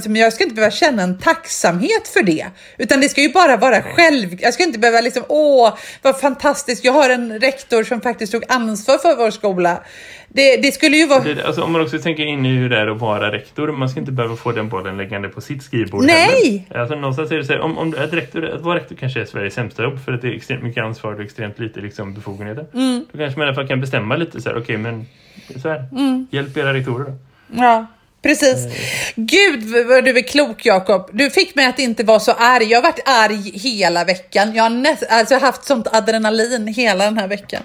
när, 0.09 0.19
jag 0.19 0.33
ska 0.33 0.43
inte 0.43 0.55
behöva 0.55 0.71
känna 0.71 1.03
en 1.03 1.19
tacksamhet 1.19 2.07
för 2.07 2.23
det, 2.23 2.45
utan 2.77 3.01
det 3.01 3.09
ska 3.09 3.21
ju 3.21 3.31
bara 3.31 3.57
vara 3.57 3.81
själv. 3.81 4.37
Jag 4.39 4.53
ska 4.53 4.63
inte 4.63 4.79
behöva 4.79 5.01
liksom, 5.05 5.23
åh, 5.29 5.73
vad 6.01 6.19
fantastiskt. 6.19 6.85
Jag 6.85 6.93
har 6.93 7.09
en 7.09 7.39
rektor 7.39 7.83
som 7.83 8.01
faktiskt 8.01 8.31
tog 8.31 8.43
ansvar 8.49 8.97
för 8.97 9.15
vår 9.15 9.31
skola. 9.31 9.83
Det, 10.27 10.57
det 10.57 10.71
skulle 10.71 10.97
ju 10.97 11.07
vara... 11.07 11.23
Det, 11.23 11.45
alltså, 11.45 11.61
om 11.61 11.71
man 11.71 11.81
också 11.81 11.99
tänker 11.99 12.23
in 12.23 12.45
i 12.45 12.49
hur 12.55 12.69
det 12.69 12.77
är 12.77 12.87
att 12.87 12.99
vara 12.99 13.31
rektor, 13.31 13.71
man 13.71 13.89
ska 13.89 13.99
inte 13.99 14.11
behöva 14.11 14.35
få 14.35 14.51
den 14.51 14.69
bollen 14.69 14.97
läggande 14.97 15.29
på 15.29 15.41
sitt 15.41 15.63
skrivbord. 15.63 16.03
Nej! 16.05 16.67
Alltså, 16.75 16.95
någonstans 16.95 17.31
är 17.31 17.37
det 17.37 17.45
så 17.45 17.53
här, 17.53 17.59
om, 17.59 17.77
om 17.77 17.95
att, 17.97 18.13
rektor, 18.13 18.45
att 18.45 18.61
vara 18.61 18.79
rektor 18.79 18.95
kanske 18.95 19.21
är 19.21 19.25
Sveriges 19.25 19.53
sämsta 19.53 19.83
jobb 19.83 20.05
för 20.05 20.13
att 20.13 20.21
det 20.21 20.27
är 20.27 20.33
extremt 20.33 20.63
mycket 20.63 20.83
ansvar 20.83 21.13
och 21.13 21.21
extremt 21.21 21.59
lite 21.59 21.79
liksom, 21.79 22.13
befogenheter. 22.13 22.65
Mm. 22.73 23.05
Då 23.11 23.17
kanske 23.17 23.39
man 23.39 23.47
i 23.47 23.49
alla 23.49 23.55
fall 23.55 23.67
kan 23.67 23.81
bestämma 23.81 24.15
lite 24.15 24.41
så 24.41 24.49
här, 24.49 24.55
okej, 24.57 24.63
okay, 24.63 24.77
men 24.77 25.05
så 25.61 25.69
här, 25.69 25.85
mm. 25.91 26.27
hjälp 26.31 26.57
era 26.57 26.73
rektorer 26.73 27.05
då. 27.05 27.13
Ja. 27.47 27.85
Precis. 28.25 28.67
Gud 29.15 29.63
vad 29.87 30.05
du 30.05 30.17
är 30.17 30.27
klok 30.27 30.65
Jakob. 30.65 31.09
Du 31.13 31.29
fick 31.29 31.55
mig 31.55 31.65
att 31.65 31.79
inte 31.79 32.03
vara 32.03 32.19
så 32.19 32.31
arg. 32.31 32.63
Jag 32.63 32.77
har 32.77 32.83
varit 32.83 32.99
arg 33.05 33.51
hela 33.57 34.03
veckan. 34.03 34.55
Jag 34.55 34.63
har 34.63 34.69
näst, 34.69 35.03
alltså 35.09 35.37
haft 35.37 35.65
sånt 35.65 35.87
adrenalin 35.91 36.67
hela 36.67 37.05
den 37.05 37.17
här 37.17 37.27
veckan. 37.27 37.61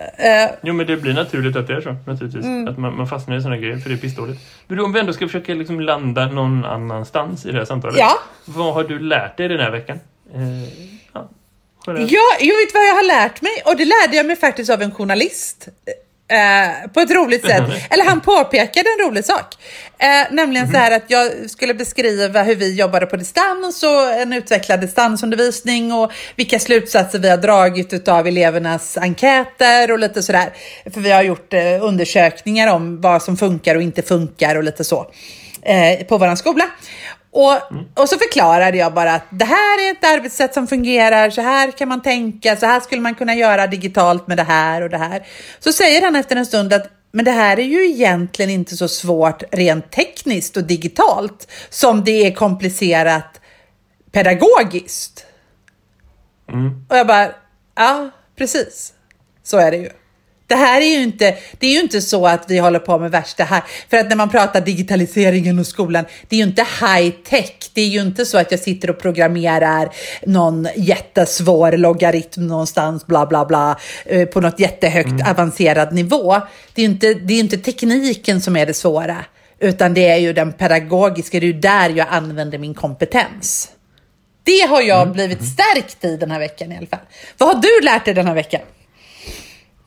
Uh, 0.00 0.54
jo 0.62 0.74
men 0.74 0.86
det 0.86 0.96
blir 0.96 1.14
naturligt 1.14 1.56
att 1.56 1.66
det 1.66 1.74
är 1.74 1.80
så. 1.80 1.96
Naturligtvis. 2.06 2.44
Mm. 2.44 2.68
Att 2.68 2.78
man, 2.78 2.96
man 2.96 3.06
fastnar 3.06 3.36
i 3.36 3.40
sådana 3.40 3.56
grejer 3.56 3.76
för 3.76 3.88
det 3.88 3.94
är 3.94 3.98
pissdåligt. 3.98 4.40
Men 4.66 4.80
om 4.80 4.92
vi 4.92 5.00
ändå 5.00 5.12
ska 5.12 5.26
försöka 5.26 5.54
liksom 5.54 5.80
landa 5.80 6.26
någon 6.26 6.64
annanstans 6.64 7.46
i 7.46 7.52
det 7.52 7.58
här 7.58 7.64
samtalet. 7.64 7.96
Ja. 7.98 8.18
Vad 8.44 8.74
har 8.74 8.84
du 8.84 8.98
lärt 8.98 9.36
dig 9.36 9.48
den 9.48 9.60
här 9.60 9.70
veckan? 9.70 10.00
Uh, 10.34 10.64
ja. 11.12 11.30
Ja, 11.86 12.36
jag 12.40 12.56
vet 12.56 12.74
vad 12.74 12.86
jag 12.88 12.94
har 12.94 13.06
lärt 13.06 13.42
mig 13.42 13.52
och 13.64 13.76
det 13.76 13.84
lärde 13.84 14.16
jag 14.16 14.26
mig 14.26 14.36
faktiskt 14.36 14.70
av 14.70 14.82
en 14.82 14.92
journalist 14.92 15.68
Eh, 16.28 16.90
på 16.90 17.00
ett 17.00 17.10
roligt 17.10 17.46
sätt. 17.46 17.62
Eller 17.90 18.04
han 18.04 18.20
påpekade 18.20 18.88
en 18.98 19.06
rolig 19.06 19.24
sak. 19.24 19.54
Eh, 19.98 20.34
nämligen 20.34 20.66
mm 20.66 20.72
så 20.72 20.78
här 20.78 20.90
att 20.90 21.04
jag 21.08 21.50
skulle 21.50 21.74
beskriva 21.74 22.42
hur 22.42 22.54
vi 22.54 22.74
jobbade 22.74 23.06
på 23.06 23.16
distans 23.16 23.82
och 23.82 24.12
en 24.12 24.32
utvecklad 24.32 24.80
distansundervisning 24.80 25.92
och 25.92 26.12
vilka 26.36 26.58
slutsatser 26.58 27.18
vi 27.18 27.30
har 27.30 27.36
dragit 27.36 28.08
av 28.08 28.26
elevernas 28.26 28.96
enkäter 28.96 29.92
och 29.92 29.98
lite 29.98 30.22
sådär. 30.22 30.52
För 30.94 31.00
vi 31.00 31.10
har 31.10 31.22
gjort 31.22 31.52
eh, 31.52 31.84
undersökningar 31.84 32.74
om 32.74 33.00
vad 33.00 33.22
som 33.22 33.36
funkar 33.36 33.74
och 33.74 33.82
inte 33.82 34.02
funkar 34.02 34.56
och 34.56 34.64
lite 34.64 34.84
så 34.84 35.10
eh, 35.62 36.06
på 36.06 36.18
vår 36.18 36.34
skola. 36.34 36.64
Och, 37.34 37.72
mm. 37.72 37.84
och 37.94 38.08
så 38.08 38.18
förklarade 38.18 38.78
jag 38.78 38.94
bara 38.94 39.14
att 39.14 39.24
det 39.30 39.44
här 39.44 39.88
är 39.88 39.92
ett 39.92 40.04
arbetssätt 40.04 40.54
som 40.54 40.66
fungerar, 40.66 41.30
så 41.30 41.40
här 41.40 41.70
kan 41.70 41.88
man 41.88 42.02
tänka, 42.02 42.56
så 42.56 42.66
här 42.66 42.80
skulle 42.80 43.00
man 43.00 43.14
kunna 43.14 43.34
göra 43.34 43.66
digitalt 43.66 44.26
med 44.26 44.36
det 44.36 44.42
här 44.42 44.82
och 44.82 44.90
det 44.90 44.98
här. 44.98 45.26
Så 45.58 45.72
säger 45.72 46.02
han 46.02 46.16
efter 46.16 46.36
en 46.36 46.46
stund 46.46 46.72
att 46.72 46.90
Men 47.12 47.24
det 47.24 47.30
här 47.30 47.58
är 47.58 47.64
ju 47.64 47.90
egentligen 47.90 48.50
inte 48.50 48.76
så 48.76 48.88
svårt 48.88 49.42
rent 49.50 49.90
tekniskt 49.90 50.56
och 50.56 50.64
digitalt 50.64 51.48
som 51.70 52.04
det 52.04 52.26
är 52.26 52.34
komplicerat 52.34 53.40
pedagogiskt. 54.12 55.26
Mm. 56.52 56.86
Och 56.88 56.96
jag 56.96 57.06
bara, 57.06 57.30
ja, 57.74 58.10
precis. 58.36 58.92
Så 59.42 59.58
är 59.58 59.70
det 59.70 59.76
ju. 59.76 59.90
Det 60.46 60.54
här 60.54 60.80
är 60.80 60.96
ju 60.96 61.02
inte, 61.02 61.36
det 61.58 61.66
är 61.66 61.70
ju 61.70 61.80
inte 61.80 62.00
så 62.00 62.26
att 62.26 62.44
vi 62.48 62.58
håller 62.58 62.78
på 62.78 62.98
med 62.98 63.10
värsta 63.10 63.44
här. 63.44 63.62
För 63.90 63.96
att 63.96 64.08
när 64.08 64.16
man 64.16 64.30
pratar 64.30 64.60
digitaliseringen 64.60 65.58
och 65.58 65.66
skolan, 65.66 66.04
det 66.28 66.36
är 66.36 66.38
ju 66.38 66.44
inte 66.44 66.66
high 66.80 67.10
tech. 67.10 67.70
Det 67.72 67.80
är 67.80 67.88
ju 67.88 68.00
inte 68.00 68.26
så 68.26 68.38
att 68.38 68.50
jag 68.50 68.60
sitter 68.60 68.90
och 68.90 68.98
programmerar 68.98 69.88
någon 70.26 70.68
jättesvår 70.76 71.72
logaritm 71.72 72.46
någonstans, 72.46 73.06
bla 73.06 73.26
bla 73.26 73.44
bla, 73.44 73.78
eh, 74.04 74.28
på 74.28 74.40
något 74.40 74.60
jättehögt 74.60 75.08
mm. 75.08 75.30
avancerad 75.30 75.92
nivå. 75.92 76.40
Det 76.74 76.82
är 76.82 76.86
ju 76.86 76.92
inte, 76.92 77.14
det 77.14 77.34
är 77.34 77.40
inte 77.40 77.58
tekniken 77.58 78.40
som 78.40 78.56
är 78.56 78.66
det 78.66 78.74
svåra, 78.74 79.24
utan 79.58 79.94
det 79.94 80.08
är 80.08 80.18
ju 80.18 80.32
den 80.32 80.52
pedagogiska, 80.52 81.40
det 81.40 81.46
är 81.46 81.52
ju 81.52 81.60
där 81.60 81.90
jag 81.90 82.06
använder 82.10 82.58
min 82.58 82.74
kompetens. 82.74 83.70
Det 84.44 84.60
har 84.68 84.82
jag 84.82 85.02
mm. 85.02 85.12
blivit 85.12 85.44
stärkt 85.44 86.04
i 86.04 86.16
den 86.16 86.30
här 86.30 86.38
veckan 86.38 86.72
i 86.72 86.76
alla 86.76 86.86
fall. 86.86 87.00
Vad 87.38 87.54
har 87.54 87.62
du 87.62 87.84
lärt 87.84 88.04
dig 88.04 88.14
den 88.14 88.26
här 88.26 88.34
veckan? 88.34 88.60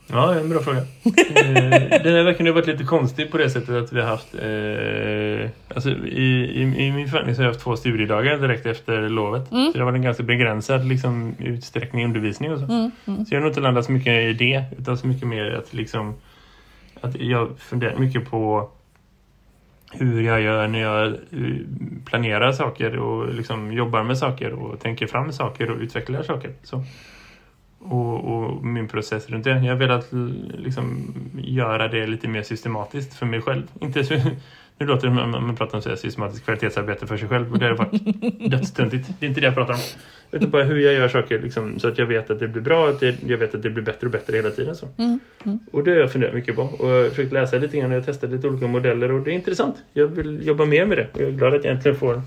Ja, 0.09 0.35
en 0.35 0.49
bra 0.49 0.59
fråga. 0.59 0.77
eh, 0.77 2.03
den 2.03 2.13
här 2.13 2.23
veckan 2.23 2.45
har 2.45 2.53
varit 2.53 2.67
lite 2.67 2.83
konstig 2.83 3.31
på 3.31 3.37
det 3.37 3.49
sättet 3.49 3.69
att 3.69 3.93
vi 3.93 4.01
har 4.01 4.07
haft... 4.07 4.35
Eh, 4.35 5.75
alltså 5.75 5.89
i, 5.89 6.51
i, 6.55 6.61
i 6.61 6.91
min 6.91 7.07
förvaltning 7.07 7.35
så 7.35 7.41
har 7.41 7.45
jag 7.45 7.53
haft 7.53 7.63
två 7.63 7.75
studiedagar 7.75 8.37
direkt 8.37 8.65
efter 8.65 9.09
lovet. 9.09 9.51
Mm. 9.51 9.65
Så 9.65 9.71
det 9.71 9.79
har 9.79 9.85
varit 9.85 9.97
en 9.97 10.03
ganska 10.03 10.23
begränsad 10.23 10.85
liksom, 10.85 11.35
utsträckning 11.39 12.05
undervisning 12.05 12.51
och 12.51 12.59
så. 12.59 12.65
Mm. 12.65 12.91
Mm. 13.05 13.25
Så 13.25 13.33
jag 13.33 13.39
har 13.39 13.41
nog 13.41 13.51
inte 13.51 13.61
landat 13.61 13.85
så 13.85 13.91
mycket 13.91 14.13
i 14.13 14.33
det, 14.33 14.63
utan 14.79 14.97
så 14.97 15.07
mycket 15.07 15.27
mer 15.27 15.51
att 15.51 15.73
liksom... 15.73 16.15
Att 17.01 17.15
jag 17.15 17.59
funderar 17.59 17.97
mycket 17.97 18.29
på 18.29 18.69
hur 19.91 20.21
jag 20.21 20.41
gör 20.41 20.67
när 20.67 20.79
jag 20.79 21.07
eh, 21.07 21.15
planerar 22.05 22.51
saker 22.51 22.97
och 22.97 23.33
liksom 23.33 23.73
jobbar 23.73 24.03
med 24.03 24.17
saker 24.17 24.53
och 24.53 24.79
tänker 24.79 25.07
fram 25.07 25.31
saker 25.31 25.71
och 25.71 25.79
utvecklar 25.79 26.23
saker. 26.23 26.51
Så 26.63 26.83
och, 27.79 28.25
och, 28.25 28.65
min 28.65 28.87
process 28.87 29.29
runt 29.29 29.43
det. 29.43 29.49
Jag 29.49 29.59
har 29.59 29.75
velat 29.75 30.07
liksom, 30.57 31.13
göra 31.37 31.87
det 31.87 32.07
lite 32.07 32.27
mer 32.27 32.41
systematiskt 32.41 33.13
för 33.13 33.25
mig 33.25 33.41
själv. 33.41 33.63
Inte 33.81 34.03
så, 34.03 34.13
nu 34.77 34.85
låter 34.85 35.07
det 35.07 35.13
man, 35.13 35.31
man 35.31 35.55
pratar 35.55 35.77
om 35.77 35.81
så 35.81 35.89
här, 35.89 35.95
systematiskt 35.95 36.45
kvalitetsarbete 36.45 37.07
för 37.07 37.17
sig 37.17 37.27
själv 37.27 37.51
och 37.51 37.59
det 37.59 37.65
är 37.65 37.75
faktiskt 37.75 38.03
dödstöntigt. 38.51 39.09
Det 39.19 39.25
är 39.25 39.27
inte 39.27 39.41
det 39.41 39.45
jag 39.45 39.55
pratar 39.55 39.73
om. 39.73 39.79
Utan 40.31 40.49
bara 40.49 40.63
hur 40.63 40.79
jag 40.79 40.93
gör 40.93 41.07
saker 41.07 41.41
liksom, 41.41 41.79
så 41.79 41.87
att 41.87 41.97
jag 41.97 42.05
vet 42.05 42.29
att 42.29 42.39
det 42.39 42.47
blir 42.47 42.61
bra 42.61 42.89
att 42.89 42.99
det, 42.99 43.15
jag 43.27 43.37
vet 43.37 43.55
att 43.55 43.63
det 43.63 43.69
blir 43.69 43.83
bättre 43.83 44.07
och 44.07 44.11
bättre 44.11 44.35
hela 44.37 44.49
tiden. 44.49 44.75
Så. 44.75 44.87
Mm, 44.97 45.19
mm. 45.45 45.59
Och 45.71 45.83
det 45.83 45.91
har 45.91 45.97
jag 45.97 46.11
funderat 46.11 46.33
mycket 46.33 46.55
på. 46.55 46.61
Och 46.61 46.89
jag 46.89 47.03
har 47.03 47.09
försökt 47.09 47.33
läsa 47.33 47.57
lite 47.57 47.77
grann 47.77 47.91
och 47.91 47.95
jag 47.95 48.01
har 48.01 48.05
testat 48.05 48.29
lite 48.29 48.47
olika 48.47 48.67
modeller 48.67 49.11
och 49.11 49.21
det 49.21 49.31
är 49.31 49.35
intressant. 49.35 49.75
Jag 49.93 50.07
vill 50.07 50.47
jobba 50.47 50.65
mer 50.65 50.85
med 50.85 50.97
det 50.97 51.07
och 51.13 51.21
jag 51.21 51.27
är 51.27 51.31
glad 51.31 51.55
att 51.55 51.63
jag 51.63 51.73
äntligen 51.73 51.97
får 51.97 52.21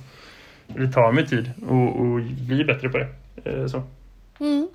det 0.66 0.92
tar 0.92 1.12
mig 1.12 1.26
tid 1.26 1.50
och, 1.68 2.00
och 2.00 2.20
bli 2.48 2.64
bättre 2.64 2.88
på 2.88 2.98
det. 2.98 3.08
Eh, 3.44 3.66
så. 3.66 3.82
Mm. 4.40 4.68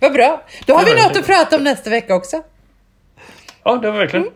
Vad 0.00 0.12
bra. 0.12 0.42
Då 0.66 0.74
har 0.74 0.84
vi 0.84 1.02
något 1.02 1.16
att 1.16 1.26
prata 1.26 1.56
om 1.56 1.64
nästa 1.64 1.90
vecka 1.90 2.14
också. 2.14 2.42
Ja, 3.64 3.76
det 3.76 3.90
var 3.90 3.98
verkligen. 3.98 4.26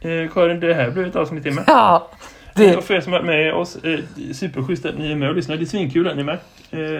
Mm. 0.00 0.24
Eh, 0.24 0.32
Karin, 0.32 0.60
det 0.60 0.74
här 0.74 0.90
blev 0.90 1.06
ett 1.06 1.16
avsnitt 1.16 1.42
till 1.42 1.54
med. 1.54 1.64
Ja. 1.66 2.10
Det... 2.54 2.76
Och 2.76 2.84
för 2.84 2.94
er 2.94 3.00
som 3.00 3.14
är 3.14 3.22
med 3.22 3.54
oss, 3.54 3.76
eh, 3.76 4.00
superschysst 4.32 4.86
att 4.86 4.98
ni 4.98 5.12
är 5.12 5.16
med 5.16 5.28
och 5.28 5.34
lyssnar. 5.34 5.56
Det 5.56 5.64
är 5.64 5.66
svinkul 5.66 6.08
att 6.08 6.16
ni 6.16 6.22
är 6.22 6.26
med. 6.26 6.38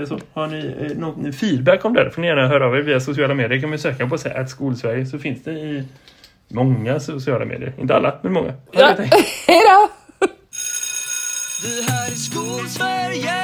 Eh, 0.01 0.07
så 0.07 0.19
har 0.33 0.47
ni 0.47 0.75
eh, 0.81 0.97
någon 0.97 1.33
feedback 1.33 1.85
om 1.85 1.95
det 1.95 2.11
får 2.11 2.21
ni 2.21 2.29
gärna 2.29 2.49
höra 2.49 2.67
av 2.67 2.77
er 2.77 2.83
via 2.83 3.01
sociala 3.01 3.35
medier. 3.35 3.61
kan 3.61 3.71
man 3.71 3.79
söka 3.79 4.07
på 4.07 4.19
så 4.19 4.29
att 4.29 4.51
Skolsverige 4.51 5.07
så 5.07 5.19
finns 5.19 5.45
det 5.45 5.53
i 5.53 5.85
många 6.49 7.01
sociala 7.01 7.45
medier. 7.45 7.73
Inte 7.81 7.95
alla, 7.95 8.19
men 8.23 8.33
många. 8.33 8.53
Ja. 8.73 8.95
Hej 9.47 9.63
då! 9.69 9.89
Det 11.63 11.93
här 11.93 12.07
är 12.07 12.15
Skolsverige 12.15 13.35